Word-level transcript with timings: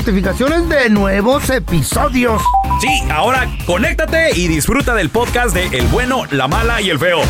notificaciones 0.00 0.66
de 0.70 0.88
nuevos 0.88 1.50
episodios. 1.50 2.40
Sí, 2.80 3.02
ahora 3.10 3.46
conéctate 3.66 4.30
y 4.34 4.48
disfruta 4.48 4.94
del 4.94 5.10
podcast 5.10 5.54
de 5.54 5.66
El 5.78 5.86
bueno, 5.88 6.24
la 6.30 6.48
mala 6.48 6.80
y 6.80 6.88
el 6.88 6.98
feo. 6.98 7.20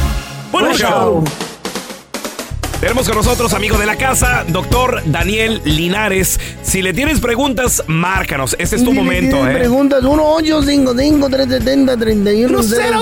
Buen 0.53 0.73
show. 0.75 1.25
Tenemos 2.81 3.07
con 3.07 3.19
nosotros, 3.19 3.53
amigo 3.53 3.77
de 3.77 3.85
la 3.85 3.97
casa, 3.97 4.43
doctor 4.49 5.03
Daniel 5.05 5.61
Linares. 5.67 6.41
Si 6.63 6.81
le 6.81 6.95
tienes 6.95 7.21
preguntas, 7.21 7.85
márcanos. 7.87 8.57
Este 8.59 8.77
es 8.77 8.85
tu 8.85 8.95
momento, 8.95 9.47
¿eh? 9.47 9.53
Preguntas 9.53 10.03
1 10.03 10.23
8 10.25 10.63
5 10.63 10.95
5 10.97 11.29
370 11.29 11.97
31 11.99 12.63
0 12.63 13.01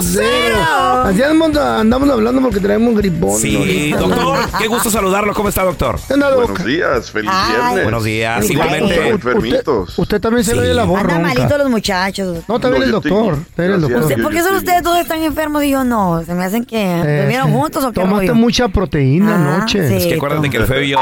Así 1.04 1.22
andamos, 1.22 2.10
hablando 2.10 2.42
porque 2.42 2.58
traemos 2.58 2.96
gripón. 2.96 3.38
Sí, 3.38 3.92
doctor, 3.92 4.38
qué 4.58 4.66
gusto 4.66 4.90
saludarlo. 4.90 5.32
¿Cómo 5.32 5.48
está, 5.48 5.62
doctor? 5.62 6.00
Buenos 6.08 6.64
días, 6.64 7.12
feliz 7.12 7.30
viernes. 7.48 7.82
Buenos 7.84 8.02
días, 8.02 8.50
igualmente. 8.50 9.14
Usted, 9.14 9.62
usted, 9.96 10.20
también 10.20 10.44
se 10.44 10.54
sí. 10.54 10.58
ve 10.58 10.74
la 10.74 10.86
voz 10.86 10.98
Andan 10.98 11.22
malitos 11.22 11.56
los 11.56 11.70
muchachos. 11.70 12.38
No, 12.48 12.58
también 12.58 12.82
el 12.82 12.90
doctor. 12.90 13.38
el 13.56 13.80
doctor. 13.80 14.22
¿Por 14.22 14.32
qué 14.32 14.42
son 14.42 14.56
ustedes 14.56 14.82
todos 14.82 14.98
están 14.98 15.22
enfermos? 15.22 15.62
Digo, 15.62 15.84
no, 15.84 16.24
se 16.26 16.34
me 16.34 16.44
hacen 16.44 16.64
que 16.64 16.82
eh, 16.82 17.20
durmieron 17.20 17.52
juntos 17.52 17.84
o 17.84 17.92
qué 17.92 18.00
Tomaste 18.00 18.32
mucha 18.32 18.66
proteína 18.66 19.66
anoche. 19.76 19.96
Es 19.96 20.06
que 20.06 20.14
acuérdate 20.14 20.50
que 20.50 20.56
el 20.56 20.66
feo 20.66 20.82
y 20.82 20.90
yo. 20.90 20.98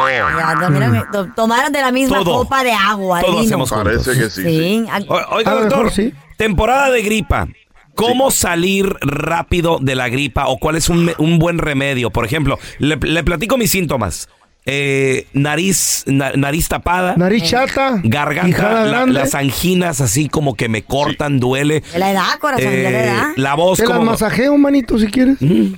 tomaron 1.34 1.72
de 1.72 1.81
la 1.81 1.93
misma 1.93 2.25
copa 2.25 2.65
de 2.65 2.72
agua. 2.72 3.21
Todos 3.21 3.47
hacemos 3.47 3.71
Parece 3.71 4.12
que 4.12 4.31
sí. 4.31 4.87
Oiga, 5.31 5.54
doctor, 5.54 5.93
temporada 6.37 6.91
de 6.91 7.03
gripa. 7.03 7.49
¿Cómo 7.94 8.31
salir 8.31 8.94
rápido 9.00 9.78
de 9.81 9.94
la 9.94 10.10
gripa 10.10 10.49
o 10.49 10.59
cuál 10.59 10.77
es 10.77 10.91
un, 10.91 11.12
un 11.16 11.38
buen 11.38 11.56
remedio? 11.56 12.10
Por 12.10 12.27
ejemplo, 12.27 12.59
le, 12.78 12.97
le 12.97 13.25
platico 13.25 13.56
mis 13.56 13.71
síntomas 13.71 14.28
eh, 14.69 15.28
nariz, 15.32 16.03
nariz 16.06 16.69
tapada. 16.69 17.15
Nariz 17.16 17.44
chata. 17.44 18.00
Garganta, 18.03 19.06
las 19.06 19.37
anginas 19.37 20.00
así 20.00 20.28
como 20.28 20.56
que 20.56 20.69
me 20.69 20.82
cortan, 20.82 21.38
duele. 21.38 21.84
La 21.97 22.10
edad, 22.10 22.38
corazón, 22.41 22.72
eh, 22.72 22.82
la 22.82 22.91
edad. 22.91 23.27
La 23.37 23.54
voz 23.54 23.78
Te 23.78 23.84
como... 23.84 24.00
la 24.00 24.04
masajeo, 24.10 24.59
manito, 24.59 24.99
si 24.99 25.06
quieres. 25.06 25.41
Mm, 25.41 25.75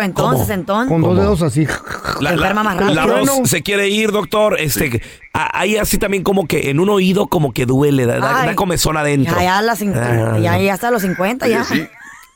entonces, 0.00 0.48
entonces. 0.48 0.88
Con 0.88 1.02
dos 1.02 1.16
dedos 1.18 1.42
así. 1.42 1.66
La, 2.20 2.34
la 2.34 3.06
voz 3.06 3.48
se 3.48 3.62
quiere 3.62 3.88
ir, 3.90 4.10
doctor. 4.10 4.58
Este, 4.58 5.02
Hay 5.34 5.76
así 5.76 5.98
también 5.98 6.22
como 6.22 6.46
que 6.46 6.70
en 6.70 6.80
un 6.80 6.88
oído 6.88 7.26
como 7.26 7.52
que 7.52 7.66
duele, 7.66 8.06
da, 8.06 8.18
da 8.18 8.54
comezón 8.54 8.96
adentro. 8.96 9.36
Ya, 9.36 9.60
ya, 9.60 9.74
ah. 9.96 10.38
ya, 10.38 10.58
ya 10.58 10.74
hasta 10.74 10.90
los 10.90 11.02
50 11.02 11.46
ya. 11.46 11.64
Sí. 11.64 11.86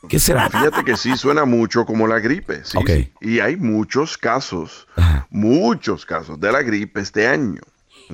¿Qué 0.07 0.19
será? 0.19 0.49
Fíjate 0.49 0.83
que 0.83 0.97
sí 0.97 1.17
suena 1.17 1.45
mucho 1.45 1.85
como 1.85 2.07
la 2.07 2.19
gripe. 2.19 2.61
Sí, 2.63 3.11
Y 3.21 3.39
hay 3.39 3.55
muchos 3.57 4.17
casos, 4.17 4.87
muchos 5.29 6.05
casos 6.05 6.39
de 6.39 6.51
la 6.51 6.61
gripe 6.61 7.01
este 7.01 7.27
año. 7.27 7.61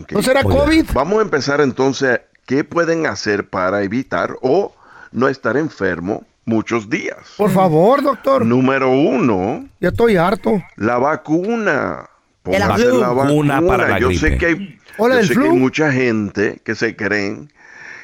¿No 0.09 0.21
será 0.21 0.43
COVID? 0.43 0.85
Vamos 0.93 1.19
a 1.19 1.21
empezar 1.21 1.61
entonces. 1.61 2.21
¿Qué 2.45 2.63
pueden 2.63 3.05
hacer 3.05 3.47
para 3.47 3.83
evitar 3.83 4.35
o 4.41 4.73
no 5.11 5.27
estar 5.27 5.57
enfermo 5.57 6.25
muchos 6.45 6.89
días? 6.89 7.17
Por 7.37 7.51
favor, 7.51 8.01
doctor. 8.01 8.45
Número 8.45 8.91
uno. 8.91 9.65
Ya 9.79 9.89
estoy 9.89 10.17
harto. 10.17 10.61
La 10.75 10.97
vacuna. 10.97 12.09
La 12.43 12.67
vacuna 13.13 13.61
para 13.61 13.87
la 13.87 13.99
Yo 13.99 14.11
sé 14.11 14.37
que 14.37 14.45
hay, 14.47 14.79
yo 14.97 15.23
sé 15.23 15.35
que 15.35 15.47
hay 15.47 15.49
mucha 15.51 15.91
gente 15.91 16.59
que 16.63 16.73
se 16.73 16.95
creen 16.95 17.51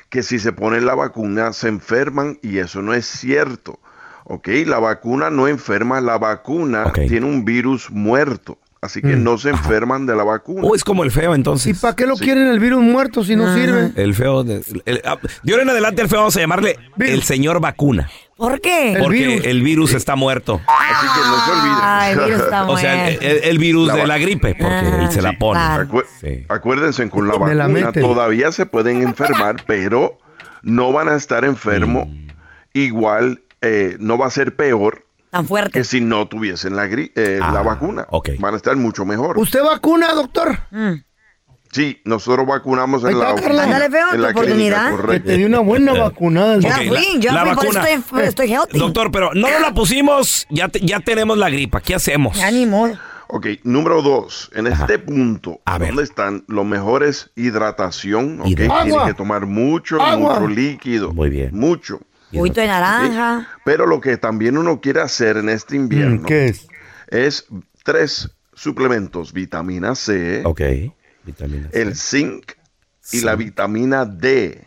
que 0.09 0.23
si 0.23 0.39
se 0.39 0.53
pone 0.53 0.81
la 0.81 0.95
vacuna 0.95 1.53
se 1.53 1.67
enferman 1.67 2.39
y 2.41 2.59
eso 2.59 2.81
no 2.81 2.93
es 2.93 3.05
cierto. 3.05 3.79
¿Ok? 4.25 4.49
La 4.65 4.79
vacuna 4.79 5.29
no 5.29 5.47
enferma, 5.47 6.01
la 6.01 6.17
vacuna 6.17 6.91
tiene 6.93 7.25
un 7.25 7.45
virus 7.45 7.89
muerto. 7.91 8.57
Así 8.87 9.01
que 9.01 9.17
mm. 9.17 9.23
no 9.23 9.37
se 9.37 9.49
enferman 9.49 10.05
de 10.05 10.15
la 10.15 10.23
vacuna. 10.23 10.61
O 10.63 10.73
es 10.73 10.85
como 10.85 11.03
el 11.03 11.11
feo 11.11 11.35
entonces. 11.35 11.77
¿Y 11.77 11.79
para 11.79 11.93
qué 11.93 12.07
lo 12.07 12.15
quieren 12.15 12.47
el 12.47 12.57
virus 12.57 12.81
muerto 12.81 13.21
si 13.21 13.35
no 13.35 13.53
sirve? 13.53 13.91
El 13.97 14.13
feo. 14.13 14.45
De, 14.45 14.61
ah, 15.03 15.17
ahora 15.49 15.63
en 15.63 15.69
adelante 15.69 16.01
el 16.01 16.07
feo 16.07 16.19
vamos 16.19 16.37
a 16.37 16.39
llamarle 16.39 16.79
el 16.97 17.21
señor 17.23 17.59
vacuna. 17.59 18.09
¿Por 18.37 18.61
qué? 18.61 18.95
Porque 18.97 19.41
el 19.43 19.61
virus, 19.61 19.93
está 19.93 20.15
muerto. 20.15 20.61
Así 20.67 21.07
que 21.13 21.19
no 21.27 21.45
se 21.45 21.51
olviden. 21.51 21.77
Ah, 21.81 22.11
el 22.11 22.19
virus 22.19 22.41
está 22.43 22.63
o 22.69 22.77
sea, 22.77 23.09
el, 23.09 23.57
virus 23.59 23.93
de 23.93 24.07
la 24.07 24.17
gripe, 24.17 24.55
porque 24.55 24.87
él 25.01 25.11
se 25.11 25.21
la 25.21 25.33
pone. 25.33 25.59
Acuérdense, 26.47 27.09
con 27.09 27.27
la 27.27 27.35
vacuna 27.35 27.91
todavía 27.91 28.53
se 28.53 28.65
pueden 28.65 29.01
enfermar, 29.01 29.57
pero 29.67 30.17
no 30.61 30.93
van 30.93 31.09
a 31.09 31.15
estar 31.15 31.43
enfermos. 31.43 32.07
Mm. 32.07 32.27
Igual 32.71 33.41
eh, 33.61 33.97
no 33.99 34.17
va 34.17 34.27
a 34.27 34.31
ser 34.31 34.55
peor 34.55 35.06
Tan 35.37 35.47
fuerte. 35.47 35.71
que 35.79 35.83
si 35.83 36.01
no 36.01 36.27
tuviesen 36.27 36.75
la, 36.75 36.85
eh, 36.85 37.37
la 37.39 37.59
ah, 37.59 37.61
vacuna. 37.63 38.07
Van 38.39 38.53
a 38.53 38.57
estar 38.57 38.75
mucho 38.75 39.05
mejor. 39.05 39.37
¿Usted 39.37 39.63
vacuna, 39.63 40.11
doctor? 40.13 40.57
Mm. 40.71 40.93
Sí, 41.71 42.01
nosotros 42.05 42.47
vacunamos 42.47 43.03
en 43.03 43.19
la, 43.19 43.35
feo, 43.37 44.13
en 44.13 44.23
oportunidad. 44.23 44.33
clínica, 44.33 44.89
Que 44.89 44.95
correcto. 44.95 45.27
te 45.27 45.37
dio 45.37 45.47
una 45.47 45.59
buena 45.59 45.93
vacunada. 45.93 46.57
Ya 46.59 46.69
doctor. 46.77 46.87
fui, 46.87 47.19
ya 47.19 47.33
la 47.33 47.41
fui, 47.45 47.55
por 47.55 47.65
eso 47.65 47.73
vacuna. 47.79 47.89
estoy, 47.93 48.23
estoy 48.23 48.51
healthy. 48.51 48.79
Doctor, 48.79 49.11
pero 49.11 49.31
no 49.35 49.47
nos 49.51 49.61
la 49.61 49.73
pusimos, 49.73 50.47
ya, 50.49 50.69
te- 50.69 50.79
ya 50.79 51.01
tenemos 51.01 51.37
la 51.37 51.49
gripa. 51.49 51.81
¿Qué 51.81 51.93
hacemos? 51.93 52.35
Ya 52.37 52.49
ni 52.49 52.65
modo. 52.65 52.93
Ok, 53.27 53.45
número 53.63 54.01
dos, 54.01 54.49
en 54.55 54.67
Ajá. 54.67 54.85
este 54.85 54.97
punto, 54.99 55.59
A 55.65 55.77
ver. 55.77 55.89
¿dónde 55.89 56.03
están? 56.03 56.45
Lo 56.47 56.63
mejor 56.63 57.03
es 57.03 57.29
hidratación, 57.35 58.39
ok. 58.41 58.47
Hidra- 58.47 58.83
Tienen 58.83 59.05
que 59.05 59.13
tomar 59.13 59.45
mucho, 59.45 60.01
Agua. 60.01 60.39
mucho 60.39 60.47
líquido. 60.47 61.13
Muy 61.13 61.29
bien. 61.29 61.49
Mucho. 61.53 61.99
Juguito 62.31 62.61
de 62.61 62.67
naranja. 62.67 63.47
Pero 63.63 63.85
lo 63.85 64.01
que 64.01 64.17
también 64.17 64.57
uno 64.57 64.81
quiere 64.81 65.01
hacer 65.01 65.37
en 65.37 65.49
este 65.49 65.75
invierno 65.75 66.21
Mm, 66.23 66.25
¿Qué 66.25 66.45
es? 66.47 66.67
es 67.07 67.45
tres 67.83 68.29
suplementos, 68.53 69.33
vitamina 69.33 69.95
C, 69.95 70.41
Ok. 70.45 70.61
Vitamina 71.23 71.69
C. 71.71 71.81
el 71.81 71.95
zinc 71.95 72.51
y 73.13 73.21
la 73.21 73.35
vitamina 73.35 74.05
D. 74.05 74.61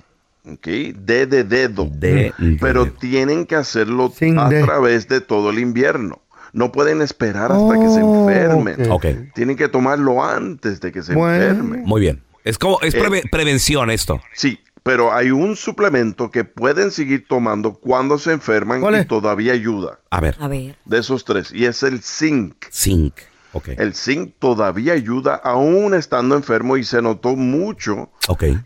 ¿ok? 0.46 0.66
D 0.66 1.26
de 1.26 1.44
dedo. 1.44 1.86
D 1.90 2.32
Pero 2.60 2.90
tienen 2.92 3.44
que 3.46 3.56
hacerlo 3.56 4.12
a 4.38 4.48
D. 4.48 4.62
través 4.62 5.06
de 5.08 5.20
todo 5.20 5.50
el 5.50 5.58
invierno. 5.58 6.22
No 6.52 6.72
pueden 6.72 7.02
esperar 7.02 7.52
hasta 7.52 7.78
que 7.78 7.88
se 7.90 8.02
Oh, 8.02 8.14
enfermen. 8.14 8.90
ok. 8.90 9.06
Tienen 9.34 9.56
que 9.56 9.68
tomarlo 9.68 10.24
antes 10.24 10.80
de 10.80 10.90
que 10.92 11.02
se 11.02 11.14
Bueno. 11.14 11.44
enfermen. 11.44 11.82
Muy 11.84 12.00
bien. 12.00 12.22
Es 12.42 12.58
como, 12.58 12.80
es 12.80 12.94
Eh, 12.94 12.98
preve- 12.98 13.22
prevención 13.30 13.90
esto. 13.90 14.20
Sí, 14.34 14.58
pero 14.82 15.12
hay 15.12 15.30
un 15.30 15.56
suplemento 15.56 16.30
que 16.30 16.44
pueden 16.44 16.90
seguir 16.90 17.26
tomando 17.28 17.74
cuando 17.74 18.18
se 18.18 18.32
enferman 18.32 18.80
¿Cuál 18.80 19.00
y 19.00 19.04
todavía 19.04 19.52
ayuda. 19.52 20.00
A 20.10 20.20
ver. 20.20 20.36
A 20.40 20.48
ver. 20.48 20.76
De 20.84 20.98
esos 20.98 21.24
tres. 21.24 21.52
Y 21.52 21.66
es 21.66 21.82
el 21.82 22.00
zinc. 22.02 22.54
Zinc. 22.72 23.14
Ok. 23.52 23.68
El 23.76 23.94
zinc 23.94 24.34
todavía 24.38 24.92
ayuda 24.92 25.34
aún 25.34 25.92
estando 25.94 26.36
enfermo 26.36 26.76
y 26.76 26.84
se 26.84 27.02
notó 27.02 27.34
mucho 27.36 28.10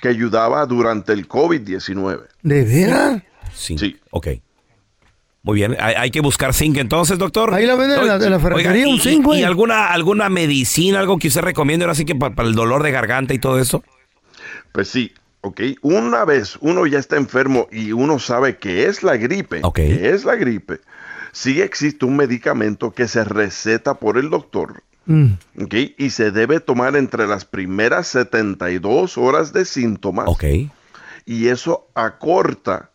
que 0.01 0.09
ayudaba 0.09 0.65
durante 0.67 1.13
el 1.13 1.27
COVID-19. 1.27 2.21
¿De 2.43 2.65
veras? 2.65 3.23
Zinc. 3.57 3.81
Sí. 3.81 3.97
Ok. 4.11 4.29
Muy 5.43 5.57
bien. 5.57 5.77
Hay, 5.79 5.95
hay 5.95 6.11
que 6.11 6.21
buscar 6.21 6.55
zinc 6.55 6.77
entonces, 6.79 7.19
doctor. 7.19 7.53
Ahí 7.53 7.67
la 7.67 7.75
venden 7.75 8.01
en 8.01 8.07
la- 8.07 8.19
la 8.19 8.39
ferretería, 8.41 8.87
¿y, 8.87 8.93
un 8.93 8.99
zinc, 9.01 9.25
güey. 9.25 9.41
¿Y 9.41 9.43
alguna, 9.45 9.89
alguna 9.89 10.29
medicina, 10.31 11.01
algo 11.01 11.19
que 11.19 11.29
usted 11.29 11.43
recomiende 11.43 11.85
ahora 11.85 11.95
sí 11.95 12.05
que 12.07 12.15
pa- 12.15 12.35
para, 12.35 12.49
el 12.49 12.55
dolor 12.55 12.83
de 12.83 12.91
garganta 12.93 13.35
y 13.35 13.39
todo 13.39 13.59
eso? 13.59 13.83
Pues 14.73 14.89
sí, 14.89 15.13
ok. 15.45 15.61
Una 15.83 16.25
vez 16.25 16.57
uno 16.61 16.87
ya 16.87 16.99
está 16.99 17.17
enfermo 17.17 17.69
y 17.71 17.93
uno 17.93 18.19
sabe 18.19 18.57
que 18.57 18.87
es 18.87 19.03
la 19.03 19.17
gripe, 19.17 19.61
Ok. 19.63 19.77
que 19.77 20.11
es 20.11 20.25
la 20.25 20.37
gripe, 20.37 20.81
sí 21.33 21.61
existe 21.61 22.07
un 22.07 22.17
medicamento 22.17 22.93
que 22.93 23.07
se 23.09 23.25
receta 23.25 23.95
por 23.95 24.17
el 24.17 24.31
doctor. 24.31 24.83
Mm. 25.07 25.33
¿ok? 25.63 25.75
Y 25.99 26.11
se 26.11 26.31
debe 26.31 26.61
tomar 26.61 26.97
entre 26.97 27.27
las 27.27 27.45
primeras 27.45 28.07
72 28.09 29.19
horas 29.19 29.53
de 29.53 29.67
síntomas. 29.67 30.27
Ok. 30.29 30.45
Y 31.27 31.49
eso 31.49 31.89
acorta 31.95 32.91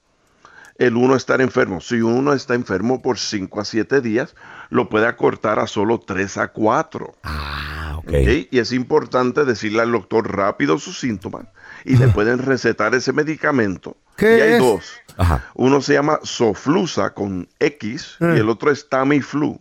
el 0.80 0.96
uno 0.96 1.16
estar 1.16 1.42
enfermo. 1.42 1.82
Si 1.82 2.02
uno 2.02 2.34
está 2.34 2.56
enfermo 2.56 3.02
por 3.04 3.20
5 3.20 3.62
a 3.62 3.66
7 3.66 4.02
días, 4.02 4.36
lo 4.72 4.90
puede 4.90 5.06
acortar 5.06 5.60
a 5.60 5.68
solo 5.68 6.00
3 6.00 6.38
a 6.38 6.48
4. 6.48 7.16
Ah, 7.24 7.96
ok. 7.98 8.08
¿ok? 8.08 8.48
Y 8.50 8.58
es 8.58 8.72
importante 8.72 9.46
decirle 9.46 9.82
al 9.84 9.92
doctor 9.92 10.36
rápido 10.36 10.80
sus 10.80 11.00
síntomas 11.00 11.46
y 11.94 11.98
le 11.98 12.08
pueden 12.10 12.40
recetar 12.40 12.94
ese 12.96 13.12
medicamento. 13.14 13.98
¿Qué 14.16 14.38
y 14.38 14.42
hay 14.42 14.54
es? 14.54 14.60
dos. 14.60 14.92
Ajá. 15.18 15.50
Uno 15.56 15.82
se 15.82 15.94
llama 15.94 16.20
Soflusa 16.24 17.14
con 17.14 17.48
X 17.60 18.16
Eh. 18.20 18.34
y 18.36 18.40
el 18.40 18.50
otro 18.50 18.72
es 18.72 18.88
Tamiflu. 18.90 19.60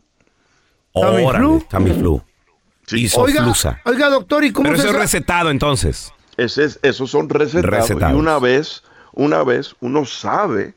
Órale, 0.92 1.22
¿Tamiflu? 1.24 1.60
Tamiflu. 1.68 2.22
Sí. 2.86 3.04
Y 3.04 3.08
Soflusa. 3.08 3.80
oiga, 3.84 4.08
doctor, 4.08 4.44
¿y 4.44 4.52
cómo 4.52 4.64
Pero 4.68 4.76
se 4.78 4.86
eso 4.88 4.94
es 4.94 5.00
recetado 5.00 5.50
entonces. 5.50 6.12
Ese 6.36 6.64
es- 6.64 6.78
esos 6.82 7.10
son 7.10 7.28
recetados. 7.28 7.70
Recetados. 7.88 8.14
Y 8.14 8.18
una 8.18 8.38
vez, 8.38 8.82
una 9.12 9.42
vez 9.44 9.74
uno 9.80 10.04
sabe 10.04 10.74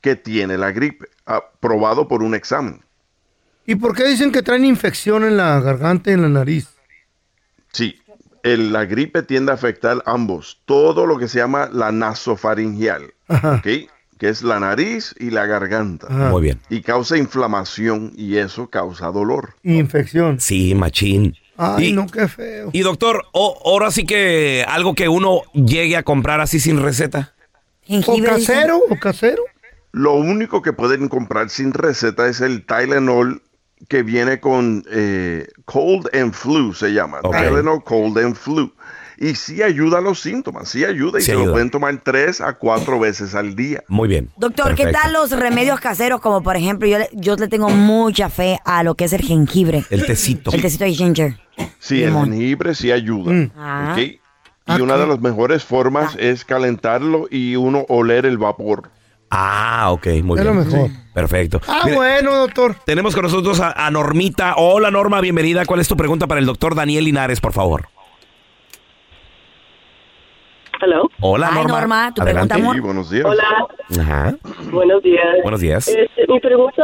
que 0.00 0.16
tiene 0.16 0.56
la 0.58 0.70
gripe, 0.72 1.06
aprobado 1.26 2.08
por 2.08 2.22
un 2.22 2.34
examen. 2.34 2.80
¿Y 3.66 3.74
por 3.76 3.94
qué 3.94 4.04
dicen 4.08 4.32
que 4.32 4.42
traen 4.42 4.64
infección 4.64 5.24
en 5.24 5.36
la 5.36 5.60
garganta 5.60 6.10
y 6.10 6.14
en 6.14 6.22
la 6.22 6.28
nariz? 6.28 6.68
Sí, 7.72 7.99
el- 8.42 8.72
la 8.72 8.84
gripe 8.84 9.22
tiende 9.22 9.52
a 9.52 9.54
afectar 9.54 10.02
ambos, 10.06 10.60
todo 10.64 11.06
lo 11.06 11.18
que 11.18 11.28
se 11.28 11.38
llama 11.38 11.68
la 11.72 11.92
nasofaringeal, 11.92 13.12
Ajá. 13.28 13.56
¿ok? 13.56 13.66
que 14.18 14.28
es 14.28 14.42
la 14.42 14.60
nariz 14.60 15.14
y 15.18 15.30
la 15.30 15.46
garganta. 15.46 16.06
Ajá. 16.10 16.28
Muy 16.28 16.42
bien. 16.42 16.60
Y 16.68 16.82
causa 16.82 17.16
inflamación 17.16 18.12
y 18.16 18.36
eso 18.36 18.68
causa 18.68 19.06
dolor. 19.06 19.54
Infección. 19.62 20.38
Sí, 20.40 20.74
machín. 20.74 21.36
Ay, 21.56 21.86
y, 21.88 21.92
no, 21.92 22.06
qué 22.06 22.28
feo. 22.28 22.68
y 22.72 22.80
doctor, 22.80 23.24
o- 23.32 23.58
ahora 23.64 23.90
sí 23.90 24.04
que 24.04 24.64
algo 24.68 24.94
que 24.94 25.08
uno 25.08 25.40
llegue 25.54 25.96
a 25.96 26.02
comprar 26.02 26.40
así 26.40 26.60
sin 26.60 26.82
receta. 26.82 27.34
¿O 28.06 28.22
casero? 28.22 28.80
¿O 28.90 28.96
casero? 28.96 29.42
Lo 29.92 30.12
único 30.14 30.60
que 30.62 30.72
pueden 30.74 31.08
comprar 31.08 31.48
sin 31.50 31.72
receta 31.72 32.28
es 32.28 32.40
el 32.42 32.64
Tylenol 32.64 33.42
que 33.90 34.04
viene 34.04 34.38
con 34.38 34.84
eh, 34.88 35.48
Cold 35.64 36.08
and 36.14 36.32
Flu, 36.32 36.72
se 36.72 36.92
llama. 36.92 37.18
Ok. 37.24 37.36
Tylenol 37.36 37.82
Cold 37.82 38.18
and 38.18 38.36
Flu. 38.36 38.72
Y 39.18 39.34
sí 39.34 39.62
ayuda 39.62 39.98
a 39.98 40.00
los 40.00 40.20
síntomas, 40.20 40.68
sí 40.68 40.84
ayuda 40.84 41.18
y 41.18 41.22
Sí 41.22 41.26
se 41.26 41.32
ayuda. 41.32 41.46
lo 41.46 41.52
pueden 41.52 41.70
tomar 41.70 42.00
tres 42.02 42.40
a 42.40 42.54
cuatro 42.54 43.00
veces 43.00 43.34
al 43.34 43.56
día. 43.56 43.82
Muy 43.88 44.08
bien. 44.08 44.30
Doctor, 44.36 44.76
¿qué 44.76 44.92
tal 44.92 45.12
los 45.12 45.32
remedios 45.32 45.80
caseros? 45.80 46.20
Como 46.20 46.40
por 46.42 46.56
ejemplo, 46.56 46.86
yo 46.86 46.98
le, 46.98 47.10
yo 47.12 47.34
le 47.34 47.48
tengo 47.48 47.68
mucha 47.68 48.30
fe 48.30 48.60
a 48.64 48.84
lo 48.84 48.94
que 48.94 49.04
es 49.06 49.12
el 49.12 49.22
jengibre. 49.22 49.84
El 49.90 50.06
tecito. 50.06 50.52
El 50.52 50.62
tecito 50.62 50.84
de 50.84 50.94
ginger. 50.94 51.40
Sí, 51.80 52.04
el 52.04 52.14
jengibre 52.14 52.76
sí 52.76 52.92
ayuda. 52.92 53.32
Mm. 53.32 53.50
Ah. 53.56 53.96
¿ok? 53.96 54.78
Y 54.78 54.80
una 54.80 54.96
de 54.96 55.06
las 55.08 55.20
mejores 55.20 55.64
formas 55.64 56.14
es 56.16 56.44
calentarlo 56.44 57.26
y 57.28 57.56
uno 57.56 57.84
oler 57.88 58.24
el 58.24 58.38
vapor. 58.38 58.88
Ah, 59.30 59.88
ok, 59.92 60.06
muy 60.24 60.38
Es 60.38 60.44
bien. 60.44 60.56
lo 60.56 60.64
mejor. 60.64 60.90
Perfecto. 61.14 61.60
Ah, 61.68 61.82
Mire, 61.84 61.96
bueno, 61.96 62.34
doctor. 62.36 62.74
Tenemos 62.84 63.14
con 63.14 63.22
nosotros 63.22 63.60
a, 63.60 63.70
a 63.86 63.90
Normita. 63.90 64.54
Hola, 64.56 64.90
Norma, 64.90 65.20
bienvenida. 65.20 65.64
¿Cuál 65.66 65.80
es 65.80 65.88
tu 65.88 65.96
pregunta 65.96 66.26
para 66.26 66.40
el 66.40 66.46
doctor 66.46 66.74
Daniel 66.74 67.04
Linares, 67.04 67.40
por 67.40 67.52
favor? 67.52 67.88
Hello. 70.82 71.10
Hola, 71.20 71.48
Ay, 71.48 71.54
Norma. 71.54 71.80
Norma, 71.80 72.12
tu 72.14 72.22
Adelante. 72.22 72.54
pregunta. 72.54 72.74
Sí, 72.74 72.80
buenos 72.80 73.10
días. 73.10 73.26
Hola. 73.26 73.66
Ajá. 74.00 74.34
Buenos 74.72 75.02
días. 75.02 75.26
Buenos 75.42 75.60
días. 75.60 75.88
Este, 75.88 76.26
mi 76.26 76.40
pregunta, 76.40 76.82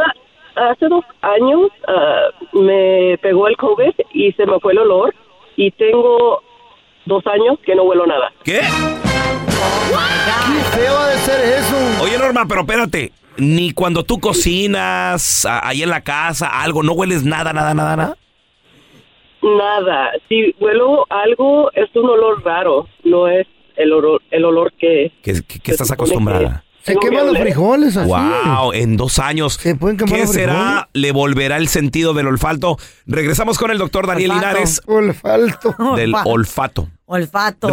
hace 0.55 0.87
dos 0.87 1.03
años 1.21 1.69
ah, 1.87 2.27
me 2.53 3.17
pegó 3.21 3.47
el 3.47 3.57
COVID 3.57 3.93
y 4.13 4.31
se 4.33 4.45
me 4.45 4.59
fue 4.59 4.73
el 4.73 4.79
olor 4.79 5.15
y 5.55 5.71
tengo 5.71 6.41
dos 7.05 7.25
años 7.27 7.57
que 7.65 7.75
no 7.75 7.83
huelo 7.83 8.05
nada. 8.05 8.31
¿Qué? 8.43 8.59
Qué 9.27 10.77
feo 10.77 10.97
ha 10.97 11.07
de 11.09 11.17
ser 11.19 11.39
eso. 11.59 12.03
Oye, 12.03 12.17
Norma, 12.17 12.45
pero 12.47 12.61
espérate. 12.61 13.11
Ni 13.37 13.71
cuando 13.71 14.03
tú 14.03 14.19
cocinas, 14.19 15.45
a- 15.45 15.67
ahí 15.67 15.83
en 15.83 15.89
la 15.89 16.01
casa, 16.01 16.47
algo, 16.47 16.81
no 16.83 16.93
hueles 16.93 17.23
nada, 17.23 17.53
nada, 17.53 17.73
nada, 17.73 17.95
nada. 17.95 18.17
Nada. 19.43 20.09
Si 20.27 20.55
huelo 20.59 21.05
algo, 21.09 21.71
es 21.73 21.89
un 21.95 22.09
olor 22.09 22.43
raro. 22.43 22.87
No 23.03 23.27
es 23.27 23.45
el 23.75 23.93
olor, 23.93 24.21
el 24.31 24.43
olor 24.45 24.73
que... 24.79 25.11
Que, 25.21 25.41
que- 25.43 25.59
que 25.59 25.71
estás 25.71 25.91
acostumbrada. 25.91 26.63
Se 26.81 26.95
queman 26.95 27.27
los 27.27 27.37
frijoles 27.37 27.97
así. 27.97 28.09
Wow, 28.09 28.71
en 28.73 28.95
dos 28.95 29.19
años. 29.19 29.55
Se 29.55 29.75
pueden 29.75 29.97
quemar 29.97 30.13
¿Qué 30.15 30.21
los 30.21 30.31
frijoles. 30.31 30.55
será? 30.57 30.89
¿Le 30.93 31.11
volverá 31.11 31.57
el 31.57 31.67
sentido 31.67 32.13
del 32.13 32.27
olfato? 32.27 32.77
Regresamos 33.05 33.57
con 33.59 33.71
el 33.71 33.77
doctor 33.77 34.07
Daniel 34.07 34.31
Olfato. 34.31 34.47
Linares 34.47 34.81
Olfato. 34.87 35.75
del 35.97 36.13
Olfa- 36.13 36.23
olfato. 36.25 36.87
Olfato. 37.05 37.69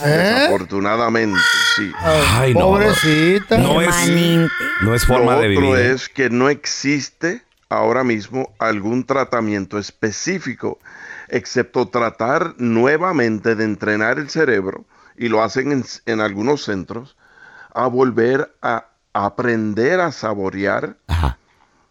¿Eh? 0.04 0.08
Desafortunadamente, 0.08 1.40
sí. 1.76 1.92
Ay, 2.00 2.54
no. 2.54 2.60
Pobrecita. 2.62 3.58
No 3.58 3.82
es, 3.82 3.88
Permanente. 3.96 4.54
no 4.82 4.96
es 4.96 5.06
forma 5.06 5.36
Lo 5.36 5.42
de 5.42 5.50
otro 5.58 5.62
vivir. 5.72 5.86
¿eh? 5.86 5.92
es 5.94 6.10
que 6.10 6.30
no 6.30 6.50
existe 6.50 7.44
ahora 7.70 8.04
mismo 8.04 8.50
algún 8.60 9.06
tratamiento 9.06 9.78
específico 9.78 10.80
excepto 11.32 11.88
tratar 11.88 12.54
nuevamente 12.58 13.56
de 13.56 13.64
entrenar 13.64 14.20
el 14.20 14.30
cerebro, 14.30 14.86
y 15.18 15.30
lo 15.30 15.42
hacen 15.44 15.72
en, 15.72 15.84
en 16.06 16.22
algunos 16.22 16.64
centros, 16.64 17.18
a 17.74 17.88
volver 17.88 18.54
a 18.62 18.88
aprender 19.14 20.00
a 20.00 20.12
saborear 20.12 20.98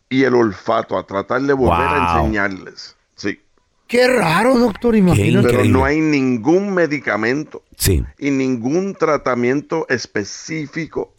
y 0.08 0.24
el 0.24 0.34
olfato, 0.34 0.98
a 0.98 1.06
tratar 1.06 1.42
de 1.42 1.52
volver 1.52 1.86
a 1.86 2.16
enseñarles. 2.18 2.96
Sí. 3.16 3.40
Qué 3.86 4.08
raro, 4.08 4.58
doctor, 4.58 4.94
imagínate. 4.96 5.48
Pero 5.48 5.64
no 5.64 5.84
hay 5.84 6.00
ningún 6.00 6.72
medicamento 6.74 7.62
Sí. 7.76 8.04
y 8.18 8.30
ningún 8.30 8.94
tratamiento 8.94 9.86
específico 9.88 11.12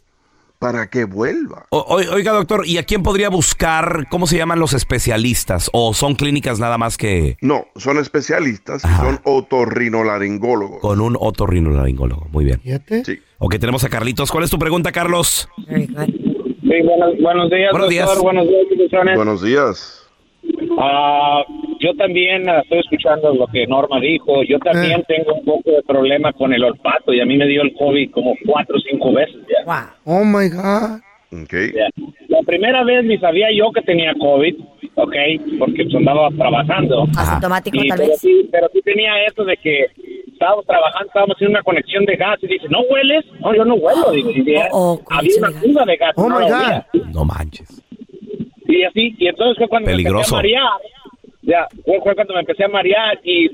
para 0.62 0.88
que 0.88 1.04
vuelva. 1.04 1.66
O- 1.70 1.84
oiga, 2.12 2.32
doctor, 2.32 2.62
¿y 2.66 2.78
a 2.78 2.84
quién 2.84 3.02
podría 3.02 3.28
buscar, 3.28 4.06
cómo 4.10 4.26
se 4.26 4.36
llaman 4.38 4.58
los 4.58 4.72
especialistas? 4.72 5.68
¿O 5.72 5.92
son 5.94 6.14
clínicas 6.14 6.58
nada 6.60 6.78
más 6.78 6.96
que 6.96 7.36
No, 7.40 7.66
son 7.76 7.98
especialistas 7.98 8.82
y 8.84 8.88
son 8.96 9.20
otorrinolaringólogos. 9.24 10.80
con 10.80 11.00
un 11.00 11.16
otorrinolaringólogo? 11.18 12.26
Muy 12.30 12.44
bien. 12.44 12.60
Fíjate. 12.60 13.04
Sí. 13.04 13.18
Ok, 13.38 13.56
tenemos 13.58 13.84
a 13.84 13.88
Carlitos. 13.88 14.30
¿Cuál 14.30 14.44
es 14.44 14.50
tu 14.50 14.58
pregunta, 14.58 14.92
Carlos? 14.92 15.48
Sí, 15.68 15.86
buenos, 16.84 17.14
buenos 17.20 17.50
días, 17.50 17.70
Buenos 17.72 17.88
doctor. 17.88 17.88
días. 17.90 18.18
Buenos 18.18 18.46
días. 18.48 19.16
Buenos 19.16 19.42
días. 19.42 20.01
Ah, 20.78 21.42
yo 21.80 21.94
también 21.96 22.48
ah, 22.48 22.60
estoy 22.62 22.80
escuchando 22.80 23.34
lo 23.34 23.46
que 23.48 23.66
Norma 23.66 24.00
dijo. 24.00 24.42
Yo 24.44 24.58
también 24.60 25.00
Eh. 25.00 25.04
tengo 25.08 25.34
un 25.34 25.44
poco 25.44 25.70
de 25.70 25.82
problema 25.82 26.32
con 26.32 26.52
el 26.52 26.64
olfato 26.64 27.12
y 27.12 27.20
a 27.20 27.26
mí 27.26 27.36
me 27.36 27.46
dio 27.46 27.62
el 27.62 27.72
COVID 27.74 28.10
como 28.10 28.34
cuatro 28.46 28.76
o 28.76 28.80
cinco 28.80 29.12
veces 29.12 29.36
ya. 29.48 29.94
Oh 30.04 30.24
my 30.24 30.48
God. 30.48 31.00
Okay. 31.44 31.72
Ya. 31.72 31.88
La 32.28 32.40
primera 32.42 32.84
vez 32.84 33.04
ni 33.04 33.16
sabía 33.18 33.48
yo 33.56 33.72
que 33.72 33.80
tenía 33.82 34.12
COVID, 34.20 34.54
¿ok? 34.96 35.14
Porque 35.58 35.84
pues, 35.84 35.94
andaba 35.94 36.28
trabajando. 36.36 37.06
Asintomático, 37.16 37.78
Y, 37.82 37.88
tal 37.88 37.98
pero 37.98 38.10
vez. 38.10 38.20
sí, 38.20 38.48
pero 38.52 38.68
sí 38.72 38.80
tenía 38.84 39.24
eso 39.24 39.42
de 39.44 39.56
que 39.56 39.86
estábamos 40.30 40.66
trabajando, 40.66 41.06
estábamos 41.06 41.36
haciendo 41.36 41.52
una 41.56 41.62
conexión 41.62 42.04
de 42.04 42.16
gas 42.16 42.38
y 42.42 42.48
dice, 42.48 42.66
¿no 42.68 42.80
hueles? 42.82 43.24
No, 43.40 43.54
yo 43.54 43.64
no 43.64 43.74
huelo. 43.76 44.10
Digo, 44.10 44.30
y 44.30 44.42
de- 44.42 44.60
había 44.60 45.36
una 45.38 45.52
curva 45.60 45.84
de 45.86 45.96
gas. 45.96 46.12
Oh 46.16 46.28
no 46.28 46.38
my 46.38 46.44
God. 46.44 46.52
olía. 46.54 46.86
No 47.14 47.24
manches. 47.24 47.81
Y 48.72 48.84
así, 48.84 49.14
y 49.18 49.26
entonces 49.28 49.58
fue 49.58 49.68
cuando 49.68 49.90
Peligroso. 49.90 50.36
me 50.36 50.40
empecé 50.48 50.56
a 50.56 50.62
marear. 50.62 50.80
Ya, 51.42 51.68
fue, 51.84 52.00
fue 52.00 52.14
cuando 52.14 52.34
me 52.34 52.40
empecé 52.40 52.64
a 52.64 52.68
marear 52.68 53.18
y 53.24 53.50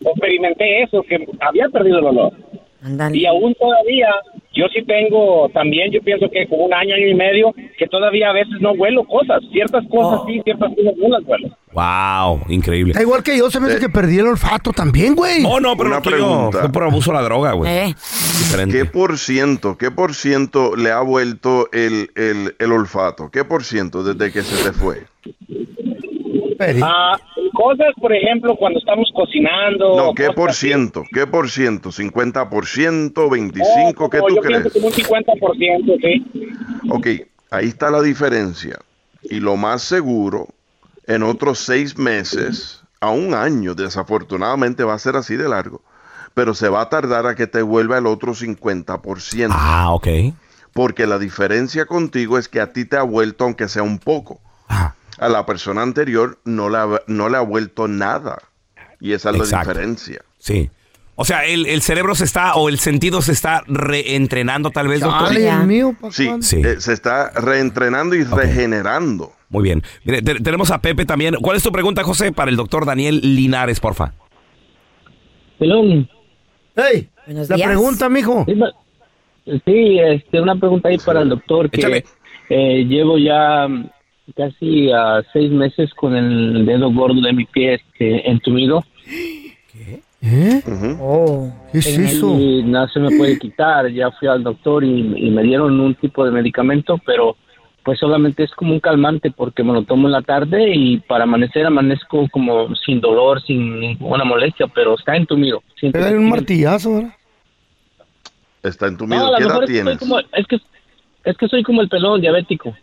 experimenté 0.00 0.82
eso, 0.82 1.02
que 1.02 1.26
había 1.40 1.68
perdido 1.68 1.98
el 1.98 2.04
olor. 2.06 2.32
Y 3.12 3.26
aún 3.26 3.54
todavía, 3.54 4.08
yo 4.56 4.66
sí 4.74 4.82
tengo 4.84 5.48
también, 5.50 5.92
yo 5.92 6.00
pienso 6.02 6.28
que 6.30 6.46
como 6.48 6.64
un 6.64 6.74
año, 6.74 6.94
año 6.94 7.06
y 7.08 7.14
medio, 7.14 7.54
que 7.78 7.86
todavía 7.86 8.30
a 8.30 8.32
veces 8.32 8.54
no 8.60 8.72
huelo 8.72 9.04
cosas. 9.04 9.40
Ciertas 9.52 9.84
cosas 9.88 10.20
sí, 10.26 10.40
ciertas 10.44 10.70
cosas 10.74 10.94
no 10.96 11.08
las 11.08 11.22
huelo. 11.26 11.48
Wow, 11.72 12.40
increíble. 12.48 12.92
Está 12.92 13.02
igual 13.02 13.22
que 13.22 13.36
yo, 13.36 13.50
se 13.50 13.60
me 13.60 13.68
hace 13.68 13.78
que 13.80 13.88
perdí 13.90 14.18
el 14.18 14.26
olfato 14.28 14.72
también, 14.72 15.14
güey. 15.14 15.44
Oh, 15.46 15.60
no, 15.60 15.76
pero 15.76 15.90
Una 15.90 15.96
no 15.96 16.02
pregunta. 16.02 16.60
fue 16.60 16.72
por 16.72 16.82
abuso 16.84 17.10
de 17.12 17.18
la 17.18 17.22
droga, 17.22 17.52
güey. 17.52 17.70
Eh. 17.70 17.94
¿Qué 18.70 18.84
por 18.86 19.18
ciento, 19.18 19.76
qué 19.76 19.90
por 19.90 20.14
ciento 20.14 20.74
le 20.74 20.90
ha 20.90 21.00
vuelto 21.00 21.68
el, 21.72 22.10
el, 22.14 22.54
el 22.58 22.72
olfato? 22.72 23.30
¿Qué 23.30 23.44
por 23.44 23.62
ciento 23.64 24.02
desde 24.02 24.32
que 24.32 24.42
se 24.42 24.64
te 24.64 24.72
fue? 24.72 25.04
Ah, 26.82 27.18
cosas, 27.56 27.88
por 28.00 28.12
ejemplo, 28.12 28.54
cuando 28.56 28.78
estamos 28.78 29.10
cocinando. 29.14 29.96
No, 29.96 30.14
¿qué 30.14 30.30
por 30.30 30.50
así. 30.50 30.68
ciento? 30.68 31.02
¿Qué 31.12 31.26
por 31.26 31.50
ciento? 31.50 31.90
¿50%? 31.90 33.12
¿25%? 33.12 34.10
¿Qué 34.10 34.18
No, 34.18 34.26
tú 34.26 34.34
yo 34.36 34.40
crees? 34.42 34.60
pienso 34.62 34.70
como 34.72 34.86
un 34.88 34.92
50%, 34.92 36.00
sí. 36.00 36.90
Ok, 36.90 37.06
ahí 37.50 37.66
está 37.68 37.90
la 37.90 38.02
diferencia. 38.02 38.78
Y 39.22 39.40
lo 39.40 39.56
más 39.56 39.82
seguro, 39.82 40.48
en 41.06 41.22
otros 41.22 41.58
seis 41.58 41.98
meses, 41.98 42.82
a 43.00 43.10
un 43.10 43.34
año, 43.34 43.74
desafortunadamente 43.74 44.84
va 44.84 44.94
a 44.94 44.98
ser 44.98 45.16
así 45.16 45.36
de 45.36 45.48
largo, 45.48 45.82
pero 46.34 46.54
se 46.54 46.68
va 46.68 46.82
a 46.82 46.88
tardar 46.88 47.26
a 47.26 47.34
que 47.34 47.46
te 47.46 47.62
vuelva 47.62 47.98
el 47.98 48.06
otro 48.06 48.34
50%. 48.34 49.48
Ah, 49.50 49.92
ok. 49.92 50.06
Porque 50.72 51.06
la 51.06 51.18
diferencia 51.18 51.86
contigo 51.86 52.36
es 52.38 52.48
que 52.48 52.60
a 52.60 52.72
ti 52.72 52.84
te 52.84 52.96
ha 52.96 53.02
vuelto, 53.02 53.44
aunque 53.44 53.66
sea 53.68 53.82
un 53.82 53.98
poco. 53.98 54.40
A 55.18 55.28
la 55.28 55.46
persona 55.46 55.82
anterior 55.82 56.38
no 56.44 56.68
le 56.68 56.78
ha, 56.78 56.86
no 57.06 57.28
le 57.28 57.36
ha 57.36 57.40
vuelto 57.40 57.88
nada. 57.88 58.38
Y 59.00 59.12
esa 59.12 59.30
es 59.30 59.36
Exacto. 59.36 59.68
la 59.68 59.74
diferencia. 59.74 60.22
Sí. 60.38 60.70
O 61.18 61.24
sea, 61.24 61.46
el, 61.46 61.64
el 61.66 61.80
cerebro 61.80 62.14
se 62.14 62.24
está, 62.24 62.54
o 62.56 62.68
el 62.68 62.78
sentido 62.78 63.22
se 63.22 63.32
está 63.32 63.62
reentrenando 63.66 64.70
tal 64.70 64.88
vez, 64.88 65.00
doctor. 65.00 65.28
Ay, 65.30 65.38
Dios 65.42 65.64
mío, 65.64 65.96
¿pa' 65.98 66.10
Sí? 66.12 66.30
Sí. 66.42 66.60
eh, 66.62 66.76
se 66.78 66.92
está 66.92 67.30
reentrenando 67.30 68.14
y 68.14 68.24
regenerando. 68.24 69.32
Muy 69.48 69.62
bien. 69.62 69.82
Mire, 70.04 70.20
te- 70.20 70.40
tenemos 70.40 70.70
a 70.70 70.82
Pepe 70.82 71.06
también. 71.06 71.36
¿Cuál 71.40 71.56
es 71.56 71.62
tu 71.62 71.72
pregunta, 71.72 72.02
José, 72.02 72.32
para 72.32 72.50
el 72.50 72.56
doctor 72.56 72.84
Daniel 72.84 73.20
Linares, 73.22 73.80
porfa? 73.80 74.12
Pelón. 75.58 76.08
Hey, 76.74 77.08
Buenos 77.26 77.48
la 77.48 77.56
días. 77.56 77.68
pregunta, 77.68 78.08
mijo. 78.10 78.44
Sí, 79.64 79.98
este, 80.00 80.40
una 80.40 80.56
pregunta 80.56 80.88
ahí 80.88 80.98
para 80.98 81.22
el 81.22 81.28
doctor 81.30 81.70
que 81.70 82.04
eh, 82.50 82.84
llevo 82.84 83.16
ya 83.16 83.66
casi 84.34 84.90
ah, 84.92 85.22
seis 85.32 85.50
meses 85.50 85.92
con 85.94 86.14
el 86.16 86.64
dedo 86.66 86.90
gordo 86.92 87.20
de 87.20 87.32
mi 87.32 87.44
pie 87.44 87.74
este, 87.74 88.28
entumido 88.30 88.84
¿Eh? 90.22 90.60
Ujú. 90.66 90.96
Oh. 91.00 91.52
¿Qué 91.72 91.78
es 91.78 91.86
eso? 91.86 92.36
y 92.40 92.62
no 92.64 92.88
se 92.88 92.98
me 92.98 93.16
puede 93.16 93.38
quitar. 93.38 93.88
Ya 93.92 94.10
fui 94.10 94.26
al 94.26 94.42
doctor 94.42 94.82
y, 94.82 95.14
y 95.16 95.30
me 95.30 95.42
dieron 95.42 95.78
un 95.78 95.94
tipo 95.94 96.24
de 96.24 96.32
medicamento, 96.32 96.98
pero 97.06 97.36
pues 97.84 98.00
solamente 98.00 98.42
es 98.42 98.50
como 98.52 98.72
un 98.72 98.80
calmante 98.80 99.30
porque 99.30 99.62
me 99.62 99.72
lo 99.72 99.82
tomo 99.84 100.08
en 100.08 100.12
la 100.12 100.22
tarde 100.22 100.74
y 100.74 100.98
para 100.98 101.22
amanecer 101.24 101.64
amanezco 101.66 102.26
como 102.32 102.74
sin 102.74 103.00
dolor, 103.00 103.40
sin 103.42 103.78
ninguna 103.78 104.24
molestia, 104.24 104.66
pero 104.66 104.96
está 104.96 105.14
entumido. 105.16 105.62
Pégale 105.80 106.12
que 106.12 106.16
un 106.18 106.28
martillazo, 106.28 106.94
¿verdad? 106.94 107.14
Está 108.64 108.86
No, 108.86 108.92
entumido. 108.92 109.26
a 109.26 109.30
lo 109.30 109.36
¿Qué 109.36 109.44
edad 109.44 109.60
tienes? 109.66 109.98
como, 109.98 110.18
es 110.18 110.46
que 110.48 110.58
es 111.24 111.36
que 111.36 111.46
soy 111.48 111.62
como 111.62 111.82
el 111.82 111.88
pelón 111.88 112.20
diabético. 112.20 112.74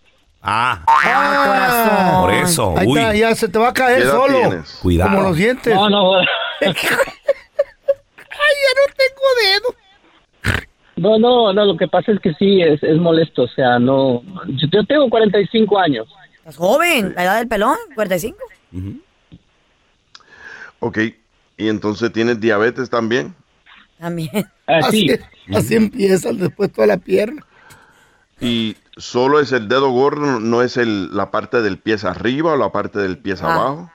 Ah, 0.45 0.83
Ah, 0.87 2.17
por 2.21 2.33
eso. 2.33 2.75
Ahí 2.77 2.85
Uy, 2.87 2.99
está, 2.99 3.15
ya 3.15 3.33
se 3.35 3.47
te 3.47 3.57
va 3.57 3.69
a 3.69 3.73
¿Qué 3.73 3.81
caer 3.81 4.03
solo. 4.07 4.39
tienes? 4.39 4.79
cuidado. 4.81 5.09
Como 5.11 5.23
los 5.23 5.37
dientes. 5.37 5.73
No, 5.73 5.89
no, 5.89 6.15
Ay, 6.19 6.25
ya 8.61 8.71
no 8.75 8.85
tengo 8.97 9.21
dedo. 9.41 9.75
no, 10.97 11.17
no, 11.19 11.53
no, 11.53 11.65
lo 11.65 11.77
que 11.77 11.87
pasa 11.87 12.11
es 12.11 12.19
que 12.19 12.33
sí, 12.33 12.61
es, 12.61 12.83
es 12.83 12.97
molesto, 12.97 13.43
o 13.43 13.47
sea, 13.47 13.79
no, 13.79 14.21
yo, 14.47 14.67
yo 14.71 14.83
tengo 14.85 15.09
45 15.09 15.79
años. 15.79 16.07
¿Estás 16.39 16.57
joven? 16.57 17.13
¿La 17.15 17.23
edad 17.23 17.37
del 17.37 17.47
pelón? 17.47 17.77
¿45? 17.95 18.35
Ok. 20.79 20.97
¿Y 21.57 21.69
entonces 21.69 22.11
tienes 22.11 22.39
diabetes 22.41 22.89
también? 22.89 23.33
También. 23.97 24.29
Así, 24.67 25.09
Así, 25.09 25.19
así 25.55 25.75
empieza 25.75 26.33
después 26.33 26.71
toda 26.71 26.87
la 26.87 26.97
pierna. 26.97 27.45
¿Y 28.43 28.75
solo 28.97 29.39
es 29.39 29.51
el 29.51 29.67
dedo 29.67 29.89
gordo, 29.91 30.39
no 30.39 30.61
es 30.61 30.77
el, 30.77 31.15
la 31.15 31.31
parte 31.31 31.61
del 31.61 31.77
pie 31.77 31.95
arriba 32.03 32.53
o 32.53 32.57
la 32.57 32.71
parte 32.71 32.99
del 32.99 33.17
pie 33.17 33.35
Ah. 33.41 33.53
abajo? 33.55 33.89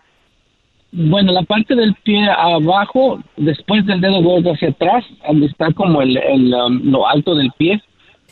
bueno, 0.91 1.33
la 1.33 1.43
parte 1.43 1.75
del 1.75 1.95
pie 2.03 2.27
abajo, 2.31 3.23
después 3.37 3.85
del 3.85 4.01
dedo 4.01 4.23
gordo 4.23 4.53
hacia 4.55 4.71
atrás, 4.71 5.05
donde 5.27 5.45
está 5.47 5.71
como 5.75 6.01
el, 6.01 6.17
el, 6.17 6.55
um, 6.55 6.81
lo 6.91 7.07
alto 7.07 7.35
del 7.35 7.53
pie, 7.59 7.83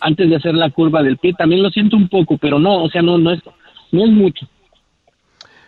antes 0.01 0.31
de 0.31 0.37
hacer 0.37 0.55
la 0.55 0.71
curva 0.71 1.03
del 1.03 1.19
pie, 1.19 1.35
también 1.35 1.63
lo 1.63 1.69
siento 1.69 1.99
un 1.99 2.09
poco, 2.09 2.39
pero 2.39 2.59
no, 2.59 2.83
o 2.85 2.89
sea, 2.89 3.03
no, 3.03 3.19
no 3.19 3.31
es, 3.33 3.41
no 3.93 4.05
es 4.07 4.11
mucho. 4.11 4.47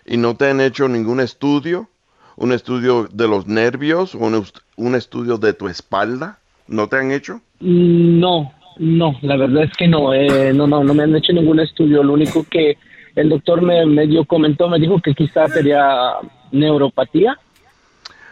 ¿Y 0.07 0.17
no 0.17 0.35
te 0.37 0.49
han 0.49 0.63
hecho 0.63 0.89
ningún 0.89 1.21
estudio? 1.21 1.91
¿Un 2.37 2.53
estudio 2.53 3.07
de 3.13 3.29
los 3.29 3.47
nervios 3.47 4.15
o 4.15 4.19
un, 4.21 4.43
un 4.77 4.95
estudio 4.95 5.37
de 5.37 5.53
tu 5.53 5.69
espalda? 5.69 6.39
¿No 6.69 6.89
te 6.89 6.97
han 6.97 7.13
hecho? 7.13 7.43
Mm, 7.61 8.19
No, 8.19 8.51
no, 8.79 9.17
la 9.23 9.37
verdad 9.37 9.65
es 9.65 9.73
que 9.77 9.89
no, 9.89 10.15
eh, 10.15 10.53
no, 10.55 10.67
no, 10.67 10.83
no 10.85 10.95
me 10.95 11.03
han 11.03 11.15
hecho 11.17 11.33
ningún 11.33 11.61
estudio. 11.61 12.03
Lo 12.03 12.13
único 12.15 12.45
que 12.49 12.77
el 13.17 13.29
doctor 13.29 13.63
me 13.63 13.85
medio 13.87 14.25
comentó, 14.25 14.69
me 14.69 14.79
dijo 14.79 15.01
que 15.01 15.15
quizás 15.15 15.53
sería 15.53 16.15
neuropatía. 16.53 17.39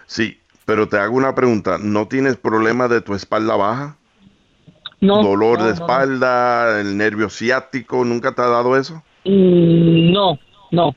Sí, 0.07 0.39
pero 0.65 0.89
te 0.89 0.99
hago 0.99 1.17
una 1.17 1.35
pregunta. 1.35 1.79
¿No 1.81 2.07
tienes 2.09 2.37
problema 2.37 2.89
de 2.89 3.01
tu 3.01 3.15
espalda 3.15 3.57
baja? 3.57 3.97
No. 5.01 5.23
¿Dolor 5.23 5.59
no, 5.59 5.65
de 5.67 5.71
no, 5.71 5.75
espalda, 5.75 6.81
el 6.81 6.97
nervio 6.97 7.29
ciático? 7.29 8.05
¿Nunca 8.05 8.33
te 8.35 8.43
ha 8.43 8.47
dado 8.47 8.77
eso? 8.77 9.03
Mm, 9.25 10.13
No, 10.13 10.39
no. 10.71 10.89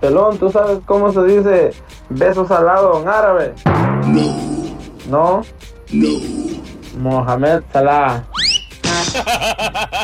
Pelón, 0.00 0.38
¿tú 0.38 0.50
sabes 0.50 0.78
cómo 0.86 1.12
se 1.12 1.22
dice 1.24 1.70
besos 2.10 2.50
al 2.50 2.66
lado 2.66 3.00
en 3.00 3.08
árabe? 3.08 3.54
No. 4.06 4.76
¿No? 5.08 5.42
No. 5.90 6.08
Mohamed 6.98 7.62
Salah. 7.72 8.24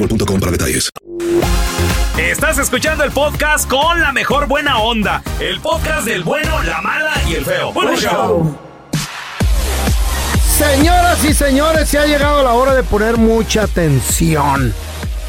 boostmobile.com 0.00 0.40
para 0.40 0.52
detalles. 0.52 0.90
Estás 2.18 2.58
escuchando 2.58 3.04
el 3.04 3.10
podcast 3.12 3.68
con 3.68 4.00
la 4.00 4.12
mejor 4.12 4.46
buena 4.46 4.78
onda. 4.78 5.22
El 5.40 5.60
podcast 5.60 6.06
del 6.06 6.22
bueno, 6.22 6.62
la 6.62 6.80
mala 6.80 7.12
y 7.28 7.34
el 7.34 7.44
feo. 7.44 7.72
Bueno, 7.72 7.96
show. 7.96 8.56
Señoras 10.58 11.24
y 11.24 11.32
señores, 11.32 11.88
se 11.88 11.98
ha 11.98 12.06
llegado 12.06 12.42
la 12.42 12.52
hora 12.52 12.74
de 12.74 12.82
poner 12.82 13.16
mucha 13.16 13.62
atención. 13.62 14.74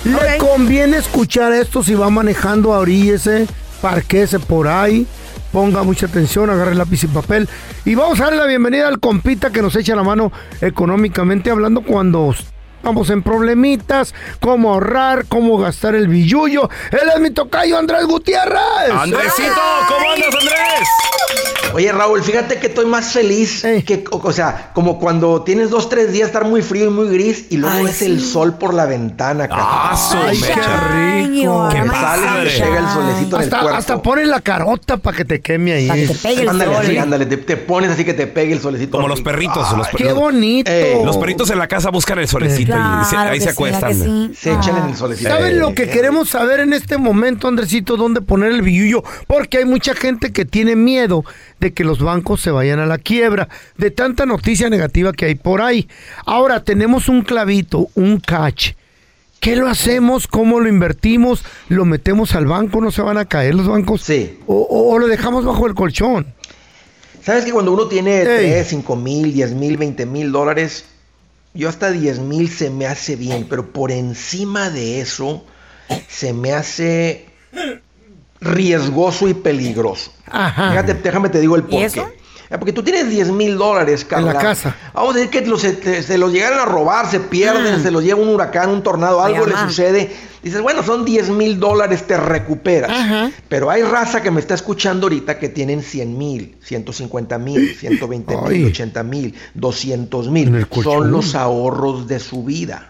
Le 0.04 0.38
conviene 0.38 0.98
escuchar 0.98 1.54
esto 1.54 1.84
si 1.84 1.94
va 1.94 2.10
manejando 2.10 2.74
a 2.74 2.80
oríllese, 2.80 3.48
parquese 3.82 4.40
por 4.40 4.68
ahí. 4.68 5.08
Ponga 5.54 5.84
mucha 5.84 6.06
atención, 6.06 6.50
agarre 6.50 6.76
lápiz 6.76 7.04
y 7.04 7.08
papel. 7.08 7.48
Y 7.86 7.96
vamos 7.96 8.20
a 8.20 8.26
darle 8.26 8.40
la 8.40 8.46
bienvenida 8.46 8.88
al 8.88 9.00
compita 9.00 9.52
que 9.52 9.62
nos 9.62 9.76
echa 9.76 9.96
la 9.96 10.04
mano 10.04 10.32
económicamente 10.62 11.52
hablando 11.52 11.82
cuando 11.82 12.34
Vamos 12.84 13.10
en 13.10 13.22
problemitas, 13.22 14.14
cómo 14.40 14.74
ahorrar, 14.74 15.26
cómo 15.28 15.58
gastar 15.58 15.96
el 15.96 16.08
billullo. 16.08 16.70
Él 16.92 17.10
es 17.14 17.20
mi 17.22 17.30
tocayo 17.30 17.78
Andrés 17.78 18.06
Gutiérrez. 18.06 18.92
Andresito, 18.92 19.62
¿cómo 19.88 20.12
andas, 20.12 20.36
Andrés? 20.36 20.90
Oye, 21.74 21.92
Raúl, 21.92 22.22
fíjate 22.24 22.60
que 22.60 22.68
estoy 22.68 22.86
más 22.86 23.12
feliz 23.14 23.62
que, 23.86 24.04
o, 24.12 24.18
o 24.18 24.32
sea, 24.32 24.72
como 24.74 25.00
cuando 25.00 25.42
tienes 25.44 25.70
dos, 25.70 25.90
tres 25.90 26.12
días 26.12 26.28
estar 26.28 26.46
muy 26.46 26.62
frío 26.62 26.86
y 26.88 26.90
muy 26.90 27.08
gris 27.10 27.46
y 27.50 27.58
luego 27.58 27.76
Ay, 27.78 27.86
ves 27.86 27.98
sí. 27.98 28.06
el 28.06 28.22
sol 28.22 28.56
por 28.58 28.74
la 28.74 28.86
ventana. 28.86 29.48
Ah, 29.52 29.96
Ay, 30.28 30.38
qué 30.40 30.54
rico. 30.54 31.70
Que 31.72 31.78
Ay, 31.78 31.88
sales 31.90 32.54
y 32.58 32.62
ay, 32.62 32.70
pega 32.70 32.80
el 32.80 32.88
solecito 32.90 33.36
en 33.36 33.42
el 33.42 33.48
Hasta, 33.48 33.60
cuerpo. 33.62 33.78
hasta 33.78 34.02
pone 34.02 34.26
la 34.26 34.42
carota 34.42 34.98
para 34.98 35.18
que 35.18 35.26
te 35.26 35.42
queme 35.42 35.74
ahí. 35.74 35.88
Para 35.88 36.00
que 36.02 36.08
te 36.08 36.16
pegue 36.16 36.42
el 36.42 36.50
Ándale, 36.50 36.74
sol. 36.76 36.84
así, 36.86 36.98
ándale, 36.98 37.26
te, 37.26 37.38
te 37.38 37.58
pones 37.58 37.92
así 37.92 38.04
que 38.06 38.14
te 38.14 38.28
pegue 38.28 38.54
el 38.54 38.62
solecito. 38.62 38.98
Como 38.98 39.08
los 39.08 39.22
perritos. 39.22 39.72
los, 39.78 39.88
Qué 39.90 40.12
bonito. 40.14 40.72
Eh, 40.72 41.02
los 41.04 41.18
perritos 41.18 41.50
en 41.50 41.60
la 41.60 41.68
casa 41.68 41.90
buscan 41.90 42.20
el 42.20 42.28
solecito 42.28 42.74
y 42.74 43.06
se- 43.06 43.16
ahí 43.18 43.40
se 43.40 43.52
sí, 43.54 43.64
¿verdad 43.64 43.84
acuestan. 43.90 43.94
sí? 43.94 44.32
Se 44.36 44.52
echan 44.54 44.78
en 44.78 44.84
Ah. 44.84 44.88
el 44.90 44.96
solecito. 44.96 45.30
¿Saben 45.30 45.56
Eh, 45.56 45.60
lo 45.60 45.74
que 45.74 45.88
queremos 45.90 46.30
saber 46.30 46.60
en 46.60 46.74
este 46.74 46.98
momento, 46.98 47.48
Andresito? 47.48 47.98
¿Dónde 47.98 48.22
poner 48.22 48.52
el 48.52 48.62
billullo? 48.62 49.04
Porque 49.28 49.60
hay 49.60 49.66
mucha 49.66 49.94
gente 49.94 50.32
que 50.32 50.46
tiene 50.46 50.76
miedo 50.76 51.24
de 51.62 51.74
que 51.74 51.84
los 51.86 52.00
bancos 52.00 52.42
se 52.42 52.52
vayan 52.52 52.80
a 52.80 52.86
la 52.86 52.98
quiebra, 52.98 53.48
de 53.78 53.92
tanta 53.92 54.26
noticia 54.26 54.70
negativa 54.70 55.14
que 55.14 55.26
hay 55.26 55.36
por 55.36 55.62
ahí. 55.62 55.88
Ahora 56.26 56.64
tenemos 56.66 57.08
un 57.08 57.22
clavito, 57.22 57.88
un 57.96 58.20
catch. 58.20 58.72
¿Qué 59.40 59.56
lo 59.56 59.68
hacemos? 59.68 60.28
¿Cómo 60.28 60.60
lo 60.60 60.68
invertimos? 60.68 61.44
¿Lo 61.70 61.86
metemos 61.86 62.36
al 62.36 62.46
banco? 62.48 62.82
¿No 62.82 62.92
se 62.92 63.02
van 63.02 63.18
a 63.18 63.26
caer 63.26 63.56
los 63.56 63.68
bancos? 63.68 64.02
Sí. 64.02 64.40
¿O, 64.48 64.56
o- 64.56 64.94
o 64.94 65.00
lo 65.00 65.08
dejamos 65.08 65.46
bajo 65.46 65.66
el 65.68 65.74
colchón? 65.76 66.28
¿Sabes 67.24 67.46
que 67.46 67.52
cuando 67.52 67.72
uno 67.72 67.88
tiene 67.88 68.18
Ey. 68.22 68.26
3, 68.52 68.68
5 68.68 68.96
mil, 68.96 69.32
10 69.34 69.54
mil, 69.54 69.78
20 69.78 70.06
mil 70.08 70.32
dólares, 70.32 70.86
yo 71.54 71.70
hasta 71.70 71.92
10 71.92 72.20
mil 72.20 72.50
se 72.50 72.70
me 72.72 72.88
hace 72.88 73.16
bien, 73.16 73.46
pero 73.50 73.72
por 73.72 73.92
encima 73.92 74.70
de 74.72 75.02
eso 75.02 75.46
se 76.08 76.34
me 76.34 76.54
hace 76.54 77.26
riesgoso 78.42 79.28
y 79.30 79.34
peligroso. 79.36 80.12
Ajá. 80.30 80.72
Fíjate, 80.72 80.96
déjame 80.96 81.30
te 81.30 81.40
digo 81.40 81.56
el 81.56 81.62
¿Y 81.62 81.66
porqué. 81.66 81.86
eso? 81.86 82.02
Eh, 82.50 82.58
Porque 82.58 82.74
tú 82.74 82.84
tienes 82.84 83.10
10 83.10 83.30
mil 83.32 83.58
dólares, 83.58 84.04
Carla. 84.04 84.32
En 84.32 84.36
la 84.38 84.42
casa. 84.42 84.76
Vamos 84.94 85.16
a 85.16 85.20
decir 85.20 85.32
que 85.32 85.48
los- 85.48 85.62
te- 85.62 86.04
se 86.04 86.18
los 86.18 86.34
llegaran 86.34 86.60
a 86.60 86.66
robar, 86.66 87.10
se 87.10 87.22
pierden, 87.22 87.82
se 87.82 87.92
los 87.92 88.04
lleva 88.04 88.20
un 88.20 88.28
huracán, 88.28 88.70
un 88.72 88.84
tornado, 88.84 89.22
algo 89.24 89.46
le 89.46 89.56
sucede. 89.56 90.12
Dices, 90.44 90.60
bueno, 90.62 90.82
son 90.84 91.06
10 91.06 91.30
mil 91.30 91.60
dólares, 91.62 92.06
te 92.08 92.18
recuperas. 92.18 92.90
Ajá. 92.92 93.32
Pero 93.48 93.70
hay 93.70 93.84
raza 93.84 94.22
que 94.22 94.32
me 94.32 94.42
está 94.42 94.56
escuchando 94.56 95.06
ahorita 95.06 95.40
que 95.40 95.48
tienen 95.48 95.82
100 95.82 96.18
mil, 96.18 96.58
150 96.64 97.38
mil, 97.38 97.74
120 97.76 98.36
Ay. 98.36 98.58
mil, 98.58 98.68
80 98.68 99.04
mil, 99.04 99.36
200 99.54 100.28
En 100.28 100.34
mil. 100.34 100.68
Son 100.84 101.10
los 101.12 101.36
ahorros 101.36 102.08
de 102.08 102.20
su 102.20 102.44
vida. 102.44 102.90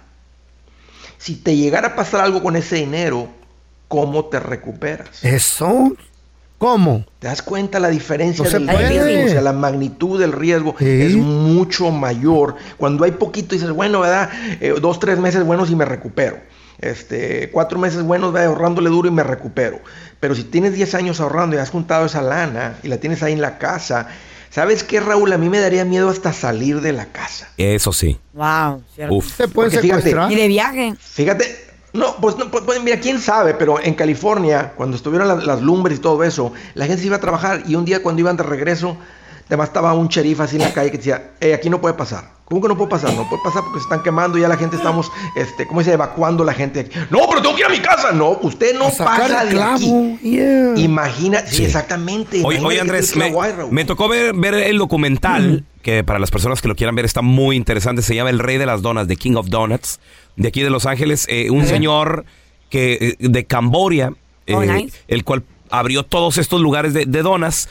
Si 1.19 1.35
te 1.35 1.55
llegara 1.55 1.89
a 1.89 1.95
pasar 1.95 2.21
algo 2.21 2.41
con 2.41 2.55
ese 2.55 2.77
dinero, 2.77 3.27
¿cómo 3.91 4.25
te 4.25 4.39
recuperas? 4.39 5.21
¿Eso? 5.25 5.91
¿Cómo? 6.57 7.05
¿Te 7.19 7.27
das 7.27 7.41
cuenta 7.41 7.77
la 7.79 7.89
diferencia 7.89 8.45
No 8.45 8.49
del 8.49 8.67
riesgo? 8.69 9.25
O 9.25 9.29
sea, 9.29 9.41
la 9.41 9.51
magnitud 9.51 10.17
del 10.17 10.31
riesgo 10.31 10.75
Sí. 10.79 10.85
es 11.01 11.15
mucho 11.17 11.91
mayor. 11.91 12.55
Cuando 12.77 13.03
hay 13.03 13.11
poquito 13.11 13.53
dices, 13.53 13.71
bueno, 13.71 13.99
¿verdad? 13.99 14.29
Eh, 14.61 14.75
dos, 14.79 14.99
tres 14.99 15.19
meses 15.19 15.43
buenos 15.43 15.69
y 15.71 15.75
me 15.75 15.83
recupero. 15.83 16.37
Este, 16.79 17.49
cuatro 17.51 17.77
meses 17.79 18.01
buenos, 18.03 18.31
¿verdad? 18.31 18.49
ahorrándole 18.49 18.89
duro 18.89 19.07
y 19.09 19.11
me 19.11 19.23
recupero. 19.23 19.79
Pero 20.21 20.35
si 20.35 20.43
tienes 20.45 20.73
10 20.73 20.95
años 20.95 21.19
ahorrando 21.19 21.55
y 21.57 21.59
has 21.59 21.69
juntado 21.69 22.05
esa 22.05 22.21
lana 22.21 22.77
y 22.83 22.87
la 22.87 22.97
tienes 22.97 23.21
ahí 23.23 23.33
en 23.33 23.41
la 23.41 23.57
casa, 23.57 24.07
¿sabes 24.51 24.83
qué, 24.83 24.99
Raúl? 24.99 25.33
A 25.33 25.37
mí 25.37 25.49
me 25.49 25.59
daría 25.59 25.83
miedo 25.83 26.09
hasta 26.09 26.31
salir 26.31 26.79
de 26.81 26.93
la 26.93 27.07
casa. 27.07 27.49
Eso 27.57 27.91
sí. 27.91 28.19
Wow, 28.33 28.83
cierto. 28.95 29.15
Uf. 29.15 29.35
¿Te 29.35 29.47
pueden 29.47 29.71
Porque 29.71 29.81
fíjate, 29.81 30.01
secuestrar? 30.03 30.31
Y 30.31 30.35
de 30.35 30.47
viaje. 30.47 30.95
Fíjate, 30.99 31.45
no, 31.93 32.15
pues, 32.17 32.37
no, 32.37 32.49
pues, 32.49 32.81
mira, 32.81 32.99
quién 32.99 33.19
sabe, 33.19 33.53
pero 33.53 33.79
en 33.81 33.93
California, 33.95 34.73
cuando 34.75 34.95
estuvieron 34.95 35.27
las, 35.27 35.45
las 35.45 35.61
lumbres 35.61 35.97
y 35.97 36.01
todo 36.01 36.23
eso, 36.23 36.53
la 36.73 36.85
gente 36.85 37.01
se 37.01 37.07
iba 37.07 37.17
a 37.17 37.19
trabajar 37.19 37.63
y 37.67 37.75
un 37.75 37.85
día 37.85 38.01
cuando 38.01 38.21
iban 38.21 38.37
de 38.37 38.43
regreso, 38.43 38.97
además 39.47 39.69
estaba 39.69 39.93
un 39.93 40.07
sheriff 40.07 40.39
así 40.39 40.55
en 40.55 40.63
la 40.63 40.73
calle 40.73 40.91
que 40.91 40.97
decía, 40.97 41.31
hey, 41.39 41.51
aquí 41.53 41.69
no 41.69 41.81
puede 41.81 41.95
pasar. 41.95 42.40
¿Cómo 42.51 42.61
que 42.61 42.67
no 42.67 42.75
puede 42.75 42.89
pasar? 42.89 43.13
No 43.13 43.29
puede 43.29 43.41
pasar 43.41 43.63
porque 43.63 43.79
se 43.79 43.83
están 43.83 44.03
quemando 44.03 44.37
y 44.37 44.41
ya 44.41 44.49
la 44.49 44.57
gente 44.57 44.75
estamos, 44.75 45.09
este, 45.37 45.65
¿cómo 45.65 45.79
dice? 45.79 45.93
Evacuando 45.93 46.43
la 46.43 46.53
gente. 46.53 46.89
No, 47.09 47.19
pero 47.29 47.41
tengo 47.41 47.55
que 47.55 47.61
ir 47.61 47.65
a 47.67 47.69
mi 47.69 47.79
casa. 47.79 48.11
No, 48.11 48.31
usted 48.41 48.77
no 48.77 48.89
pasa 48.89 49.45
de 49.45 49.63
aquí. 49.63 50.19
Imagina, 50.75 51.39
sí, 51.47 51.63
exactamente. 51.63 52.41
Oye, 52.43 52.59
oye 52.59 52.81
Andrés, 52.81 53.15
me, 53.15 53.33
me, 53.71 53.85
tocó 53.85 54.09
ver, 54.09 54.33
ver 54.35 54.55
el 54.55 54.77
documental, 54.79 55.63
que 55.81 56.03
para 56.03 56.19
las 56.19 56.29
personas 56.29 56.61
que 56.61 56.67
lo 56.67 56.75
quieran 56.75 56.93
ver 56.93 57.05
está 57.05 57.21
muy 57.21 57.55
interesante. 57.55 58.01
Se 58.01 58.15
llama 58.15 58.31
El 58.31 58.39
Rey 58.39 58.57
de 58.57 58.65
las 58.65 58.81
Donas, 58.81 59.07
The 59.07 59.15
King 59.15 59.35
of 59.35 59.47
Donuts, 59.47 60.01
de 60.35 60.49
aquí 60.49 60.61
de 60.61 60.69
Los 60.69 60.85
Ángeles. 60.85 61.27
Eh, 61.29 61.51
un 61.51 61.65
señor 61.65 62.25
que 62.69 63.15
eh, 63.17 63.29
de 63.29 63.45
Camboria, 63.45 64.11
Oh, 64.53 64.61
eh, 64.61 64.67
nice. 64.67 64.97
el 65.07 65.23
cual 65.23 65.43
abrió 65.69 66.03
todos 66.03 66.37
estos 66.37 66.59
lugares 66.59 66.93
de, 66.93 67.05
de 67.05 67.21
donas. 67.21 67.69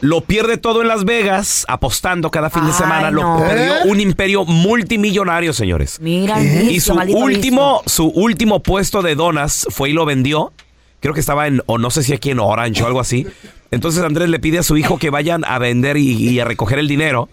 Lo 0.00 0.20
pierde 0.20 0.58
todo 0.58 0.82
en 0.82 0.88
Las 0.88 1.04
Vegas, 1.04 1.64
apostando 1.68 2.30
cada 2.30 2.50
fin 2.50 2.64
de 2.64 2.72
Ay, 2.72 2.78
semana. 2.78 3.10
Lo 3.10 3.38
perdió 3.38 3.76
¿Eh? 3.76 3.80
un 3.86 4.00
imperio 4.00 4.44
multimillonario, 4.44 5.52
señores. 5.52 5.98
Mira 6.00 6.40
Y 6.42 6.80
su 6.80 6.94
maldito 6.94 7.18
último, 7.18 7.82
su 7.86 8.06
último 8.06 8.62
puesto 8.62 9.02
de 9.02 9.14
donas 9.14 9.66
fue 9.70 9.90
y 9.90 9.92
lo 9.92 10.04
vendió. 10.04 10.52
Creo 11.00 11.14
que 11.14 11.20
estaba 11.20 11.46
en, 11.46 11.62
o 11.66 11.78
no 11.78 11.90
sé 11.90 12.02
si 12.02 12.12
aquí 12.12 12.30
en 12.30 12.40
Orange 12.40 12.82
o 12.82 12.86
algo 12.86 13.00
así. 13.00 13.26
Entonces 13.70 14.02
Andrés 14.02 14.28
le 14.28 14.38
pide 14.38 14.58
a 14.58 14.62
su 14.62 14.76
hijo 14.76 14.98
que 14.98 15.10
vayan 15.10 15.44
a 15.44 15.58
vender 15.58 15.96
y, 15.96 16.12
y 16.12 16.40
a 16.40 16.44
recoger 16.44 16.78
el 16.78 16.88
dinero. 16.88 17.28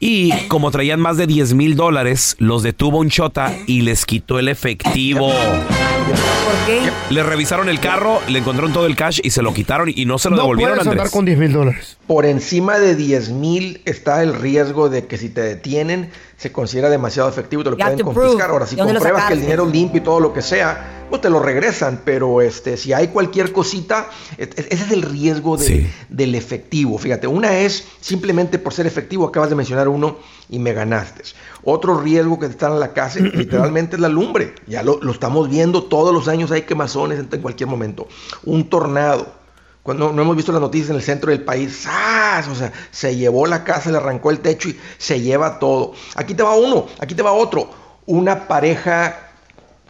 Y 0.00 0.32
como 0.48 0.70
traían 0.70 1.00
más 1.00 1.16
de 1.16 1.26
10 1.26 1.54
mil 1.54 1.76
dólares, 1.76 2.36
los 2.38 2.62
detuvo 2.62 2.98
un 2.98 3.08
chota 3.10 3.54
y 3.66 3.82
les 3.82 4.04
quitó 4.04 4.38
el 4.38 4.48
efectivo. 4.48 5.28
¿Por 5.28 6.66
qué? 6.66 6.90
Le 7.10 7.22
revisaron 7.22 7.68
el 7.68 7.80
carro, 7.80 8.20
le 8.28 8.38
encontraron 8.40 8.72
todo 8.72 8.86
el 8.86 8.96
cash 8.96 9.20
y 9.22 9.30
se 9.30 9.40
lo 9.42 9.54
quitaron 9.54 9.90
y 9.94 10.04
no 10.04 10.18
se 10.18 10.28
lo 10.30 10.36
No 10.36 10.42
devolvieron, 10.42 10.74
puedes 10.74 10.86
Andrés. 10.86 11.00
andar 11.00 11.12
con 11.12 11.24
10 11.24 11.38
mil 11.38 11.52
dólares. 11.52 11.96
Por 12.06 12.26
encima 12.26 12.78
de 12.78 12.96
10 12.96 13.30
mil 13.30 13.80
está 13.86 14.22
el 14.22 14.34
riesgo 14.34 14.88
de 14.90 15.06
que 15.06 15.16
si 15.16 15.28
te 15.30 15.40
detienen 15.40 16.10
se 16.44 16.52
considera 16.52 16.90
demasiado 16.90 17.26
efectivo 17.28 17.62
y 17.62 17.64
te 17.64 17.70
lo 17.70 17.76
You 17.76 17.82
pueden 17.82 17.98
confiscar. 18.26 18.50
Ahora, 18.50 18.66
si 18.66 18.76
compruebas 18.98 19.22
que 19.28 19.32
el 19.32 19.40
dinero 19.40 19.64
limpio 19.66 20.00
y 20.02 20.04
todo 20.04 20.20
lo 20.20 20.34
que 20.34 20.42
sea, 20.42 21.06
pues 21.08 21.22
te 21.22 21.30
lo 21.30 21.40
regresan. 21.40 22.02
Pero 22.04 22.42
este, 22.42 22.76
si 22.76 22.92
hay 22.92 23.08
cualquier 23.08 23.50
cosita, 23.50 24.10
e- 24.36 24.42
e- 24.42 24.66
ese 24.70 24.84
es 24.84 24.90
el 24.90 25.00
riesgo 25.02 25.56
de- 25.56 25.64
del 26.10 26.34
efectivo. 26.34 26.98
Fíjate, 26.98 27.26
una 27.26 27.56
es 27.60 27.86
simplemente 28.00 28.58
por 28.58 28.74
ser 28.74 28.86
efectivo, 28.86 29.26
acabas 29.26 29.48
de 29.48 29.56
mencionar 29.56 29.88
uno 29.88 30.18
y 30.50 30.58
me 30.58 30.74
ganaste. 30.74 31.22
Otro 31.62 31.98
riesgo 31.98 32.38
que 32.38 32.44
está 32.44 32.66
en 32.68 32.78
la 32.78 32.92
casa 32.92 33.20
literalmente 33.34 33.96
es 33.96 34.02
la 34.02 34.10
lumbre. 34.10 34.54
Ya 34.66 34.82
lo, 34.82 35.00
lo 35.00 35.12
estamos 35.12 35.48
viendo 35.48 35.84
todos 35.84 36.12
los 36.12 36.28
años, 36.28 36.50
hay 36.50 36.62
quemazones 36.62 37.18
en 37.18 37.40
cualquier 37.40 37.70
momento. 37.70 38.06
Un 38.44 38.68
tornado. 38.68 39.43
Cuando 39.84 40.14
no 40.14 40.22
hemos 40.22 40.34
visto 40.34 40.50
las 40.50 40.62
noticias 40.62 40.88
en 40.90 40.96
el 40.96 41.02
centro 41.02 41.30
del 41.30 41.42
país, 41.42 41.82
¡zas! 41.82 42.48
O 42.48 42.54
sea, 42.54 42.72
se 42.90 43.16
llevó 43.16 43.46
la 43.46 43.64
casa, 43.64 43.90
le 43.90 43.98
arrancó 43.98 44.30
el 44.30 44.40
techo 44.40 44.70
y 44.70 44.80
se 44.96 45.20
lleva 45.20 45.58
todo. 45.58 45.92
Aquí 46.16 46.34
te 46.34 46.42
va 46.42 46.54
uno, 46.54 46.86
aquí 47.00 47.14
te 47.14 47.22
va 47.22 47.32
otro. 47.32 47.68
Una 48.06 48.48
pareja, 48.48 49.14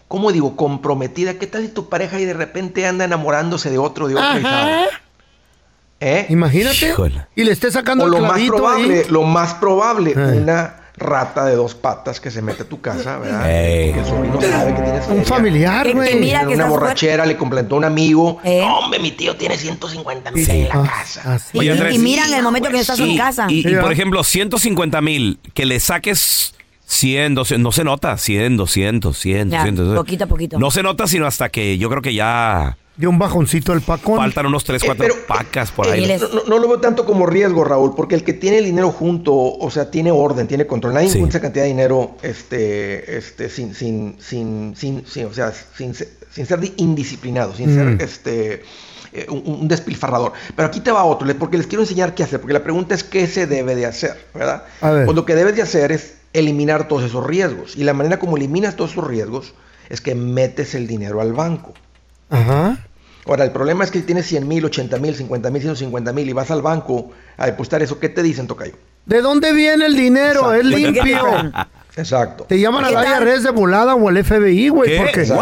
¿cómo 0.09 0.33
digo? 0.33 0.57
Comprometida. 0.57 1.35
¿Qué 1.35 1.47
tal 1.47 1.63
si 1.63 1.69
tu 1.69 1.89
pareja 1.89 2.19
y 2.19 2.25
de 2.25 2.35
repente 2.35 2.85
anda 2.89 3.05
enamorándose 3.05 3.71
de 3.71 3.79
otro, 3.79 4.09
de 4.09 4.17
otro? 4.17 4.41
y? 4.41 4.45
¿Eh? 6.01 6.27
Imagínate. 6.29 6.93
Y 7.37 7.45
le 7.45 7.53
esté 7.53 7.71
sacando 7.71 8.03
O 8.03 8.07
el 8.09 8.13
lo 8.15 8.21
más 8.21 8.41
probable, 8.43 8.99
ahí. 8.99 9.07
lo 9.09 9.23
más 9.23 9.55
probable, 9.55 10.13
una 10.15 10.75
rata 10.97 11.45
de 11.45 11.57
dos 11.57 11.75
patas 11.75 12.21
que 12.21 12.31
se 12.31 12.41
mete 12.41 12.63
a 12.63 12.69
tu 12.69 12.81
casa, 12.81 13.19
¿verdad? 13.19 13.51
Ey. 13.51 13.93
Que 13.93 13.99
el 14.01 14.07
sobrino 14.07 14.41
sabe 14.41 14.75
que 14.75 14.81
tienes 14.83 15.09
Un 15.09 15.25
familiar, 15.25 15.93
güey. 15.93 16.33
En 16.33 16.49
una 16.49 16.67
borrachera 16.67 17.27
le 17.27 17.37
completó 17.37 17.77
un 17.77 17.85
amigo. 17.85 18.39
Eh. 18.45 18.63
Hombre, 18.63 19.01
mi 19.01 19.11
tío 19.11 19.37
tiene 19.37 19.57
150 19.57 20.31
mil 20.31 20.49
en 20.49 20.69
la 20.69 20.83
casa. 20.83 21.41
Oye, 21.55 21.73
Andrés. 21.73 21.95
Y 21.95 21.99
miran 21.99 22.33
el 22.33 22.43
momento 22.43 22.69
que 22.69 22.75
no 22.75 22.81
estás 22.81 23.01
en 23.01 23.11
Y- 23.11 23.17
casa. 23.19 23.47
Y, 23.49 23.69
y, 23.69 23.75
por 23.77 23.91
ejemplo, 23.93 24.23
150 24.23 25.01
mil, 25.01 25.39
que 25.53 25.67
le 25.67 25.81
saques 25.81 26.55
100, 26.87 27.35
200, 27.35 27.63
no 27.63 27.73
se 27.73 27.83
nota, 27.83 28.17
100, 28.17 28.57
200, 28.57 29.19
100, 29.19 29.51
Ya, 29.51 29.59
200. 29.59 29.97
poquito 29.97 30.25
a 30.25 30.27
poquito. 30.29 30.59
No 30.59 30.71
se 30.71 30.83
nota 30.83 31.07
sino 31.09 31.27
hasta 31.27 31.49
que 31.49 31.77
yo 31.79 31.91
creo 31.91 32.03
que 32.03 32.15
ya 32.15 32.77
De 32.97 33.09
un 33.09 33.19
bajoncito 33.19 33.73
el 33.73 33.81
pacón. 33.81 34.19
faltan 34.19 34.47
unos 34.47 34.63
3, 34.63 34.83
4 34.85 35.07
pacas 35.27 35.73
por 35.73 35.89
ahí. 35.89 36.07
No, 36.07 36.29
no- 36.29 36.43
no 36.47 36.59
lo 36.61 36.69
veo 36.69 36.81
tanto 36.81 37.05
como 37.05 37.27
riesgo, 37.27 37.65
Raúl, 37.65 37.95
porque 37.97 38.15
el 38.15 38.23
que 38.23 38.33
tiene 38.35 38.59
el 38.59 38.65
dinero 38.65 38.93
junto, 38.93 39.35
o 39.35 39.71
sea, 39.71 39.91
tiene 39.91 40.13
orden, 40.13 40.47
tiene 40.47 40.67
control. 40.67 40.95
Nadie 40.95 41.09
Sí. 41.09 41.21
esa 41.21 41.41
cantidad 41.41 41.65
de 41.65 41.71
dinero 41.71 42.13
este, 42.23 43.17
este, 43.19 43.49
sin, 43.49 43.75
sin, 43.75 44.17
sin, 44.21 44.75
sin, 44.77 45.05
sin- 45.07 45.27
o 45.27 45.35
sea, 45.35 45.53
sin, 45.77 45.93
sin 45.95 46.47
ser 46.47 46.61
di- 46.61 46.73
indisciplinado, 46.77 47.53
sin 47.55 47.73
Mm. 47.73 47.99
ser 47.99 48.03
este, 48.03 48.63
eh, 49.13 49.27
un, 49.29 49.43
un 49.63 49.69
despilfarrador. 49.69 50.33
Pero 50.55 50.69
aquí 50.69 50.79
te 50.81 50.93
va 50.93 51.03
otro, 51.05 51.27
porque 51.37 51.57
les 51.59 51.67
quiero 51.67 51.83
enseñar 51.83 52.15
qué 52.15 52.23
hacer, 52.23 52.41
porque 52.41 52.53
la 52.55 52.63
pregunta 52.63 52.95
es 52.95 53.03
qué 53.03 53.27
se 53.27 53.49
debe 53.49 53.75
de 53.75 53.87
hacer, 53.87 54.25
¿verdad? 54.35 54.65
A 54.81 54.91
ver. 54.91 55.05
Pues 55.07 55.17
lo 55.17 55.25
que 55.25 55.35
debes 55.35 55.57
de 55.57 55.63
hacer 55.63 55.91
es 55.91 56.15
eliminar 56.33 56.87
todos 56.87 57.03
esos 57.03 57.27
riesgos. 57.27 57.77
Y 57.77 57.83
la 57.85 57.93
manera 57.93 58.21
como 58.21 58.37
eliminas 58.37 58.77
todos 58.77 58.93
esos 58.93 59.07
riesgos 59.07 59.53
es 59.89 60.01
que 60.01 60.15
metes 60.15 60.75
el 60.77 60.87
dinero 60.87 61.21
al 61.21 61.33
banco. 61.33 61.75
Ajá. 62.31 62.79
Ahora, 63.27 63.45
el 63.45 63.53
problema 63.53 63.85
es 63.85 63.91
que 63.91 64.01
si 64.01 64.05
tienes 64.05 64.27
100 64.27 64.47
mil, 64.47 64.65
80 64.65 64.99
mil, 64.99 65.15
50 65.15 65.51
mil, 65.51 65.63
150 65.63 66.13
mil 66.13 66.29
y 66.29 66.33
vas 66.35 66.51
al 66.51 66.61
banco 66.63 67.11
a 67.39 67.47
depositar 67.47 67.83
eso, 67.83 67.99
¿qué 67.99 68.09
te 68.11 68.23
dicen, 68.23 68.47
Tocayo? 68.47 68.75
¿De 69.07 69.23
dónde 69.23 69.53
viene 69.53 69.87
el 69.87 69.97
dinero? 69.97 70.53
Es 70.53 70.65
limpio. 70.65 71.53
Exacto. 71.97 72.45
Te 72.45 72.59
llaman 72.59 72.85
a 72.85 72.89
¿Qué 72.89 72.95
la 72.95 73.03
tal? 73.05 73.23
IRS 73.29 73.43
de 73.45 73.51
volada 73.51 73.95
o 73.95 74.09
al 74.09 74.23
FBI, 74.25 74.69
güey. 74.69 74.91
¿Qué? 74.91 74.97
Porque 74.99 75.25
sí, 75.27 75.33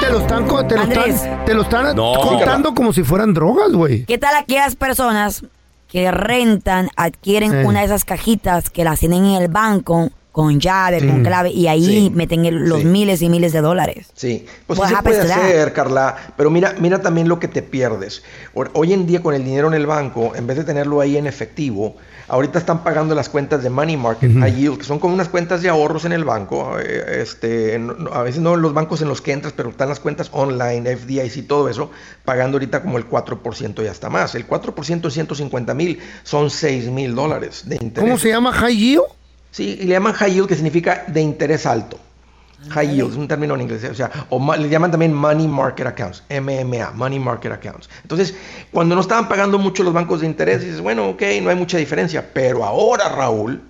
te 0.00 0.10
lo 0.10 0.20
están, 0.20 0.46
te 0.68 0.76
lo 0.76 0.82
están, 0.82 1.44
te 1.44 1.54
lo 1.54 1.62
están 1.62 1.94
No. 1.96 2.14
contando 2.14 2.74
como 2.74 2.92
si 2.92 3.02
fueran 3.02 3.34
drogas, 3.34 3.72
güey. 3.72 4.04
¿Qué 4.06 4.18
tal 4.18 4.34
aquellas 4.36 4.74
personas 4.74 5.44
que 5.88 6.10
rentan, 6.10 6.88
adquieren 6.96 7.52
Eh. 7.54 7.64
una 7.66 7.80
de 7.80 7.86
esas 7.86 8.04
cajitas 8.06 8.70
que 8.70 8.82
las 8.84 9.00
tienen 9.00 9.26
en 9.26 9.42
el 9.42 9.48
banco 9.48 10.10
con 10.32 10.58
llave, 10.58 10.98
con 11.06 11.20
Mm. 11.20 11.24
clave 11.24 11.50
y 11.50 11.66
ahí 11.68 11.84
Sí. 11.84 12.10
meten 12.14 12.46
el- 12.46 12.66
los 12.68 12.80
Sí. 12.80 12.86
miles 12.86 13.20
y 13.20 13.28
miles 13.28 13.52
de 13.52 13.60
dólares? 13.60 14.06
Sí, 14.14 14.46
pues 14.66 14.80
sí 14.80 14.86
se 14.94 15.02
puede 15.02 15.20
hacer, 15.20 15.72
Carla, 15.74 16.16
pero 16.36 16.50
mira, 16.50 16.74
mira 16.80 17.00
también 17.02 17.28
lo 17.28 17.38
que 17.38 17.48
te 17.48 17.62
pierdes. 17.62 18.22
Hoy- 18.54 18.92
en 18.94 19.06
día 19.06 19.22
con 19.22 19.34
el 19.34 19.44
dinero 19.44 19.68
en 19.68 19.74
el 19.74 19.86
banco, 19.86 20.32
en 20.34 20.46
vez 20.46 20.56
de 20.56 20.64
tenerlo 20.64 21.00
ahí 21.02 21.16
en 21.18 21.26
efectivo, 21.26 21.96
ahorita 22.28 22.58
están 22.58 22.82
pagando 22.82 23.14
las 23.14 23.28
cuentas 23.28 23.62
de 23.62 23.68
money 23.68 23.96
market, 23.98 24.32
high 24.38 24.54
yield, 24.54 24.78
que 24.78 24.84
son 24.84 24.98
como 24.98 25.12
unas 25.14 25.28
cuentas 25.28 25.60
de 25.60 25.68
ahorros 25.68 26.04
en 26.06 26.12
el 26.12 26.24
banco. 26.24 26.78
eh, 26.80 27.20
Este, 27.22 27.78
a 28.12 28.22
veces 28.22 28.40
no 28.40 28.54
en 28.54 28.62
los 28.62 28.72
bancos 28.72 29.02
en 29.02 29.08
los 29.08 29.20
que 29.20 29.32
entras, 29.32 29.52
pero 29.54 29.68
están 29.68 29.88
las 29.90 30.00
cuentas 30.00 30.28
online, 30.32 30.88
FDIC, 30.96 31.46
todo 31.46 31.68
eso, 31.68 31.90
pagando 32.24 32.56
ahorita 32.56 32.80
como 32.82 32.96
el 32.96 33.04
4% 33.06 33.82
y 33.82 33.86
hasta 33.86 34.08
más. 34.08 34.34
El 34.34 34.46
4% 34.46 35.08
de 35.08 35.14
150 35.14 35.74
mil 35.74 35.98
son 36.22 36.48
6 36.50 36.86
mil 36.90 37.14
dólares 37.14 37.62
de 37.66 37.76
interés. 37.76 38.00
¿Cómo 38.08 38.18
se 38.18 38.28
llama 38.30 38.50
high 38.52 38.76
yield? 38.76 39.02
Sí, 39.52 39.78
y 39.80 39.84
le 39.84 39.92
llaman 39.92 40.14
high 40.14 40.32
yield, 40.32 40.48
que 40.48 40.54
significa 40.54 41.04
de 41.06 41.20
interés 41.20 41.66
alto. 41.66 41.98
High 42.70 42.94
yield 42.94 43.10
es 43.10 43.16
un 43.16 43.28
término 43.28 43.54
en 43.54 43.60
inglés, 43.62 43.84
o 43.84 43.94
sea, 43.94 44.10
o 44.30 44.56
le 44.56 44.68
llaman 44.68 44.90
también 44.90 45.12
money 45.12 45.46
market 45.46 45.86
accounts, 45.86 46.22
MMA, 46.30 46.92
money 46.92 47.18
market 47.18 47.52
accounts. 47.52 47.90
Entonces, 48.02 48.34
cuando 48.70 48.94
no 48.94 49.00
estaban 49.00 49.28
pagando 49.28 49.58
mucho 49.58 49.82
los 49.82 49.92
bancos 49.92 50.20
de 50.20 50.26
interés, 50.26 50.62
dices, 50.62 50.80
bueno, 50.80 51.10
ok, 51.10 51.22
no 51.42 51.50
hay 51.50 51.56
mucha 51.56 51.76
diferencia, 51.76 52.30
pero 52.32 52.64
ahora, 52.64 53.08
Raúl, 53.10 53.60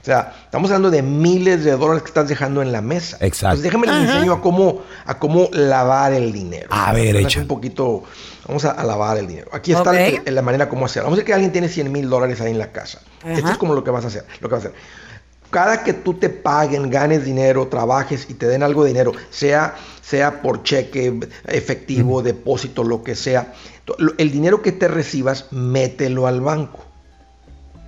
o 0.00 0.04
sea, 0.04 0.32
estamos 0.44 0.70
hablando 0.70 0.90
de 0.90 1.02
miles 1.02 1.64
de 1.64 1.72
dólares 1.72 2.02
que 2.02 2.08
estás 2.08 2.28
dejando 2.28 2.62
en 2.62 2.72
la 2.72 2.80
mesa. 2.80 3.18
Exacto. 3.20 3.56
Entonces, 3.56 3.62
déjame 3.64 3.86
les 3.88 4.08
enseño 4.10 4.32
a 4.32 4.40
cómo, 4.40 4.82
a 5.04 5.18
cómo 5.18 5.48
lavar 5.52 6.12
el 6.14 6.32
dinero. 6.32 6.68
A 6.70 6.92
ver, 6.92 7.16
echa. 7.16 7.40
Un 7.40 7.46
poquito, 7.48 8.04
vamos 8.46 8.64
a, 8.64 8.70
a 8.70 8.84
lavar 8.84 9.18
el 9.18 9.26
dinero. 9.26 9.50
Aquí 9.52 9.72
está 9.72 9.90
Ok. 9.90 9.96
el- 9.96 10.22
el- 10.24 10.34
la 10.34 10.42
manera 10.42 10.68
como 10.68 10.86
hacerlo. 10.86 11.06
Vamos 11.06 11.16
a 11.16 11.20
decir 11.20 11.26
que 11.26 11.34
alguien 11.34 11.52
tiene 11.52 11.68
100 11.68 11.92
mil 11.92 12.08
dólares 12.08 12.40
ahí 12.40 12.52
en 12.52 12.58
la 12.58 12.72
casa. 12.72 13.00
Ajá. 13.22 13.32
Esto 13.32 13.50
es 13.50 13.58
como 13.58 13.74
lo 13.74 13.84
que 13.84 13.90
vas 13.90 14.04
a 14.04 14.08
hacer. 14.08 14.24
Lo 14.40 14.48
que 14.48 14.54
vas 14.54 14.64
a 14.64 14.68
hacer. 14.68 14.80
Cada 15.50 15.82
que 15.82 15.94
tú 15.94 16.14
te 16.14 16.28
paguen, 16.28 16.90
ganes 16.90 17.24
dinero, 17.24 17.68
trabajes 17.68 18.26
y 18.30 18.34
te 18.34 18.46
den 18.46 18.62
algo 18.62 18.84
de 18.84 18.90
dinero, 18.90 19.12
sea, 19.30 19.76
sea 20.02 20.42
por 20.42 20.62
cheque, 20.62 21.18
efectivo, 21.46 22.22
depósito, 22.22 22.84
lo 22.84 23.02
que 23.02 23.14
sea, 23.14 23.54
el 24.18 24.30
dinero 24.30 24.60
que 24.60 24.72
te 24.72 24.88
recibas, 24.88 25.46
mételo 25.50 26.26
al 26.26 26.42
banco. 26.42 26.80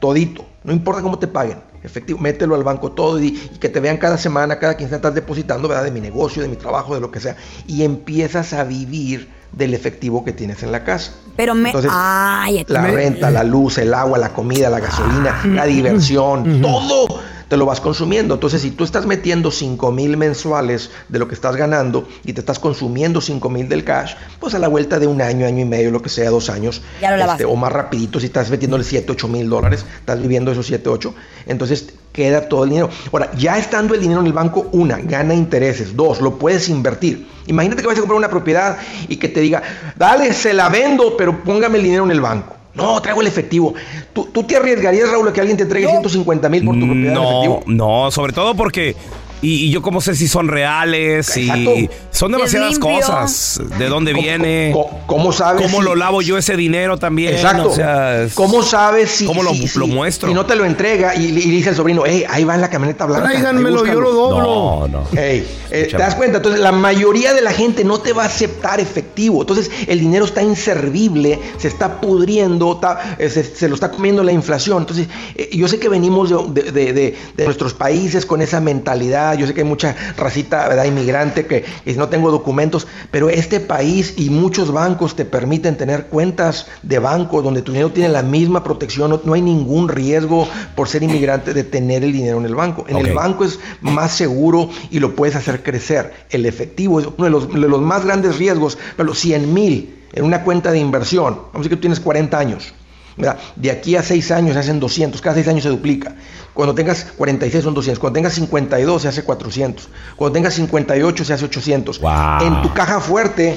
Todito. 0.01 0.47
No 0.65 0.73
importa 0.73 1.03
cómo 1.03 1.19
te 1.19 1.27
paguen. 1.27 1.59
Efectivo, 1.83 2.19
mételo 2.19 2.55
al 2.55 2.63
banco 2.65 2.93
todo 2.93 3.19
y, 3.21 3.29
y 3.29 3.59
que 3.59 3.69
te 3.71 3.81
vean 3.81 3.97
cada 3.97 4.19
semana, 4.19 4.59
cada 4.59 4.77
quincena 4.77 4.97
estás 4.97 5.15
depositando, 5.15 5.67
¿verdad? 5.69 5.85
De 5.85 5.91
mi 5.91 6.01
negocio, 6.01 6.43
de 6.43 6.49
mi 6.49 6.57
trabajo, 6.57 6.95
de 6.95 7.01
lo 7.01 7.11
que 7.11 7.21
sea. 7.21 7.37
Y 7.67 7.85
empiezas 7.85 8.53
a 8.53 8.65
vivir 8.65 9.29
del 9.53 9.73
efectivo 9.75 10.25
que 10.25 10.33
tienes 10.33 10.63
en 10.63 10.73
la 10.73 10.85
casa. 10.85 11.13
Pero 11.37 11.55
me... 11.55 11.71
Entonces, 11.71 11.91
Ay, 11.93 12.65
la 12.69 12.83
me- 12.83 12.93
renta, 12.93 13.31
la 13.31 13.43
luz, 13.45 13.79
el 13.79 13.95
agua, 13.95 14.19
la 14.19 14.29
comida, 14.33 14.69
la 14.69 14.81
gasolina, 14.81 15.41
la 15.47 15.65
diversión, 15.65 16.61
todo 16.61 17.07
te 17.51 17.57
lo 17.57 17.67
vas 17.67 17.81
consumiendo. 17.81 18.35
Entonces, 18.35 18.63
si 18.63 18.71
tú 18.71 18.85
estás 18.85 19.07
metiendo 19.07 19.51
5 19.51 19.91
mil 19.91 20.17
mensuales 20.17 20.93
de 21.09 21.19
lo 21.19 21.27
que 21.27 21.35
estás 21.35 21.57
ganando 21.57 22.07
y 22.25 22.33
te 22.33 22.41
estás 22.41 22.61
consumiendo 22.61 23.21
5 23.21 23.51
mil 23.51 23.69
del 23.69 23.83
cash, 23.83 24.15
pues 24.39 24.55
a 24.55 24.61
la 24.61 24.69
vuelta 24.69 25.01
de 25.01 25.09
un 25.09 25.21
año, 25.21 25.45
año 25.47 25.59
y 25.59 25.65
medio, 25.65 25.91
lo 25.91 26.01
que 26.01 26.09
sea, 26.09 26.31
dos 26.31 26.49
años, 26.49 26.81
este, 27.03 27.45
o 27.45 27.57
más 27.57 27.73
rapidito, 27.73 28.21
si 28.21 28.27
estás 28.27 28.51
metiéndole 28.51 28.85
7, 28.85 29.11
8 29.11 29.27
mil 29.27 29.51
dólares, 29.51 29.85
estás 29.99 30.23
viviendo 30.23 30.53
esos 30.53 30.65
7, 30.65 30.89
8, 30.89 31.13
entonces 31.47 31.93
queda 32.13 32.49
todo 32.49 32.63
el 32.63 32.71
dinero. 32.71 32.89
Ahora, 33.13 33.33
ya 33.37 33.59
estando 33.59 33.95
el 33.95 34.01
dinero 34.01 34.21
en 34.21 34.29
el 34.29 34.33
banco, 34.33 34.69
una, 34.71 34.99
gana 34.99 35.35
intereses, 35.35 35.97
dos, 35.97 36.21
lo 36.21 36.39
puedes 36.39 36.69
invertir. 36.69 37.27
Imagínate 37.49 37.83
que 37.83 37.89
vas 37.89 37.97
a 37.97 38.01
comprar 38.01 38.17
una 38.17 38.31
propiedad 38.31 38.79
y 39.09 39.17
que 39.17 39.29
te 39.29 39.41
diga, 39.41 39.61
dale, 39.97 40.33
se 40.35 40.55
la 40.55 40.69
vendo, 40.69 41.17
pero 41.17 41.43
póngame 41.43 41.79
el 41.79 41.85
dinero 41.85 42.05
en 42.05 42.13
el 42.13 42.21
banco. 42.21 42.60
No, 42.75 43.01
traigo 43.03 43.21
el 43.21 43.27
efectivo. 43.27 43.75
¿Tú, 44.13 44.29
tú 44.33 44.45
te 44.45 44.57
arriesgarías, 44.57 45.11
Raúl, 45.11 45.29
a 45.29 45.33
que 45.33 45.41
alguien 45.41 45.57
te 45.57 45.65
entregue 45.65 45.89
150 45.89 46.49
mil 46.49 46.65
por 46.65 46.75
tu 46.79 46.87
propiedad 46.87 47.09
en 47.09 47.15
No, 47.15 47.31
efectivo? 47.31 47.63
no, 47.67 48.11
sobre 48.11 48.33
todo 48.33 48.55
porque. 48.55 48.95
Y, 49.43 49.67
y 49.67 49.71
yo 49.71 49.81
cómo 49.81 50.01
sé 50.01 50.15
si 50.15 50.29
son 50.29 50.49
reales 50.49 51.35
Exacto. 51.37 51.71
y 51.77 51.89
son 52.11 52.33
demasiadas 52.33 52.79
cosas. 52.79 53.61
¿De 53.79 53.87
dónde 53.89 54.13
¿Cómo- 54.13 54.23
viene? 54.23 54.71
cómo- 54.73 55.03
cómo 55.07 55.33
sabes 55.33 55.63
¿Cómo 55.63 55.79
si- 55.79 55.85
lo 55.85 55.95
lavo 55.95 56.21
yo 56.23 56.37
ese 56.37 56.57
dinero 56.57 56.99
también? 56.99 57.33
Exacto. 57.35 57.71
O 57.71 57.75
sea, 57.75 58.23
es- 58.25 58.35
¿Cómo 58.35 58.63
sabes 58.63 59.11
si, 59.11 59.25
¿Cómo 59.27 59.43
lo, 59.43 59.53
si- 59.55 59.67
si- 59.69 59.79
lo 59.79 59.87
muestro? 59.87 60.29
si 60.29 60.35
no 60.35 60.45
te 60.45 60.57
lo 60.57 60.65
entrega 60.65 61.15
y, 61.15 61.25
y 61.27 61.31
dice 61.51 61.71
el 61.71 61.77
sobrino, 61.77 62.03
hey, 62.07 62.25
ahí 62.29 62.45
va 62.45 62.55
en 62.55 62.61
la 62.61 62.69
camioneta 62.71 63.07
blanca. 63.07 63.29
Tráiganmelo, 63.31 63.69
ahí 63.69 63.73
búscalo"? 63.91 63.95
yo 63.95 64.01
lo 64.01 64.13
doblo. 64.13 64.43
No, 64.43 64.89
no. 64.89 65.19
Ey, 65.21 65.47
eh, 65.71 65.89
¿Te 65.91 65.97
das 65.97 66.15
cuenta? 66.15 66.37
Entonces, 66.39 66.61
la 66.61 66.73
mayoría 66.73 67.33
de 67.33 67.41
la 67.41 67.53
gente 67.53 67.83
no 67.85 67.99
te 68.01 68.13
va 68.13 68.25
a 68.25 68.27
aceptar 68.27 68.79
efectivo. 68.81 69.41
Entonces, 69.41 69.71
el 69.87 70.01
dinero 70.01 70.25
está 70.27 70.43
inservible, 70.43 71.39
se 71.59 71.69
está 71.69 72.01
pudriendo, 72.01 72.75
está- 72.75 73.17
eh, 73.19 73.29
se, 73.31 73.43
se 73.45 73.69
lo 73.69 73.75
está 73.75 73.91
comiendo 73.91 74.23
la 74.23 74.33
inflación. 74.33 74.79
Entonces, 74.83 75.09
eh, 75.35 75.49
yo 75.53 75.67
sé 75.69 75.79
que 75.79 75.89
venimos 75.89 76.29
de, 76.55 76.63
de- 76.63 76.73
de- 76.73 76.93
de- 76.93 77.17
de 77.37 77.45
nuestros 77.45 77.73
países 77.75 78.27
con 78.27 78.43
esa 78.43 78.61
mentalidad. 78.61 79.30
Yo 79.35 79.47
sé 79.47 79.55
que 79.55 79.61
hay 79.61 79.67
mucha 79.67 79.97
racita, 80.17 80.69
¿verdad? 80.69 80.85
Inmigrante 80.85 81.47
que, 81.47 81.65
que 81.85 81.95
no 81.95 82.09
tengo 82.09 82.31
documentos, 82.31 82.87
pero 83.11 83.29
este 83.29 83.61
país 83.61 84.15
y 84.17 84.31
muchos 84.31 84.73
bancos 84.73 85.17
te 85.17 85.25
permiten 85.25 85.77
tener 85.77 86.07
cuentas 86.07 86.67
de 86.83 86.99
banco 86.99 87.43
donde 87.43 87.63
tu 87.63 87.73
dinero 87.73 87.91
tiene 87.91 88.09
la 88.09 88.23
misma 88.23 88.63
protección. 88.65 89.11
No, 89.11 89.21
no 89.25 89.35
hay 89.35 89.43
ningún 89.43 89.89
riesgo 89.89 90.49
por 90.75 90.89
ser 90.89 91.03
inmigrante 91.03 91.55
de 91.55 91.65
tener 91.65 92.05
el 92.05 92.13
dinero 92.13 92.39
en 92.39 92.47
el 92.47 92.55
banco. 92.55 92.85
En 92.89 92.97
el 92.99 93.15
banco 93.15 93.45
es 93.45 93.59
más 93.81 94.13
seguro 94.13 94.71
y 94.91 94.99
lo 94.99 95.15
puedes 95.15 95.37
hacer 95.37 95.63
crecer. 95.63 96.13
El 96.31 96.47
efectivo 96.47 97.01
es 97.01 97.07
uno 97.07 97.25
de 97.25 97.31
los, 97.31 97.53
de 97.53 97.61
los 97.61 97.81
más 97.81 98.05
grandes 98.05 98.39
riesgos, 98.39 98.79
pero 98.97 99.09
los 99.09 99.19
100 99.19 99.53
mil 99.53 99.97
en 100.13 100.25
una 100.25 100.43
cuenta 100.43 100.73
de 100.73 100.79
inversión, 100.79 101.35
vamos 101.35 101.55
a 101.55 101.59
decir 101.59 101.71
que 101.71 101.77
tú 101.77 101.83
tienes 101.83 102.01
40 102.01 102.39
años, 102.39 102.75
¿verdad? 103.21 103.39
de 103.57 103.71
aquí 103.71 103.97
a 103.97 104.03
6 104.03 104.31
años 104.31 104.55
se 104.55 104.61
hacen 104.61 104.81
200, 104.81 105.21
cada 105.21 105.35
6 105.35 105.49
años 105.49 105.63
se 105.63 105.69
duplica. 105.69 106.15
Cuando 106.55 106.75
tengas 106.75 107.07
46 107.17 107.65
son 107.65 107.75
200, 107.75 107.99
cuando 107.99 108.15
tengas 108.15 108.35
52 108.35 109.03
se 109.03 109.09
hace 109.09 109.23
400, 109.23 109.89
cuando 110.17 110.33
tengas 110.33 110.55
58 110.55 111.25
se 111.25 111.33
hace 111.33 111.45
800. 111.45 112.01
Wow. 112.01 112.13
En 112.43 112.63
tu 112.63 112.75
caja 112.75 113.01
fuerte, 113.01 113.57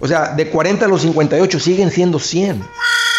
o 0.00 0.06
sea, 0.06 0.34
de 0.34 0.48
40 0.48 0.84
a 0.84 0.88
los 0.88 1.02
58 1.02 1.60
siguen 1.60 1.90
siendo 1.90 2.18
100. 2.18 2.62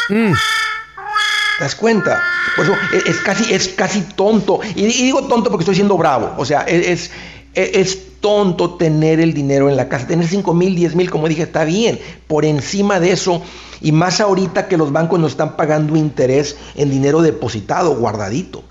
¿Te 0.09 1.65
das 1.65 1.75
cuenta? 1.75 2.21
Por 2.55 2.65
eso 2.65 2.75
es, 2.93 3.05
es 3.05 3.17
casi, 3.17 3.53
es 3.53 3.67
casi 3.69 4.01
tonto. 4.01 4.59
Y, 4.75 4.85
y 4.85 5.03
digo 5.03 5.27
tonto 5.27 5.49
porque 5.49 5.63
estoy 5.63 5.75
siendo 5.75 5.97
bravo. 5.97 6.33
O 6.37 6.45
sea, 6.45 6.61
es, 6.61 6.87
es, 6.87 7.11
es- 7.53 7.75
es 7.75 7.97
tonto 8.19 8.75
tener 8.75 9.19
el 9.19 9.33
dinero 9.33 9.69
en 9.69 9.77
la 9.77 9.87
casa. 9.89 10.07
Tener 10.07 10.27
5 10.27 10.53
mil, 10.53 10.75
10 10.75 10.95
mil, 10.95 11.09
como 11.09 11.27
dije, 11.27 11.43
está 11.43 11.63
bien. 11.63 11.99
Por 12.27 12.45
encima 12.45 12.99
de 12.99 13.11
eso, 13.11 13.41
y 13.81 13.91
más 13.91 14.19
ahorita 14.19 14.67
que 14.67 14.77
los 14.77 14.91
bancos 14.91 15.19
nos 15.19 15.31
están 15.31 15.55
pagando 15.55 15.95
interés 15.95 16.57
en 16.75 16.89
dinero 16.89 17.21
depositado, 17.21 17.95
guardadito. 17.95 18.63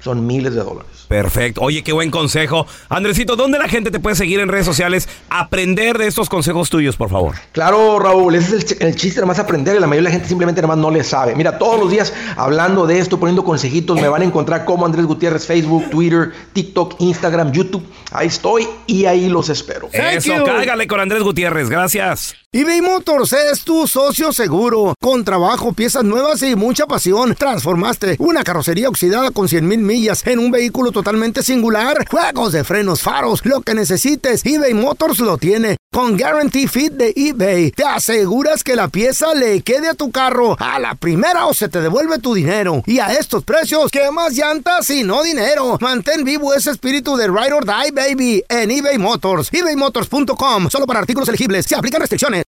Son 0.00 0.26
miles 0.26 0.54
de 0.54 0.60
dólares. 0.62 0.97
Perfecto. 1.08 1.62
Oye, 1.62 1.82
qué 1.82 1.92
buen 1.92 2.10
consejo. 2.10 2.66
Andresito, 2.88 3.34
¿dónde 3.36 3.58
la 3.58 3.68
gente 3.68 3.90
te 3.90 3.98
puede 4.00 4.14
seguir 4.16 4.40
en 4.40 4.48
redes 4.48 4.66
sociales? 4.66 5.08
Aprender 5.30 5.98
de 5.98 6.06
estos 6.06 6.28
consejos 6.28 6.70
tuyos, 6.70 6.96
por 6.96 7.10
favor. 7.10 7.34
Claro, 7.52 7.98
Raúl, 7.98 8.34
ese 8.34 8.56
es 8.56 8.62
el, 8.62 8.66
ch- 8.78 8.86
el 8.86 8.96
chiste, 8.96 9.20
nomás 9.20 9.38
aprender 9.38 9.76
y 9.76 9.80
la 9.80 9.86
mayoría 9.86 10.08
de 10.08 10.10
la 10.10 10.10
gente 10.12 10.28
simplemente 10.28 10.60
nomás 10.62 10.78
no 10.78 10.90
le 10.90 11.02
sabe. 11.04 11.34
Mira, 11.34 11.58
todos 11.58 11.80
los 11.80 11.90
días 11.90 12.12
hablando 12.36 12.86
de 12.86 12.98
esto, 12.98 13.18
poniendo 13.18 13.42
consejitos, 13.44 14.00
me 14.00 14.08
van 14.08 14.22
a 14.22 14.24
encontrar 14.24 14.64
como 14.64 14.84
Andrés 14.86 15.06
Gutiérrez, 15.06 15.46
Facebook, 15.46 15.88
Twitter, 15.90 16.32
TikTok, 16.52 16.96
Instagram, 17.00 17.52
YouTube. 17.52 17.84
Ahí 18.12 18.28
estoy 18.28 18.66
y 18.86 19.04
ahí 19.06 19.28
los 19.28 19.48
espero. 19.48 19.88
Eso, 19.92 20.32
cágale 20.44 20.86
con 20.86 21.00
Andrés 21.00 21.22
Gutiérrez. 21.22 21.68
Gracias. 21.68 22.34
eBay 22.52 22.80
Motors 22.80 23.32
es 23.34 23.62
tu 23.64 23.86
socio 23.86 24.32
seguro. 24.32 24.94
Con 25.00 25.24
trabajo, 25.24 25.72
piezas 25.72 26.04
nuevas 26.04 26.42
y 26.42 26.56
mucha 26.56 26.86
pasión, 26.86 27.34
transformaste 27.34 28.16
una 28.18 28.42
carrocería 28.44 28.88
oxidada 28.88 29.30
con 29.30 29.48
100 29.48 29.66
mil 29.68 29.78
millas 29.80 30.26
en 30.26 30.38
un 30.38 30.50
vehículo 30.50 30.90
totalmente 30.98 31.44
singular. 31.44 32.08
Juegos 32.08 32.50
de 32.52 32.64
frenos, 32.64 33.02
faros, 33.02 33.44
lo 33.44 33.60
que 33.60 33.72
necesites, 33.72 34.44
eBay 34.44 34.74
Motors 34.74 35.20
lo 35.20 35.38
tiene. 35.38 35.76
Con 35.92 36.18
Guarantee 36.18 36.66
Fit 36.66 36.92
de 36.92 37.12
eBay, 37.14 37.70
te 37.70 37.84
aseguras 37.84 38.64
que 38.64 38.74
la 38.74 38.88
pieza 38.88 39.32
le 39.34 39.62
quede 39.62 39.88
a 39.88 39.94
tu 39.94 40.10
carro 40.10 40.56
a 40.58 40.80
la 40.80 40.96
primera 40.96 41.46
o 41.46 41.54
se 41.54 41.68
te 41.68 41.80
devuelve 41.80 42.18
tu 42.18 42.34
dinero. 42.34 42.82
Y 42.84 42.98
a 42.98 43.12
estos 43.12 43.44
precios, 43.44 43.92
¿qué 43.92 44.10
más 44.10 44.32
llantas 44.32 44.90
y 44.90 45.04
no 45.04 45.22
dinero? 45.22 45.78
Mantén 45.80 46.24
vivo 46.24 46.52
ese 46.52 46.72
espíritu 46.72 47.16
de 47.16 47.28
Ride 47.28 47.52
or 47.52 47.64
Die, 47.64 47.92
baby, 47.92 48.44
en 48.48 48.72
eBay 48.72 48.98
Motors. 48.98 49.50
ebaymotors.com, 49.52 50.68
solo 50.68 50.86
para 50.86 50.98
artículos 50.98 51.28
elegibles. 51.28 51.64
Se 51.66 51.76
aplican 51.76 52.00
restricciones. 52.00 52.42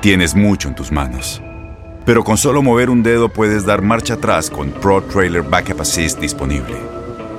Tienes 0.00 0.36
mucho 0.36 0.68
en 0.68 0.76
tus 0.76 0.92
manos. 0.92 1.42
Pero 2.06 2.22
con 2.22 2.38
solo 2.38 2.62
mover 2.62 2.88
un 2.88 3.02
dedo 3.02 3.28
puedes 3.28 3.66
dar 3.66 3.82
marcha 3.82 4.14
atrás 4.14 4.48
con 4.48 4.70
Pro 4.70 5.02
Trailer 5.02 5.42
Backup 5.42 5.82
Assist 5.82 6.20
disponible. 6.20 6.97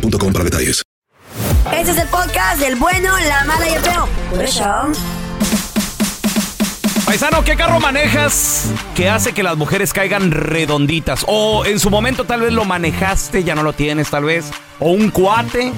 boostmobile.com 0.00 0.32
para 0.32 0.44
detalles. 0.44 0.82
Este 1.72 1.90
es 1.92 1.98
el 1.98 2.08
podcast 2.08 2.60
del 2.60 2.76
bueno, 2.76 3.10
la 3.28 3.44
mala 3.44 3.68
y 3.68 3.74
el 3.74 3.80
feo. 3.82 4.08
Por 4.30 4.42
eso. 4.42 4.64
Paisano, 7.06 7.44
¿qué 7.44 7.54
carro 7.56 7.80
manejas 7.80 8.66
que 8.94 9.08
hace 9.10 9.32
que 9.32 9.42
las 9.42 9.56
mujeres 9.56 9.92
caigan 9.92 10.30
redonditas? 10.30 11.24
O 11.28 11.64
en 11.64 11.78
su 11.78 11.90
momento 11.90 12.24
tal 12.24 12.40
vez 12.42 12.52
lo 12.52 12.64
manejaste, 12.64 13.44
ya 13.44 13.54
no 13.54 13.62
lo 13.62 13.72
tienes 13.72 14.08
tal 14.10 14.24
vez. 14.24 14.46
O 14.80 14.90
un 14.92 15.10
cuate. 15.10 15.72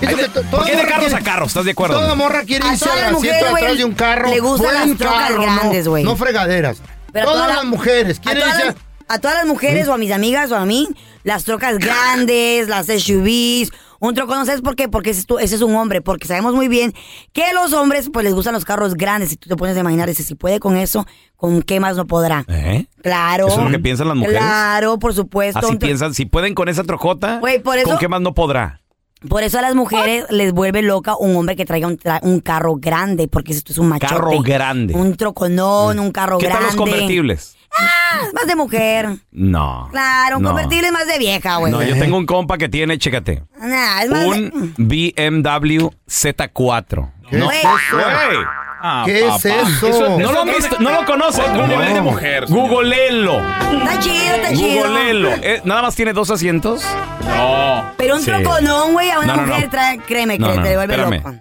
Hay 0.00 0.14
de- 0.14 0.28
porque 0.50 0.72
carros 0.72 0.98
quiere- 0.98 1.14
a 1.16 1.20
carros, 1.20 1.48
¿estás 1.48 1.64
de 1.64 1.72
acuerdo? 1.72 1.98
Toda 2.00 2.14
morra 2.14 2.42
quiere 2.44 2.66
A 2.68 2.72
irse 2.72 2.84
todas 2.84 3.02
al 3.02 3.12
las 3.12 3.22
asiento 3.22 3.50
güey, 3.50 3.76
de 3.76 3.84
un 3.84 3.94
carro. 3.94 4.28
le 4.30 4.38
gustan 4.40 4.74
las 4.74 4.96
trocas 4.98 5.28
carro, 5.28 5.42
grandes, 5.42 5.84
no- 5.84 5.90
güey. 5.90 6.04
No, 6.04 6.16
fregaderas. 6.16 6.78
Pero 7.12 7.28
a 7.30 7.32
todas 7.32 7.42
toda 7.46 7.54
las 7.54 7.64
la- 7.64 7.70
mujeres 7.70 8.20
quieren 8.20 8.42
todas, 8.42 8.54
irse 8.56 8.66
las, 8.66 8.74
a 9.08 9.18
todas 9.18 9.36
las 9.38 9.46
mujeres 9.46 9.88
o 9.88 9.94
a 9.94 9.98
mis 9.98 10.12
amigas 10.12 10.50
o 10.52 10.56
a 10.56 10.64
mí, 10.64 10.86
las 11.24 11.44
trocas 11.44 11.78
grandes, 11.78 12.68
las 12.68 12.86
SUVs, 12.86 13.70
un 14.00 14.14
troco, 14.14 14.34
¿no 14.36 14.44
sabes 14.46 14.60
por 14.60 14.76
qué? 14.76 14.88
Porque 14.88 15.10
ese 15.10 15.24
ese 15.40 15.54
es 15.56 15.62
un 15.62 15.74
hombre, 15.74 16.00
porque 16.00 16.26
sabemos 16.28 16.54
muy 16.54 16.68
bien 16.68 16.92
que 17.32 17.52
los 17.52 17.72
hombres 17.72 18.10
pues 18.12 18.24
les 18.24 18.34
gustan 18.34 18.54
los 18.54 18.64
carros 18.64 18.94
grandes. 18.94 19.30
Si 19.30 19.36
tú 19.36 19.48
te 19.48 19.56
pones 19.56 19.76
a 19.76 19.80
imaginar, 19.80 20.08
ese, 20.08 20.22
si 20.22 20.34
puede 20.36 20.60
con 20.60 20.76
eso, 20.76 21.04
¿con 21.36 21.62
qué 21.62 21.80
más 21.80 21.96
no 21.96 22.06
podrá? 22.06 22.44
¿Eh? 22.48 22.86
Claro. 23.02 23.48
¿Eso 23.48 23.58
es 23.58 23.64
lo 23.64 23.70
que 23.70 23.78
piensan 23.80 24.06
las 24.08 24.16
mujeres? 24.16 24.38
Claro, 24.38 24.98
por 24.98 25.14
supuesto. 25.14 25.58
Así 25.58 25.74
tro- 25.74 25.78
piensan, 25.80 26.14
si 26.14 26.26
pueden 26.26 26.54
con 26.54 26.68
esa 26.68 26.84
trocota, 26.84 27.40
por 27.64 27.76
eso- 27.78 27.88
¿con 27.88 27.98
qué 27.98 28.06
más 28.08 28.20
no 28.20 28.34
podrá? 28.34 28.80
Por 29.28 29.42
eso 29.42 29.58
a 29.58 29.62
las 29.62 29.74
mujeres 29.74 30.26
les 30.30 30.52
vuelve 30.52 30.80
loca 30.80 31.16
un 31.16 31.34
hombre 31.34 31.56
que 31.56 31.64
traiga 31.66 31.88
un, 31.88 31.98
tra- 31.98 32.20
un 32.22 32.38
carro 32.38 32.76
grande, 32.76 33.26
porque 33.26 33.50
esto 33.52 33.72
es 33.72 33.78
un 33.78 33.88
machote. 33.88 34.14
Carro 34.14 34.40
grande. 34.42 34.94
Un 34.94 35.16
troconón, 35.16 35.98
un 35.98 36.12
carro 36.12 36.38
¿Qué 36.38 36.46
grande. 36.46 36.66
tal 36.68 36.76
los 36.76 36.86
convertibles? 36.88 37.56
Ah, 37.76 38.20
más 38.34 38.46
de 38.46 38.56
mujer. 38.56 39.08
No. 39.30 39.88
Claro, 39.90 40.38
un 40.38 40.42
No. 40.42 40.50
convertible 40.50 40.86
es 40.88 40.92
más 40.92 41.06
de 41.06 41.18
vieja, 41.18 41.56
güey. 41.56 41.72
No, 41.72 41.82
yo 41.82 41.98
tengo 41.98 42.16
un 42.16 42.26
compa 42.26 42.56
que 42.58 42.68
tiene, 42.68 42.98
chécate, 42.98 43.42
Nah, 43.60 44.02
es 44.02 44.10
más 44.10 44.20
de- 44.22 44.26
un 44.28 44.74
BMW 44.78 45.90
Z4. 46.06 47.10
¿Qué 47.30 47.36
No, 47.36 47.50
es 47.50 47.58
eso? 47.58 47.68
güey. 47.92 48.38
Ah, 48.80 49.02
¿Qué 49.04 49.26
es 49.26 49.44
eso? 49.44 50.18
¿No 50.18 50.32
lo 50.32 50.40
han 50.42 50.48
visto? 50.48 50.76
¿No 50.78 50.90
lo 50.92 51.04
conocen? 51.04 51.44
Automóvil 51.50 51.94
de 51.94 52.00
mujer. 52.00 52.44
Está 52.44 53.98
chido, 54.00 54.34
está 54.36 54.52
chido. 54.54 54.86
Googleenlo. 54.86 55.30
Eh, 55.42 55.60
¿Nada 55.64 55.82
más 55.82 55.94
tiene 55.96 56.12
dos 56.12 56.30
asientos? 56.30 56.84
No. 57.26 57.92
Pero 57.96 58.14
un 58.14 58.20
Sí. 58.22 58.26
troconón, 58.30 58.92
güey, 58.92 59.10
a 59.10 59.18
una 59.18 59.26
No, 59.34 59.36
no, 59.36 59.46
mujer 59.48 59.64
no. 59.64 59.70
trae, 59.70 59.98
créeme, 59.98 60.34
que 60.38 60.44
No, 60.44 60.54
no, 60.54 60.62
te 60.62 60.68
devuelve 60.70 60.94
espérame. 60.94 61.16
loco. 61.24 61.34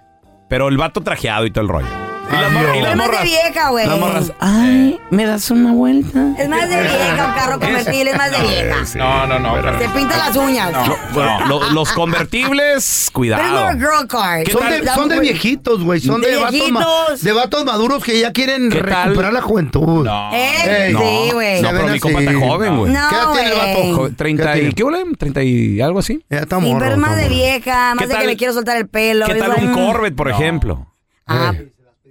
Pero 0.49 0.67
el 0.69 0.77
vato 0.77 1.01
trajeado 1.01 1.45
y 1.45 1.51
todo 1.51 1.61
el 1.63 1.69
rollo. 1.69 1.87
Y 2.29 2.35
las, 2.41 2.51
mor- 2.51 2.63
y 2.63 2.65
Pero 2.67 2.81
las 2.83 2.91
es 2.91 2.97
más 2.97 3.07
de 3.07 3.11
morras. 3.13 3.23
vieja, 3.23 3.69
güey. 3.69 3.87
Las 3.87 3.99
morras. 3.99 4.33
Ay, 4.39 4.99
¿me 5.11 5.25
das 5.25 5.49
una 5.51 5.71
vuelta? 5.71 6.33
Es 6.37 6.49
más 6.49 6.69
de 6.69 6.81
vieja, 6.81 7.25
un 7.27 7.33
carro 7.33 7.59
convertible 7.59 8.11
es 8.11 8.17
más 8.17 8.31
de 8.31 8.41
vieja. 8.41 8.75
No, 8.95 9.27
no, 9.27 9.39
no. 9.39 9.53
pero- 9.55 9.79
Se 9.79 9.89
pinta 9.89 10.17
las 10.17 10.35
uñas. 10.35 10.71
Bueno, 11.13 11.45
lo- 11.47 11.69
los 11.71 11.91
convertibles, 11.93 12.49
Pero 12.57 12.77
es 12.77 13.09
cuidado. 13.11 13.69
girl 13.71 14.07
car. 14.07 14.49
Son 14.51 14.69
de, 14.69 14.85
son 14.87 15.09
de 15.09 15.19
viejitos, 15.19 15.83
güey. 15.83 15.99
Son 16.01 16.21
de, 16.21 16.31
De 16.31 16.37
vatos, 16.37 16.71
ma- 16.71 16.79
viejitos. 16.85 17.23
de 17.23 17.31
vatos 17.31 17.65
maduros 17.65 18.03
que 18.03 18.19
ya 18.19 18.31
quieren 18.33 18.71
recuperar 18.71 19.31
la 19.33 19.41
juventud. 19.41 20.05
No. 20.05 20.31
Eh, 20.33 20.87
Ey. 20.89 20.95
sí, 20.95 21.31
güey. 21.33 21.61
No, 21.61 21.69
pero 21.71 21.87
mi 21.87 21.99
compa 21.99 22.19
está 22.19 22.33
joven, 22.33 22.77
güey. 22.77 22.91
No, 22.91 23.09
¿Qué 23.09 23.15
edad 23.15 23.31
tiene 23.33 23.49
el 23.49 23.57
vato? 23.57 23.79
güey. 23.79 23.93
Jo- 23.93 24.09
30 24.15 24.53
¿Qué 24.53 24.63
y... 24.63 24.73
¿Qué 24.73 24.83
huele? 24.83 25.03
30 25.17 25.43
y 25.43 25.81
algo 25.81 25.99
así. 25.99 26.23
Ya 26.29 26.39
está 26.39 26.59
morro, 26.59 26.79
pero 26.79 26.91
es 26.93 26.97
más 26.97 27.15
de 27.15 27.29
vieja, 27.29 27.95
más 27.95 28.05
¿Qué 28.05 28.13
de 28.13 28.19
que 28.19 28.25
me 28.27 28.37
quiero 28.37 28.53
soltar 28.53 28.77
el 28.77 28.87
pelo. 28.87 29.25
¿Qué 29.25 29.35
tal 29.35 29.51
un. 29.63 29.73
Corvette, 29.73 30.15
por 30.15 30.29
ejemplo? 30.29 30.93
Ah, 31.25 31.53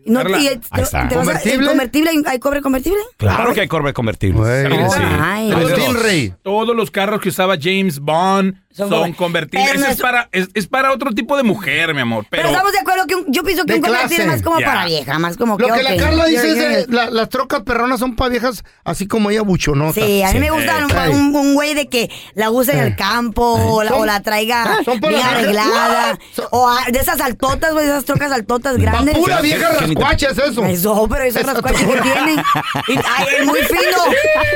no, 0.07 0.21
Carla, 0.23 0.39
y, 0.41 0.47
ahí 0.49 0.55
está. 0.55 0.77
¿te 0.77 0.81
vas 0.83 0.95
a- 0.95 1.03
¿el 1.03 1.09
¿Convertible? 1.09 1.67
convertible? 1.69 2.11
¿Hay 2.27 2.39
cobre 2.39 2.61
convertible? 2.63 2.99
Claro 3.17 3.53
que 3.55 3.61
hay 3.63 3.69
Corvette 3.69 3.95
convertibles. 3.95 4.69
Güey. 4.69 4.91
Sí. 4.91 5.01
Ay, 5.21 5.51
Los 5.51 5.67
Dios. 5.69 5.81
Stingray. 5.81 6.35
Todos 6.43 6.75
los 6.77 6.91
carros 6.91 7.21
que 7.21 7.29
usaba 7.31 7.57
James 7.61 7.99
Bond 7.99 8.55
Son 8.77 8.91
son, 8.91 9.13
convertibles. 9.15 9.81
No 9.81 9.87
es, 9.87 9.97
para, 10.01 10.29
es, 10.33 10.49
es 10.55 10.67
para 10.67 10.93
otro 10.93 11.13
tipo 11.13 11.37
de 11.37 11.43
mujer, 11.43 11.95
mi 11.95 12.03
amor. 12.03 12.27
Pero, 12.29 12.43
Pero, 12.43 12.53
estamos 12.53 12.73
de 12.73 12.79
acuerdo 12.81 13.07
que 13.07 13.15
un- 13.15 13.33
yo 13.33 13.43
pienso 13.43 13.65
que 13.65 13.75
un 13.75 13.81
convertible 13.81 14.25
es 14.25 14.29
más 14.29 14.43
como 14.43 14.61
para 14.61 14.85
vieja, 14.85 15.19
más 15.19 15.37
como 15.39 15.57
que 15.57 15.67
Lo 15.67 15.75
que 15.75 15.83
la 15.83 15.95
ok, 15.95 15.99
Carla 15.99 16.27
dice 16.27 16.81
es 16.81 16.89
la- 16.89 17.11
las 17.11 17.29
trocas 17.31 17.63
perronas 17.63 18.01
son 18.01 18.17
para 18.17 18.31
viejas 18.31 18.65
así 18.85 19.07
como 19.07 19.31
ella 19.31 19.41
buchonotas. 19.43 19.95
Sí, 19.95 20.23
a 20.23 20.27
mí 20.29 20.33
Sí. 20.35 20.39
me 20.41 20.51
gusta 20.51 20.77
un- 20.85 20.91
Ey. 20.97 21.11
un 21.15 21.37
un 21.37 21.55
güey 21.55 21.75
de 21.75 21.89
que 21.89 22.11
la 22.35 22.51
use 22.51 22.73
en 22.73 22.81
el 22.81 22.97
campo 22.97 23.43
o 23.45 23.83
la, 23.83 23.91
Son- 23.91 24.01
o 24.03 24.05
la 24.07 24.21
traiga 24.21 24.65
Ah, 24.65 24.79
bien 25.09 25.21
arreglada. 25.23 26.19
Son- 26.35 26.47
O 26.51 26.69
a- 26.69 26.85
de 26.91 26.99
esas 26.99 27.21
altotas, 27.21 27.73
güey, 27.73 27.87
de 27.87 27.93
esas 27.93 28.05
trocas 28.05 28.31
altotas 28.33 28.75
Pa' 28.77 28.81
grandes. 28.83 29.17
pura 29.17 29.37
Que- 29.39 29.43
vieja 29.43 29.71
que 29.71 29.87
rascuacha 29.87 30.29
es 30.31 30.39
eso. 30.39 30.65
Eso, 30.65 31.07
pero 31.09 31.25
esos 31.25 31.41
Esa 31.43 31.53
rascuaches 31.55 31.87
que 31.87 32.01
tienen. 32.03 32.43
Ay, 32.85 33.27
es 33.41 33.47
muy 33.47 33.61
fino. 33.63 33.81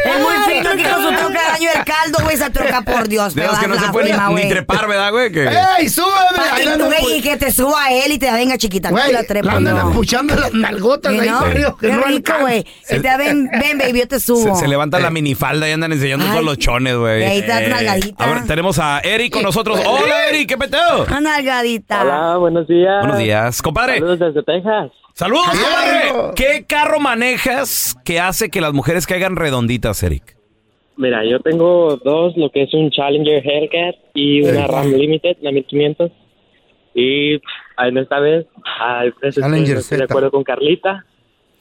Es 0.05 0.21
muy 0.21 0.35
fino 0.53 0.71
que 0.77 0.83
con 0.91 1.03
su 1.03 1.09
troca 1.11 1.29
de 1.41 1.53
daño 1.53 1.71
del 1.75 1.85
caldo, 1.85 2.19
güey, 2.23 2.35
esa 2.35 2.51
troca, 2.51 2.83
por 2.83 3.09
Dios. 3.09 3.35
Que 3.35 3.47
no 3.47 3.75
la 3.75 3.81
se 3.81 3.89
puede 3.93 4.10
prima, 4.11 4.29
ni, 4.29 4.35
ni 4.35 4.41
güey. 4.41 4.49
trepar, 4.51 4.89
¿verdad, 4.89 5.11
güey? 5.11 5.33
Que... 5.33 5.49
¡Ey, 5.79 5.89
súbeme! 5.89 6.77
La 6.77 6.87
güey, 6.87 7.19
y 7.19 7.23
que 7.23 7.37
te 7.37 7.51
suba 7.51 7.85
a 7.85 7.93
él 7.93 8.13
y 8.13 8.19
te 8.19 8.27
da, 8.27 8.35
venga 8.35 8.59
chiquita, 8.59 8.91
Güey, 8.91 9.13
la 9.13 9.21
la 9.21 9.27
trepa. 9.27 9.53
andan 9.53 9.77
no. 9.77 9.89
empuchando 9.89 10.35
las 10.35 10.53
nalgotas 10.53 11.13
ahí 11.13 11.21
que 11.21 11.27
Qué 11.81 11.93
no 11.93 12.03
rico, 12.05 12.33
güey. 12.41 12.61
Y 12.61 12.65
te 12.87 13.01
da, 13.01 13.17
ven, 13.17 13.49
ven, 13.51 13.79
baby, 13.79 14.01
yo 14.01 14.09
te 14.09 14.21
subo. 14.21 14.55
Se, 14.55 14.61
se 14.63 14.69
levanta 14.69 14.99
la 14.99 15.11
minifalda 15.11 15.69
y 15.69 15.73
andan 15.73 15.93
enseñando 15.93 16.25
Ay. 16.27 16.33
todos 16.33 16.45
los 16.45 16.59
chones, 16.59 16.97
güey. 16.97 17.21
Y 17.21 17.25
ahí 17.25 17.41
te 17.43 17.49
das 17.49 17.67
una 17.67 17.77
nalgadita. 17.77 18.25
A 18.25 18.29
ver, 18.35 18.47
tenemos 18.47 18.79
a 18.79 19.01
Eric 19.01 19.33
con 19.33 19.43
nosotros. 19.43 19.81
Hola, 19.85 20.29
Eric, 20.29 20.49
¿qué 20.49 20.59
peteo? 20.59 21.05
Una 21.07 21.21
nalgadita. 21.21 22.03
Hola, 22.03 22.37
buenos 22.37 22.67
días. 22.69 23.01
Buenos 23.01 23.19
días, 23.19 23.63
compadre. 23.63 23.95
Saludos 23.95 24.19
desde 24.19 24.43
Texas. 24.43 24.91
Saludos, 25.15 25.49
compadre. 25.51 26.33
¿Qué 26.37 26.65
carro 26.67 27.01
manejas 27.01 27.97
que 28.05 28.21
hace 28.21 28.49
que 28.49 28.61
las 28.61 28.73
mujeres 28.73 29.07
caigan 29.07 29.37
redonditas, 29.37 30.03
Eric? 30.03 30.37
Mira, 31.01 31.25
yo 31.25 31.41
tengo 31.41 31.97
dos, 31.97 32.37
lo 32.37 32.51
que 32.51 32.65
es 32.65 32.75
un 32.75 32.91
Challenger 32.91 33.43
Hellcat 33.45 33.95
y 34.15 34.43
una 34.43 34.67
RAM 34.67 34.93
Limited, 34.93 35.39
la 35.41 35.51
1500. 35.51 36.11
Y 36.95 37.35
en 37.79 37.99
esta 37.99 38.19
vez, 38.21 38.47
a 38.81 39.05
veces 39.23 39.37
Challenger 39.43 39.75
no 39.75 39.81
estoy 39.81 39.99
de 39.99 40.03
Z. 40.05 40.13
acuerdo 40.13 40.31
con 40.31 40.45
Carlita, 40.45 41.05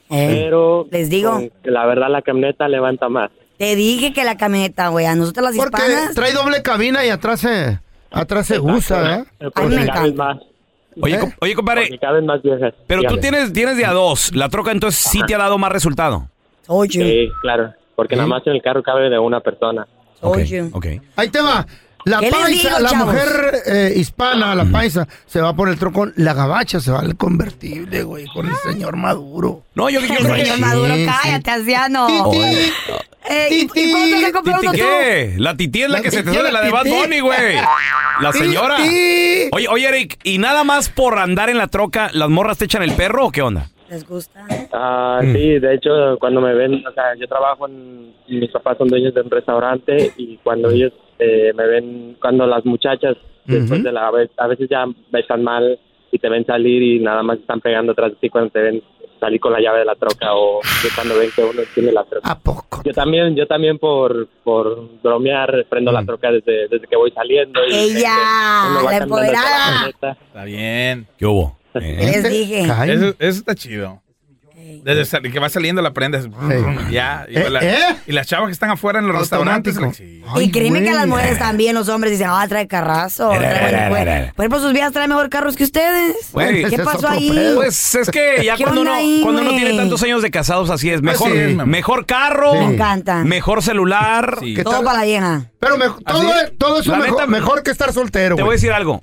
Eh, 0.09 0.27
pero 0.45 0.87
les 0.91 1.09
digo. 1.09 1.31
con 1.31 1.51
la 1.63 1.85
verdad 1.85 2.09
la 2.09 2.21
camioneta 2.21 2.67
levanta 2.67 3.07
más. 3.09 3.31
Te 3.57 3.75
dije 3.75 4.11
que 4.13 4.23
la 4.23 4.35
camioneta, 4.37 4.87
güey, 4.89 5.05
a 5.05 5.15
nosotros 5.15 5.45
las 5.45 5.55
Porque 5.55 5.77
hispanas. 5.83 6.15
trae 6.15 6.33
doble 6.33 6.61
cabina 6.61 7.05
y 7.05 7.09
atrás 7.09 7.39
se, 7.41 7.79
atrás 8.11 8.47
se 8.47 8.59
usa, 8.59 9.19
¿eh? 9.19 9.23
Me 9.39 9.51
porque 9.51 9.75
caben 9.75 9.79
encanta. 9.83 10.11
más, 10.23 10.37
Oye, 11.01 11.15
¿Eh? 11.15 11.19
com- 11.19 11.31
oye 11.39 11.55
compadre, 11.55 11.81
porque 11.83 11.99
caben 11.99 12.25
más 12.25 12.41
viejas. 12.41 12.73
pero 12.87 13.03
tú 13.03 13.15
Dígame. 13.15 13.21
tienes, 13.21 13.53
tienes 13.53 13.77
de 13.77 13.85
a 13.85 13.91
dos. 13.93 14.35
La 14.35 14.49
troca 14.49 14.71
entonces 14.71 14.99
sí 14.99 15.21
te 15.25 15.35
ha 15.35 15.37
dado 15.37 15.57
más 15.57 15.71
resultado. 15.71 16.27
Oye, 16.67 16.91
Sí, 17.27 17.31
claro, 17.41 17.73
porque 17.99 18.15
nada 18.15 18.29
más 18.29 18.47
en 18.47 18.53
el 18.53 18.61
carro 18.61 18.81
cabe 18.81 19.09
de 19.09 19.19
una 19.19 19.41
persona. 19.41 19.85
oye. 20.21 20.69
Ok. 20.71 20.85
Ahí 21.17 21.27
te 21.27 21.41
va. 21.41 21.65
La 22.05 22.19
¿Qué 22.19 22.27
les 22.27 22.33
paisa, 22.33 22.67
digo, 22.69 22.79
la 22.79 22.89
chavos? 22.91 23.05
mujer 23.07 23.51
eh, 23.65 23.93
hispana, 23.97 24.55
la 24.55 24.63
paisa, 24.63 25.05
se 25.25 25.41
va 25.41 25.53
por 25.53 25.67
el 25.67 25.77
trocón. 25.77 26.13
La 26.15 26.33
gabacha 26.33 26.79
se 26.79 26.91
va 26.91 26.99
al 27.01 27.17
convertible, 27.17 28.03
güey, 28.03 28.25
con 28.27 28.47
el 28.47 28.55
señor 28.63 28.95
Maduro. 28.95 29.63
No, 29.75 29.89
yo, 29.89 29.99
yo, 29.99 30.07
yo- 30.07 30.15
Señor 30.33 30.55
sí, 30.55 30.61
Maduro, 30.61 30.95
sí. 30.95 31.05
cállate, 31.05 31.51
anciano. 31.51 32.07
Titi. 32.07 32.71
Eh, 33.29 33.47
¿y, 33.51 33.67
Titi. 33.67 33.81
¿Y 33.81 33.91
cuándo 33.91 34.17
te 34.27 34.31
compró 34.31 34.53
¿Titi 34.61 34.67
tú? 34.67 34.73
qué? 34.77 35.35
La 35.39 35.57
titi 35.57 35.81
es 35.83 35.89
la, 35.89 35.97
La 35.97 36.01
que 36.03 36.09
se 36.11 36.17
te 36.17 36.23
titi, 36.23 36.35
sale, 36.37 36.51
la 36.53 36.61
de 36.61 36.69
Bad 36.71 36.83
titi. 36.83 36.95
Bunny, 36.95 37.19
güey. 37.19 37.55
La 38.21 38.31
señora. 38.31 38.77
Titi. 38.77 39.49
Oye, 39.51 39.67
oye, 39.69 39.87
Eric, 39.89 40.19
¿y 40.23 40.37
nada 40.37 40.63
más 40.63 40.87
por 40.87 41.19
andar 41.19 41.49
en 41.49 41.57
la 41.57 41.67
troca, 41.67 42.09
las 42.13 42.29
morras 42.29 42.57
te 42.59 42.63
echan 42.65 42.81
el 42.81 42.93
perro 42.93 43.25
o 43.25 43.31
qué 43.31 43.41
onda? 43.41 43.69
¿Les 43.89 44.07
gusta? 44.07 44.45
Ah, 44.71 45.19
Mm. 45.23 45.33
sí, 45.33 45.59
de 45.59 45.73
hecho, 45.75 46.17
cuando 46.19 46.41
me 46.41 46.53
ven, 46.53 46.85
o 46.85 46.91
sea, 46.91 47.15
yo 47.15 47.27
trabajo 47.27 47.67
en, 47.67 48.13
mis 48.27 48.51
papás 48.51 48.77
son 48.77 48.87
dueños 48.87 49.13
de 49.13 49.21
un 49.21 49.29
restaurante 49.31 50.11
y 50.17 50.37
cuando 50.37 50.69
ellos 50.69 50.93
eh, 51.17 51.51
me 51.55 51.65
ven, 51.67 52.17
cuando 52.21 52.45
las 52.45 52.63
muchachas, 52.65 53.17
después 53.45 53.83
de 53.83 53.91
la, 53.91 54.07
a 54.07 54.47
veces 54.47 54.69
ya 54.69 54.85
están 55.13 55.43
mal 55.43 55.77
y 56.11 56.19
te 56.19 56.29
ven 56.29 56.45
salir 56.45 56.81
y 56.81 56.99
nada 56.99 57.23
más 57.23 57.39
están 57.39 57.59
pegando 57.61 57.91
atrás 57.91 58.11
de 58.11 58.17
ti 58.17 58.29
cuando 58.29 58.51
te 58.51 58.61
ven 58.61 58.83
salir 59.19 59.39
con 59.41 59.51
la 59.51 59.59
llave 59.59 59.79
de 59.79 59.85
la 59.85 59.95
troca 59.95 60.33
o 60.33 60.61
cuando 60.95 61.17
ven 61.17 61.29
que 61.35 61.43
uno 61.43 61.61
tiene 61.73 61.91
la 61.91 62.05
troca. 62.05 62.31
¿A 62.31 62.39
poco? 62.39 62.81
Yo 62.85 62.93
también, 62.93 63.35
yo 63.35 63.45
también 63.47 63.77
por, 63.77 64.27
por 64.45 64.87
bromear 65.03 65.65
prendo 65.67 65.91
Mm. 65.91 65.95
la 65.95 66.05
troca 66.05 66.31
desde, 66.31 66.69
desde 66.69 66.87
que 66.87 66.95
voy 66.95 67.11
saliendo. 67.11 67.59
Y, 67.67 67.73
Ella, 67.97 68.15
la 68.85 68.97
empoderada. 68.97 69.89
Está 69.89 70.43
bien. 70.45 71.05
¿Qué 71.17 71.25
hubo? 71.25 71.58
¿Eh? 71.75 72.11
Les 72.21 72.29
dije. 72.29 72.61
Eso, 72.63 73.15
eso 73.19 73.39
está 73.39 73.55
chido. 73.55 74.01
Desde 74.83 75.03
sal- 75.03 75.23
que 75.31 75.39
va 75.39 75.49
saliendo 75.49 75.81
la 75.81 75.93
prendes. 75.93 76.27
Ya. 76.91 77.25
Y, 77.27 77.37
¿Eh? 77.37 77.49
la- 77.49 77.59
¿Eh? 77.61 77.77
y 78.05 78.11
las 78.11 78.27
chavas 78.27 78.47
que 78.47 78.53
están 78.53 78.69
afuera 78.69 78.99
en 78.99 79.07
los 79.07 79.17
restaurantes. 79.17 79.75
Automático. 79.75 80.03
sí. 80.05 80.21
Ay, 80.27 80.45
y 80.45 80.51
créeme 80.51 80.83
que 80.83 80.91
las 80.93 81.07
mujeres 81.07 81.39
también, 81.39 81.73
los 81.75 81.89
hombres 81.89 82.11
dicen, 82.11 82.27
ah, 82.29 82.45
trae 82.47 82.67
carrazo. 82.67 83.29
trae 83.31 83.89
cue- 83.89 84.33
Por 84.33 84.45
ejemplo, 84.45 84.59
sus 84.59 84.71
viejas 84.73 84.91
traen 84.93 85.09
mejor 85.09 85.29
carros 85.29 85.55
que 85.55 85.63
ustedes. 85.63 86.15
Güey, 86.31 86.65
¿Qué 86.65 86.75
es 86.75 86.81
pasó 86.81 87.07
ahí? 87.09 87.29
pedo. 87.31 87.55
Pues 87.57 87.95
es 87.95 88.09
que 88.11 88.43
ya 88.45 88.55
¿Qué 88.55 88.63
cuando 88.63 88.81
uno, 88.81 88.93
ahí, 88.93 89.21
cuando 89.23 89.41
uno 89.41 89.49
tiene 89.51 89.75
tantos 89.75 90.03
años 90.03 90.21
de 90.21 90.29
casados, 90.31 90.69
así 90.69 90.89
es. 90.91 91.01
Mejor, 91.01 91.31
sí. 91.31 91.55
mejor 91.65 92.05
carro, 92.05 92.53
Sí. 92.53 92.59
Me 92.59 92.73
encanta. 92.75 93.23
mejor 93.23 93.63
celular. 93.63 94.37
Sí. 94.39 94.53
¿Qué 94.53 94.63
Todo 94.63 94.83
para 94.83 94.99
la 94.99 95.05
vieja. 95.05 95.45
Pero 95.59 95.77
me- 95.77 95.85
todo, 96.05 96.31
todo 96.57 96.79
eso 96.81 96.91
La 96.91 96.97
mejor, 96.99 97.11
neta, 97.19 97.27
mejor 97.27 97.63
que 97.63 97.71
estar 97.71 97.91
soltero, 97.91 98.35
Te 98.35 98.43
voy 98.43 98.51
a 98.51 98.53
decir 98.53 98.71
algo. 98.71 99.01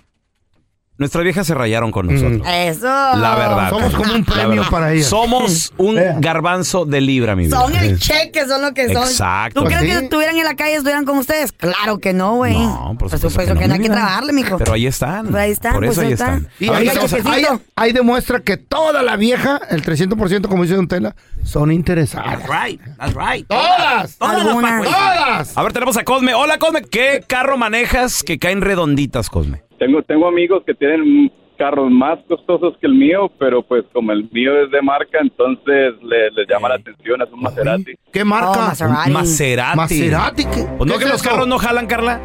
Nuestras 0.99 1.25
viejas 1.25 1.47
se 1.47 1.55
rayaron 1.55 1.91
con 1.91 2.07
nosotros. 2.07 2.41
Eso. 2.51 2.87
La 2.87 3.35
verdad. 3.37 3.69
Somos 3.71 3.95
como 3.95 4.15
un 4.15 4.25
premio 4.25 4.65
para 4.71 4.93
ellas. 4.95 5.07
Somos 5.09 5.73
un 5.77 5.97
Vea. 5.97 6.17
garbanzo 6.19 6.87
de 6.87 7.03
libra, 7.03 7.37
mi 7.37 7.45
vida. 7.47 7.61
Son 7.61 7.77
el 7.77 7.99
cheque, 7.99 8.47
son 8.47 8.63
lo 8.63 8.73
que 8.73 8.87
son. 8.93 9.03
Exacto. 9.07 9.61
¿Tú 9.61 9.67
crees 9.67 9.83
que 9.83 9.93
estuvieran 10.05 10.37
en 10.37 10.45
la 10.45 10.55
calle 10.57 10.75
estuvieran 10.77 11.05
con 11.05 11.19
ustedes? 11.19 11.53
Claro 11.53 11.99
que 11.99 12.15
no, 12.15 12.37
güey. 12.37 12.55
No, 12.59 12.97
por 12.99 13.11
supuesto 13.11 13.41
que 13.45 13.55
no, 13.55 13.61
que 13.61 13.69
no 13.69 13.75
hay 13.75 13.81
que 13.81 13.91
trabajarle, 13.91 14.33
mijo. 14.33 14.57
Pero 14.57 14.73
ahí 14.73 14.87
están. 14.87 15.27
Pero 15.27 15.39
ahí 15.39 15.51
están, 15.51 15.75
Por 15.75 15.85
eso 15.85 15.95
pues 15.97 15.99
ahí 15.99 16.07
ahí 16.07 16.13
están. 16.15 16.35
están. 16.37 16.53
Y 16.61 16.65
ahí, 16.71 16.89
Oiga, 16.89 16.93
chequecito. 16.95 17.31
ahí- 17.31 17.45
ahí 17.77 17.93
demuestra 17.93 18.41
que 18.41 18.57
toda 18.57 19.03
la 19.03 19.17
vieja, 19.17 19.61
el 19.69 19.83
300% 19.83 20.49
como 20.49 20.63
dice 20.63 20.77
Don 20.77 20.89
Tela, 20.89 21.15
son 21.45 21.73
interesadas. 21.73 22.41
right, 22.49 22.81
that's 22.99 23.13
right. 23.15 23.47
¡Todas! 23.47 24.17
Todas 24.17 24.39
las 24.39 24.47
Algunas. 24.47 24.83
¡Todas! 24.85 25.59
A 25.59 25.63
ver, 25.63 25.73
tenemos 25.75 25.97
a 25.99 26.05
Cosme. 26.05 26.33
Hola, 26.33 26.57
Cosme. 26.59 26.81
¿Qué 26.83 27.23
carro 27.27 27.59
manejas 27.59 28.23
que 28.23 28.39
caen 28.39 28.63
redonditas, 28.63 29.29
Cosme? 29.29 29.63
Tengo, 29.79 30.03
tengo 30.03 30.27
amigos 30.29 30.63
que 30.67 30.75
tienen 30.75 31.31
carros 31.59 31.91
más 31.91 32.19
costosos 32.29 32.77
que 32.81 32.87
el 32.87 32.95
mío, 32.95 33.31
pero 33.39 33.63
pues 33.63 33.85
como 33.93 34.13
el 34.13 34.29
mío 34.31 34.63
es 34.63 34.71
de 34.71 34.83
marca, 34.83 35.19
entonces 35.23 35.95
le- 36.03 36.31
llama 36.49 36.69
la 36.69 36.75
atención, 36.75 37.23
es 37.23 37.33
un 37.33 37.41
Maserati. 37.41 37.95
¿Qué 38.13 38.23
Oh, 38.23 38.25
marca? 38.27 38.61
Maserati. 38.61 39.11
Maserati. 39.11 39.77
Maserati. 39.77 40.45
¿qué? 40.45 40.67
Pues 40.77 40.87
no 40.91 40.93
¿Qué 40.95 40.99
que 40.99 41.05
es 41.05 41.11
los 41.11 41.21
eso? 41.23 41.31
carros 41.31 41.47
no 41.49 41.59
jalan, 41.59 41.87
Carla. 41.87 42.21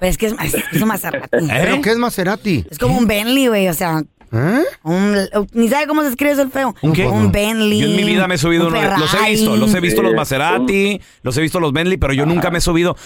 Pero 0.00 0.10
es 0.10 0.18
que 0.18 0.26
es, 0.26 0.32
es, 0.42 0.54
es 0.72 0.82
un 0.82 0.88
Maserati. 0.88 1.28
¿Eh? 1.32 1.48
¿Pero 1.62 1.80
qué 1.82 1.90
es 1.90 1.98
Maserati? 1.98 2.64
Es 2.68 2.78
como 2.78 2.98
un 2.98 3.06
Bentley, 3.06 3.46
güey, 3.46 3.68
o 3.68 3.74
sea, 3.74 4.02
¿Eh? 4.36 4.62
un, 4.82 5.16
ni 5.52 5.68
sabe 5.68 5.86
cómo 5.86 6.02
se 6.02 6.08
escribe 6.08 6.32
eso 6.32 6.42
el 6.42 6.50
feo. 6.50 6.74
¿Un 6.82 6.92
qué? 6.92 7.06
Un 7.06 7.30
Bentley. 7.30 7.80
Yo 7.80 7.86
en 7.86 7.96
mi 7.96 8.02
vida 8.04 8.26
me 8.26 8.34
he 8.34 8.38
subido 8.38 8.66
un 8.66 8.74
uno. 8.76 8.82
de- 8.82 8.98
Los 8.98 9.14
he 9.14 9.30
visto, 9.30 9.56
los 9.56 9.72
he 9.74 9.80
visto 9.80 10.02
los 10.02 10.14
Maserati, 10.14 11.00
los 11.22 11.36
he 11.38 11.40
visto 11.42 11.60
los 11.60 11.72
Bentley, 11.72 11.98
pero 11.98 12.12
yo 12.12 12.26
nunca 12.26 12.50
me 12.50 12.58
he 12.58 12.60
subido. 12.60 12.96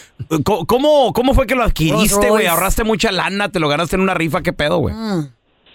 ¿Cómo, 0.45 1.13
cómo 1.13 1.35
fue 1.35 1.47
que 1.47 1.55
lo 1.55 1.63
adquiriste, 1.65 2.31
güey? 2.31 2.47
Ahorraste 2.47 2.85
mucha 2.85 3.13
lana, 3.13 3.51
te 3.51 3.61
lo 3.61 3.69
ganaste 3.69 3.97
en 3.97 4.03
una 4.03 4.15
rifa, 4.15 4.41
¿qué 4.43 4.53
pedo, 4.53 4.79
güey? 4.79 4.95
Mm. 4.95 5.29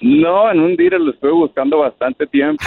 No, 0.06 0.52
en 0.52 0.60
un 0.60 0.76
dealer 0.76 1.00
lo 1.00 1.12
estuve 1.12 1.32
buscando 1.32 1.78
bastante 1.78 2.28
tiempo 2.28 2.66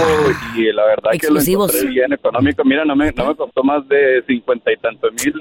y 0.57 0.73
la 0.73 0.87
verdad 0.87 1.11
que 1.21 1.29
lo 1.29 1.39
encontré 1.39 1.85
bien 1.87 2.13
económico. 2.15 2.65
Mira, 2.65 2.85
no 2.87 2.97
me, 2.97 3.13
no 3.13 3.29
me 3.29 3.35
costó 3.35 3.63
más 3.63 3.87
de 3.89 4.23
cincuenta 4.27 4.73
y 4.73 4.77
tantos 4.79 5.13
mil. 5.23 5.35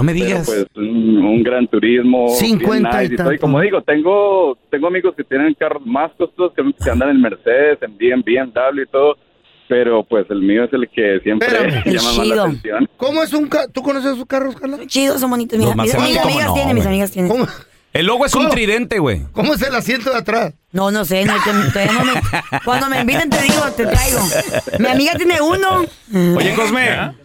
No 0.00 0.04
me 0.04 0.12
Pero 0.14 0.24
digas. 0.26 0.46
pues 0.46 0.66
un, 0.76 1.18
un 1.18 1.42
gran 1.42 1.66
turismo. 1.68 2.26
bien 2.26 2.38
50 2.58 2.88
y 3.04 3.08
nice 3.08 3.14
y 3.14 3.16
todo. 3.16 3.26
Y 3.26 3.28
tanto. 3.36 3.40
como 3.42 3.60
digo, 3.60 3.82
tengo 3.82 4.58
tengo 4.70 4.86
amigos 4.86 5.14
que 5.16 5.24
tienen 5.24 5.54
carros 5.54 5.82
más 5.86 6.10
costosos 6.18 6.52
que, 6.56 6.62
que 6.82 6.90
andan 6.90 7.10
en 7.10 7.20
Mercedes, 7.20 7.78
en 7.82 7.96
BM, 7.96 8.22
BMW 8.22 8.82
y 8.82 8.86
todo. 8.90 9.16
Pero 9.68 10.02
pues 10.02 10.26
el 10.30 10.40
mío 10.42 10.64
es 10.64 10.72
el 10.72 10.88
que 10.88 11.20
siempre 11.22 11.46
Espérame. 11.46 11.84
Llama 11.86 12.02
más 12.08 12.16
la 12.16 12.22
chido. 12.24 12.42
atención. 12.44 12.88
¿Cómo 12.96 13.22
es 13.22 13.32
un 13.32 13.46
carro? 13.48 13.68
¿Tú 13.72 13.82
conoces 13.82 14.12
esos 14.14 14.26
carros, 14.26 14.56
Carla? 14.56 14.78
Chidos, 14.86 15.20
son 15.20 15.30
bonitos. 15.30 15.58
Mira, 15.58 15.74
mis, 15.76 15.84
mis 15.84 15.94
¿cómo 15.94 16.04
amigas 16.26 16.46
no, 16.48 16.54
tienen, 16.54 16.74
mis 16.74 16.86
amigas 16.86 17.10
tienen. 17.12 17.30
¿Cómo? 17.30 17.46
El 17.92 18.06
logo 18.06 18.24
es 18.24 18.34
un 18.36 18.48
tridente, 18.50 19.00
güey. 19.00 19.22
¿Cómo 19.32 19.54
es 19.54 19.62
el 19.62 19.74
asiento 19.74 20.10
de 20.10 20.16
atrás? 20.18 20.54
No, 20.70 20.92
no 20.92 21.04
sé. 21.04 21.24
No, 21.24 21.34
todavía 21.72 21.92
no 21.92 22.04
me- 22.04 22.60
cuando 22.64 22.88
me 22.88 23.00
inviten 23.00 23.28
te 23.30 23.42
digo, 23.42 23.62
te 23.76 23.84
traigo. 23.86 24.18
Mi 24.78 24.86
amiga 24.86 25.12
tiene 25.16 25.40
uno. 25.40 25.84
Oye, 26.36 26.54
Cosme. 26.54 26.84
¿Y, 26.84 27.19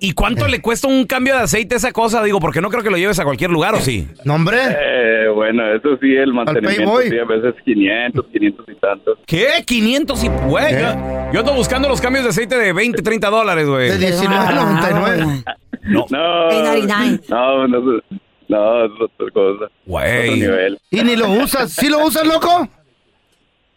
y 0.00 0.12
cuánto 0.12 0.48
le 0.48 0.60
cuesta 0.60 0.88
un 0.88 1.04
cambio 1.06 1.34
de 1.34 1.42
aceite 1.42 1.74
a 1.74 1.78
esa 1.78 1.92
cosa? 1.92 2.22
Digo, 2.22 2.40
porque 2.40 2.60
no 2.60 2.68
creo 2.68 2.82
que 2.82 2.90
lo 2.90 2.96
lleves 2.96 3.18
a 3.18 3.24
cualquier 3.24 3.50
lugar, 3.50 3.74
¿o 3.74 3.80
sí? 3.80 4.08
No, 4.24 4.34
hombre. 4.34 4.58
Eh, 4.58 5.28
bueno, 5.34 5.72
eso 5.72 5.96
sí, 6.00 6.14
el 6.14 6.32
mantenimiento, 6.32 7.00
sí, 7.02 7.18
a 7.18 7.24
veces 7.24 7.54
500, 7.64 8.26
500 8.32 8.66
y 8.68 8.74
tantos. 8.76 9.18
¿Qué? 9.26 9.48
500 9.64 10.24
y... 10.24 10.28
Güey, 10.28 10.72
yo, 10.72 11.32
yo 11.32 11.40
ando 11.40 11.54
buscando 11.54 11.88
los 11.88 12.00
cambios 12.00 12.24
de 12.24 12.30
aceite 12.30 12.56
de 12.56 12.72
20, 12.72 13.02
30 13.02 13.30
dólares, 13.30 13.68
güey. 13.68 13.90
De 13.90 14.12
19.99. 14.12 15.44
No. 15.84 16.06
No, 16.10 16.50
8.99. 16.50 17.20
no, 17.28 17.68
no, 17.68 17.80
no, 17.80 18.00
no, 18.48 18.84
es 18.84 18.92
otra 19.00 19.30
cosa. 19.32 19.70
Güey. 19.86 20.28
Otro 20.28 20.36
nivel. 20.36 20.78
¿Y 20.90 21.02
ni 21.02 21.16
lo 21.16 21.30
usas? 21.30 21.72
¿Sí 21.72 21.88
lo 21.88 22.04
usas, 22.04 22.26
loco? 22.26 22.68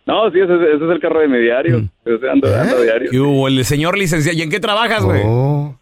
No, 0.05 0.29
sí, 0.31 0.39
ese, 0.39 0.53
ese 0.53 0.83
es 0.85 0.91
el 0.91 0.99
carro 0.99 1.21
de 1.21 1.27
mi 1.29 1.39
diario. 1.39 1.79
Mm. 1.79 1.89
Ese 2.05 2.29
ando, 2.29 2.47
ando 2.59 2.79
¿Eh? 2.79 2.83
diario. 2.83 3.11
¿Qué 3.11 3.19
hubo? 3.19 3.47
El 3.47 3.63
señor 3.65 3.97
licenciado. 3.97 4.37
¿Y 4.37 4.41
en 4.41 4.49
qué 4.49 4.59
trabajas, 4.59 5.03
güey? 5.03 5.21
Oh. 5.25 5.77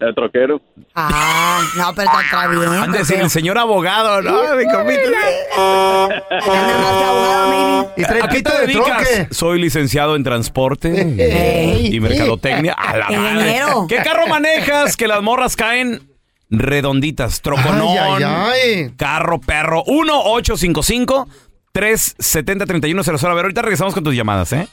El 0.00 0.14
troquero. 0.14 0.60
Ah, 0.94 1.60
no, 1.76 1.92
pero 1.94 2.08
está, 2.08 2.46
bien. 2.46 2.62
Han 2.68 2.92
de 2.92 2.98
decir 2.98 3.16
feo. 3.16 3.24
el 3.24 3.30
señor 3.30 3.58
abogado, 3.58 4.22
¿no? 4.22 4.54
Mi 4.54 4.64
compita. 4.66 5.02
¿Y 7.96 8.02
trae 8.04 8.22
¿A 8.22 8.28
qué 8.28 8.36
pito 8.36 8.50
te 8.52 8.60
de 8.60 8.66
dedicas? 8.68 9.08
troque? 9.08 9.34
Soy 9.34 9.60
licenciado 9.60 10.14
en 10.14 10.22
transporte 10.22 11.88
y 11.90 11.98
mercadotecnia. 11.98 12.74
A 12.74 12.96
la 12.96 13.10
madre. 13.10 13.60
¿Qué 13.88 13.96
carro 13.96 14.28
manejas 14.28 14.96
que 14.96 15.08
las 15.08 15.20
morras 15.20 15.56
caen 15.56 16.00
redonditas? 16.48 17.42
Troconón. 17.42 17.88
Ay, 17.88 18.22
ay, 18.22 18.24
ay. 18.24 18.94
Carro, 18.96 19.40
perro. 21.80 21.88
1-855-370-3100. 21.96 23.30
A 23.30 23.34
ver, 23.34 23.44
ahorita 23.44 23.62
regresamos 23.62 23.94
con 23.94 24.04
tus 24.04 24.14
llamadas, 24.14 24.52
¿eh? 24.52 24.68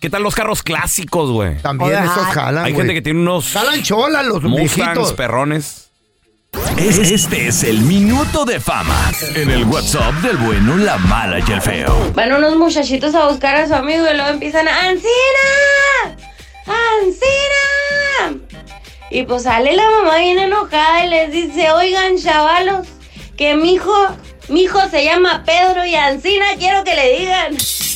¿Qué 0.00 0.08
tal 0.08 0.22
los 0.22 0.34
carros 0.34 0.62
clásicos, 0.62 1.30
güey? 1.30 1.58
También 1.60 1.90
Oye, 1.94 2.04
esos 2.04 2.26
jalan, 2.28 2.64
Hay 2.64 2.72
güey. 2.72 2.82
gente 2.82 2.94
que 2.94 3.02
tiene 3.02 3.20
unos 3.20 3.52
Jalan 3.52 3.82
chola 3.82 4.22
los 4.22 4.42
Mustangs, 4.42 4.76
viejitos. 4.76 5.12
perrones. 5.12 5.90
Es- 6.78 6.98
Este 6.98 7.46
es 7.48 7.62
el 7.64 7.82
minuto 7.82 8.44
de 8.46 8.58
fama 8.60 9.12
en 9.36 9.50
el 9.50 9.64
WhatsApp 9.64 10.14
del 10.22 10.36
bueno, 10.38 10.76
la 10.78 10.96
mala 10.98 11.38
y 11.46 11.52
el 11.52 11.60
feo. 11.60 12.10
Van 12.14 12.32
unos 12.32 12.56
muchachitos 12.56 13.14
a 13.14 13.28
buscar 13.28 13.54
a 13.56 13.68
su 13.68 13.74
amigo 13.74 14.04
y 14.10 14.14
luego 14.16 14.30
empiezan 14.30 14.66
a 14.66 14.88
¡Ancina! 14.88 16.16
¡Ancina! 16.66 18.40
Y 19.10 19.24
pues 19.24 19.42
sale 19.42 19.74
la 19.76 19.84
mamá 19.90 20.16
bien 20.18 20.38
enojada 20.38 21.04
y 21.04 21.10
les 21.10 21.30
dice, 21.30 21.70
oigan 21.72 22.16
chavalos, 22.16 22.86
que 23.36 23.54
mi 23.54 23.74
hijo, 23.74 23.92
mi 24.50 24.62
hijo 24.62 24.80
se 24.90 25.04
llama 25.04 25.44
Pedro 25.46 25.84
y 25.86 25.94
Ancina 25.94 26.46
quiero 26.58 26.82
que 26.84 26.94
le 26.94 27.18
digan. 27.18 27.56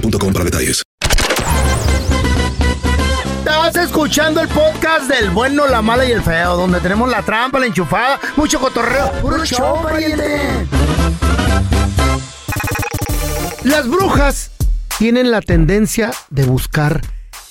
boostmobile.com 0.00 0.32
para 0.32 0.44
detalles. 0.44 0.82
Estás 3.38 3.76
escuchando 3.76 4.40
el 4.40 4.48
podcast 4.48 5.08
del 5.08 5.30
bueno, 5.30 5.66
la 5.66 5.82
mala 5.82 6.04
y 6.04 6.12
el 6.12 6.22
feo, 6.22 6.56
donde 6.56 6.80
tenemos 6.80 7.08
la 7.08 7.22
trampa, 7.22 7.58
la 7.58 7.66
enchufada, 7.66 8.20
mucho 8.36 8.60
cotorreo. 8.60 9.10
¡Puro 9.20 9.44
show, 9.44 9.82
pariente! 9.82 10.66
Las 13.64 13.88
brujas 13.88 14.50
tienen 14.98 15.30
la 15.30 15.40
tendencia 15.40 16.12
de 16.30 16.44
buscar 16.44 17.00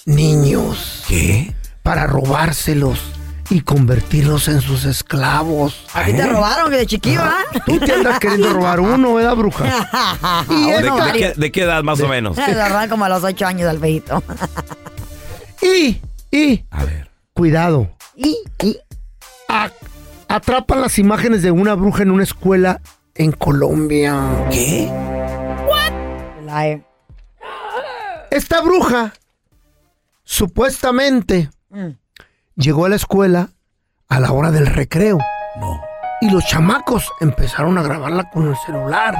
niños. 0.06 1.04
¿Qué? 1.08 1.54
Para 1.84 2.08
robárselos 2.08 3.15
y 3.50 3.62
convertirlos 3.62 4.48
en 4.48 4.62
sus 4.62 4.86
esclavos. 4.86 5.86
¿A 5.94 6.04
ti 6.04 6.14
te 6.14 6.26
robaron 6.26 6.70
que 6.72 6.78
de 6.78 6.86
chiquillo, 6.86 7.22
ah? 7.24 7.38
Tú 7.66 7.80
te 7.80 7.94
andas 7.94 8.20
queriendo 8.20 8.52
robar 8.54 8.80
uno, 8.80 9.14
¿verdad, 9.16 9.36
bruja? 9.36 10.46
Y 10.50 10.72
¿De, 10.72 10.82
de 10.82 11.12
qué, 11.14 11.34
de 11.36 11.52
qué 11.52 11.62
edad 11.64 11.84
más 11.84 12.00
o 12.02 12.08
menos? 12.08 12.36
Se 12.46 12.54
lo 12.54 12.90
como 12.90 13.06
a 13.06 13.10
los 13.10 13.24
ocho 13.24 13.46
años 13.46 13.70
al 13.70 13.80
feito. 13.80 14.22
Y, 15.62 16.02
y, 16.32 16.66
cuidado. 17.34 17.90
Y, 18.16 18.38
y. 18.64 18.78
A- 19.48 19.72
atrapan 20.28 20.82
las 20.82 20.98
imágenes 21.00 21.42
de 21.44 21.52
una 21.52 21.76
bruja 21.76 22.04
en 22.04 22.12
una 22.12 22.24
escuela 22.24 22.82
en 23.14 23.32
Colombia. 23.32 24.48
¿Qué? 24.52 24.92
Esta 28.32 28.62
bruja, 28.62 29.14
supuestamente, 30.24 31.50
Mm. 31.70 31.90
Llegó 32.56 32.86
a 32.86 32.90
la 32.90 32.96
escuela 32.96 33.50
a 34.10 34.20
la 34.20 34.32
hora 34.32 34.52
del 34.52 34.68
recreo. 34.68 35.20
Y 36.22 36.30
los 36.30 36.46
chamacos 36.46 37.12
empezaron 37.22 37.78
a 37.78 37.82
grabarla 37.84 38.30
con 38.30 38.48
el 38.48 38.56
celular. 38.66 39.16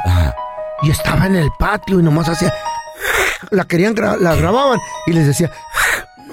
Y 0.82 0.90
estaba 0.92 1.26
en 1.28 1.36
el 1.36 1.50
patio 1.58 2.00
y 2.00 2.04
nomás 2.04 2.30
hacía. 2.30 2.54
La 3.52 3.66
querían, 3.66 3.96
gra- 3.96 4.18
la 4.18 4.36
grababan 4.36 4.80
y 5.08 5.14
les 5.14 5.28
decía. 5.28 5.52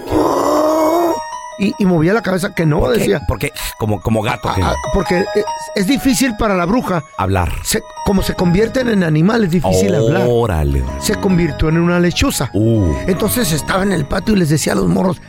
"No". 0.06 1.14
Y, 1.58 1.74
y 1.78 1.84
movía 1.86 2.12
la 2.14 2.22
cabeza 2.22 2.54
que 2.54 2.64
no, 2.66 2.80
¿Por 2.80 2.92
qué? 2.94 2.98
decía. 3.00 3.20
Porque 3.28 3.52
como, 3.78 4.00
como 4.00 4.22
gato. 4.22 4.52
que- 4.54 4.62
Ah, 4.62 4.74
porque 4.94 5.20
es, 5.34 5.44
es 5.74 5.86
difícil 5.86 6.34
para 6.36 6.54
la 6.54 6.64
bruja. 6.64 7.02
Hablar. 7.18 7.52
Se- 7.62 7.82
como 8.06 8.22
se 8.22 8.34
convierten 8.34 8.88
en 8.88 9.04
animales, 9.04 9.46
es 9.46 9.62
difícil 9.62 9.94
hablar. 9.94 10.24
Órale. 10.28 10.82
Se 11.00 11.14
convirtió 11.16 11.68
en 11.68 11.78
una 11.78 12.00
lechuza. 12.00 12.50
Uh. 12.54 12.94
Entonces 13.06 13.52
estaba 13.52 13.82
en 13.82 13.92
el 13.92 14.06
patio 14.06 14.34
y 14.34 14.38
les 14.38 14.48
decía 14.48 14.72
a 14.72 14.76
los 14.76 14.86
morros, 14.88 15.20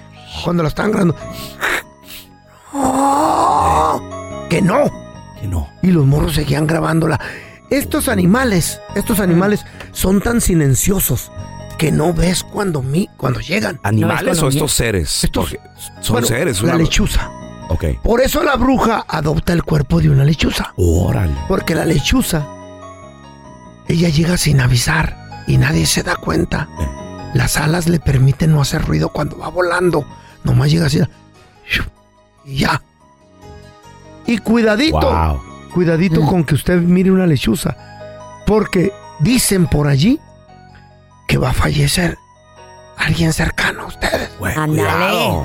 cuando 0.43 0.63
la 0.63 0.69
estaban 0.69 0.91
grabando, 0.91 1.15
"Oh, 2.73 4.01
que 4.49 4.61
no. 4.61 4.89
Que 5.39 5.47
no. 5.47 5.69
Y 5.81 5.88
los 5.91 6.05
morros 6.05 6.34
seguían 6.36 6.67
grabándola. 6.67 7.19
Estos 7.69 8.07
animales, 8.07 8.79
estos 8.95 9.19
animales 9.19 9.65
son 9.91 10.21
tan 10.21 10.41
silenciosos 10.41 11.31
que 11.77 11.91
no 11.91 12.13
ves 12.13 12.43
cuando, 12.43 12.81
mi, 12.81 13.09
cuando 13.17 13.39
llegan. 13.39 13.79
¿Animales 13.84 14.39
No 14.39 14.45
o 14.47 14.49
estos 14.49 14.71
seres? 14.73 15.23
Estos- 15.23 15.55
son 16.01 16.13
bueno, 16.13 16.27
seres. 16.27 16.61
La 16.61 16.75
una- 16.75 16.84
lechuza. 16.84 17.29
Ok. 17.69 17.86
Por 18.03 18.21
eso 18.21 18.43
la 18.43 18.55
bruja 18.57 19.05
adopta 19.07 19.53
el 19.53 19.63
cuerpo 19.63 19.99
de 19.99 20.09
una 20.09 20.23
lechuza. 20.23 20.73
Órale. 20.75 21.34
Porque 21.47 21.73
la 21.73 21.86
lechuza, 21.86 22.45
ella 23.88 24.09
llega 24.09 24.38
sin 24.38 24.61
avisar 24.61 25.17
y 25.47 25.57
nadie 25.57 25.86
se 25.88 26.03
da 26.03 26.15
cuenta. 26.15 26.67
Las 27.34 27.57
alas 27.57 27.88
le 27.88 27.99
permiten 27.99 28.51
no 28.51 28.61
hacer 28.61 28.86
ruido 28.86 29.09
cuando 29.09 29.38
va 29.39 29.47
volando. 29.47 30.05
Nomás 30.43 30.71
llega 30.71 30.85
así. 30.87 30.99
Y 32.45 32.57
ya. 32.59 32.81
Y 34.25 34.37
cuidadito, 34.37 34.99
Wow. 34.99 35.41
cuidadito 35.73 36.21
con 36.25 36.43
que 36.43 36.55
usted 36.55 36.79
mire 36.81 37.11
una 37.11 37.25
lechuza. 37.27 37.75
Porque 38.45 38.91
dicen 39.19 39.67
por 39.67 39.87
allí 39.87 40.19
que 41.27 41.37
va 41.37 41.49
a 41.51 41.53
fallecer 41.53 42.17
alguien 42.97 43.31
cercano 43.33 43.83
a 43.83 43.85
ustedes. 43.87 44.29
Ándale. 44.55 45.43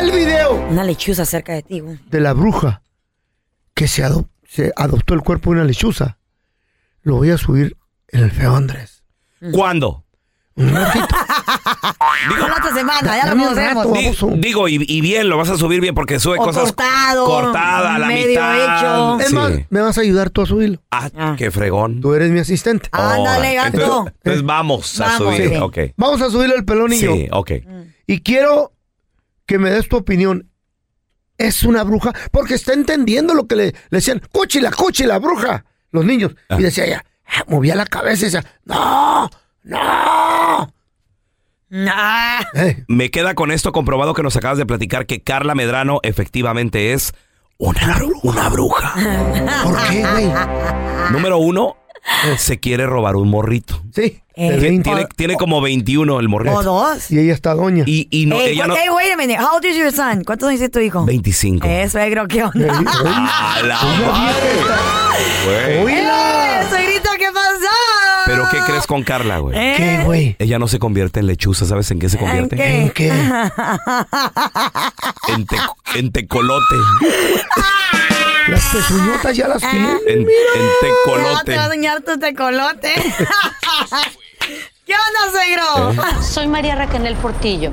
El 0.00 0.10
video 0.12 0.54
Una 0.70 0.84
lechuza 0.84 1.24
cerca 1.24 1.52
de 1.54 1.62
ti, 1.62 1.80
güey. 1.80 1.98
de 2.10 2.20
la 2.20 2.32
bruja 2.32 2.82
que 3.74 3.88
se, 3.88 4.04
se 4.46 4.72
adoptó 4.76 5.14
el 5.14 5.20
cuerpo 5.22 5.50
de 5.50 5.56
una 5.56 5.64
lechuza. 5.64 6.18
Lo 7.02 7.16
voy 7.16 7.30
a 7.30 7.38
subir 7.38 7.76
en 8.08 8.24
el 8.24 8.30
feo 8.30 8.54
Andrés. 8.56 9.02
¿Cuándo? 9.52 10.04
Para 12.28 12.48
la 12.48 12.56
otra 12.56 12.74
semana, 12.74 13.16
ya 13.16 13.34
lo 13.34 13.54
rato, 13.54 13.92
Di- 13.92 14.40
digo, 14.40 14.68
y, 14.68 14.84
y 14.86 15.00
bien, 15.00 15.28
lo 15.28 15.36
vas 15.38 15.48
a 15.50 15.56
subir 15.56 15.80
bien 15.80 15.94
porque 15.94 16.20
sube 16.20 16.36
O 16.38 16.42
cosas 16.44 16.64
cortado, 16.72 17.24
cortada 17.24 17.94
a 17.94 17.98
la 17.98 18.06
medio 18.06 18.28
mitad. 18.28 18.78
hecho. 18.78 19.20
Es 19.20 19.28
Sí. 19.28 19.34
más, 19.34 19.52
me 19.70 19.80
vas 19.80 19.98
a 19.98 20.00
ayudar 20.02 20.30
tú 20.30 20.42
a 20.42 20.46
subirlo. 20.46 20.82
Ah, 20.90 21.34
qué 21.38 21.50
fregón. 21.50 22.00
Tú 22.00 22.14
eres 22.14 22.30
mi 22.30 22.40
asistente. 22.40 22.88
Ándale, 22.92 23.52
Oh, 23.58 23.62
gato. 23.64 23.76
Entonces, 23.78 24.14
entonces 24.16 24.42
vamos 24.44 25.00
a 25.00 25.16
subir. 25.16 25.48
sí. 25.50 25.56
Ok. 25.56 25.78
Vamos 25.96 26.20
a 26.22 26.30
subirlo 26.30 26.54
el 26.56 26.64
pelón 26.64 26.92
y 26.92 26.98
yo. 27.00 27.14
Sí, 27.14 27.28
ok. 27.30 27.50
Y 28.06 28.20
quiero 28.20 28.72
que 29.46 29.58
me 29.58 29.70
des 29.70 29.88
tu 29.88 29.96
opinión. 29.96 30.50
¿Es 31.38 31.62
una 31.62 31.84
bruja? 31.84 32.12
Porque 32.32 32.54
está 32.54 32.72
entendiendo 32.72 33.32
lo 33.34 33.46
que 33.46 33.54
le, 33.56 33.64
le 33.66 33.74
decían. 33.90 34.20
¡Cúchila, 34.32 34.72
cúchila, 34.72 35.18
bruja! 35.18 35.64
Los 35.92 36.04
niños. 36.04 36.34
Y 36.58 36.62
decía 36.62 36.84
ella, 36.84 37.04
ah, 37.26 37.44
movía 37.46 37.74
la 37.76 37.86
cabeza 37.86 38.22
y 38.22 38.30
decía, 38.30 38.44
¡No! 38.64 39.30
¡No! 39.62 40.72
Nah. 41.70 42.40
Eh, 42.54 42.84
Me 42.88 43.10
queda 43.10 43.34
con 43.34 43.50
esto 43.50 43.72
comprobado 43.72 44.14
que 44.14 44.22
nos 44.22 44.36
acabas 44.36 44.58
de 44.58 44.66
platicar 44.66 45.06
que 45.06 45.20
Carla 45.22 45.54
Medrano 45.54 46.00
efectivamente 46.02 46.92
es 46.92 47.12
una, 47.58 48.00
una 48.22 48.48
bruja. 48.48 48.94
¿Por 49.64 49.76
qué, 49.88 50.00
güey? 50.10 50.30
Número 51.10 51.38
uno, 51.38 51.76
se 52.38 52.58
quiere 52.60 52.86
robar 52.86 53.16
un 53.16 53.28
morrito. 53.28 53.82
Sí. 53.94 54.22
Eh, 54.40 54.50
Tiene, 54.50 54.56
20. 54.56 55.08
tiene- 55.16 55.34
como 55.34 55.60
21 55.60 56.20
el 56.20 56.28
morrito. 56.28 56.54
O 56.54 56.62
dos. 56.62 57.10
Y 57.10 57.18
ella 57.18 57.34
está 57.34 57.54
doña. 57.54 57.82
Y, 57.86 58.06
y 58.10 58.26
no, 58.26 58.40
ella 58.40 58.68
no... 58.68 58.74
hey, 58.76 58.88
wait 58.94 59.12
a 59.12 59.16
minute. 59.16 59.38
How 59.42 59.56
old 59.56 59.64
is 59.64 59.76
your 59.76 59.90
son? 59.92 60.22
¿Cuántos 60.22 60.48
años 60.48 60.60
tiene 60.60 60.70
tu 60.70 60.78
hijo? 60.78 61.04
25. 61.04 61.66
Eh, 61.66 61.88
suegro, 61.90 62.28
¿qué 62.28 62.44
onda? 62.44 62.78
¡A 63.04 63.62
qué 68.50 68.58
crees 68.66 68.86
con 68.86 69.02
Carla, 69.02 69.38
güey? 69.38 69.56
¿Eh? 69.58 69.74
¿Qué, 69.76 70.04
güey? 70.04 70.36
Ella 70.38 70.58
no 70.58 70.68
se 70.68 70.78
convierte 70.78 71.20
en 71.20 71.26
lechuza, 71.26 71.64
¿sabes 71.66 71.90
en 71.90 71.98
qué 71.98 72.08
se 72.08 72.18
convierte? 72.18 72.56
qué? 72.56 72.82
¿En 72.82 72.90
qué? 72.90 73.08
En, 75.28 75.46
te- 75.46 75.56
en 75.98 76.12
tecolote. 76.12 76.74
Las 78.48 78.64
pezuñotas 78.72 79.36
ya 79.36 79.48
las 79.48 79.60
tienen. 79.60 79.98
En, 80.06 80.20
en 80.20 80.26
Te 80.26 80.30
va 80.32 81.38
a 81.40 81.42
tecolote. 81.44 81.52
dañar 81.54 82.00
tu 82.02 82.18
tecolote. 82.18 82.94
¿Qué 84.86 84.94
onda, 84.94 85.30
suegro? 85.32 86.22
Soy 86.22 86.46
María 86.46 86.74
Raquel 86.74 87.14
Portillo. 87.16 87.72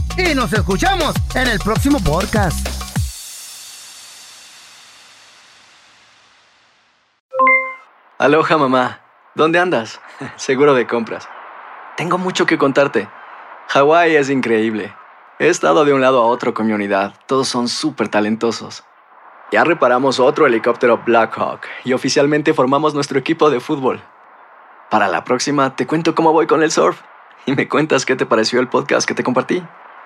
Y 0.17 0.35
nos 0.35 0.51
escuchamos 0.51 1.15
en 1.35 1.47
el 1.47 1.59
próximo 1.59 1.99
podcast. 2.03 2.67
Aloha 8.17 8.57
mamá, 8.57 8.99
¿dónde 9.35 9.59
andas? 9.59 9.99
Seguro 10.35 10.73
de 10.73 10.85
compras. 10.85 11.27
Tengo 11.95 12.17
mucho 12.17 12.45
que 12.45 12.57
contarte. 12.57 13.09
Hawái 13.69 14.15
es 14.15 14.29
increíble. 14.29 14.93
He 15.39 15.47
estado 15.47 15.85
de 15.85 15.93
un 15.93 16.01
lado 16.01 16.21
a 16.21 16.25
otro 16.25 16.53
con 16.53 16.67
mi 16.67 16.73
unidad. 16.73 17.15
Todos 17.25 17.47
son 17.47 17.67
súper 17.67 18.09
talentosos. 18.09 18.83
Ya 19.51 19.63
reparamos 19.63 20.19
otro 20.19 20.45
helicóptero 20.45 21.01
Blackhawk 21.05 21.61
y 21.83 21.93
oficialmente 21.93 22.53
formamos 22.53 22.93
nuestro 22.93 23.17
equipo 23.17 23.49
de 23.49 23.59
fútbol. 23.59 24.01
Para 24.89 25.07
la 25.07 25.23
próxima 25.23 25.75
te 25.75 25.87
cuento 25.87 26.15
cómo 26.15 26.31
voy 26.31 26.47
con 26.47 26.63
el 26.63 26.71
surf 26.71 27.01
y 27.45 27.55
me 27.55 27.67
cuentas 27.67 28.05
qué 28.05 28.15
te 28.15 28.25
pareció 28.25 28.59
el 28.59 28.67
podcast 28.67 29.07
que 29.07 29.15
te 29.15 29.23
compartí, 29.23 29.63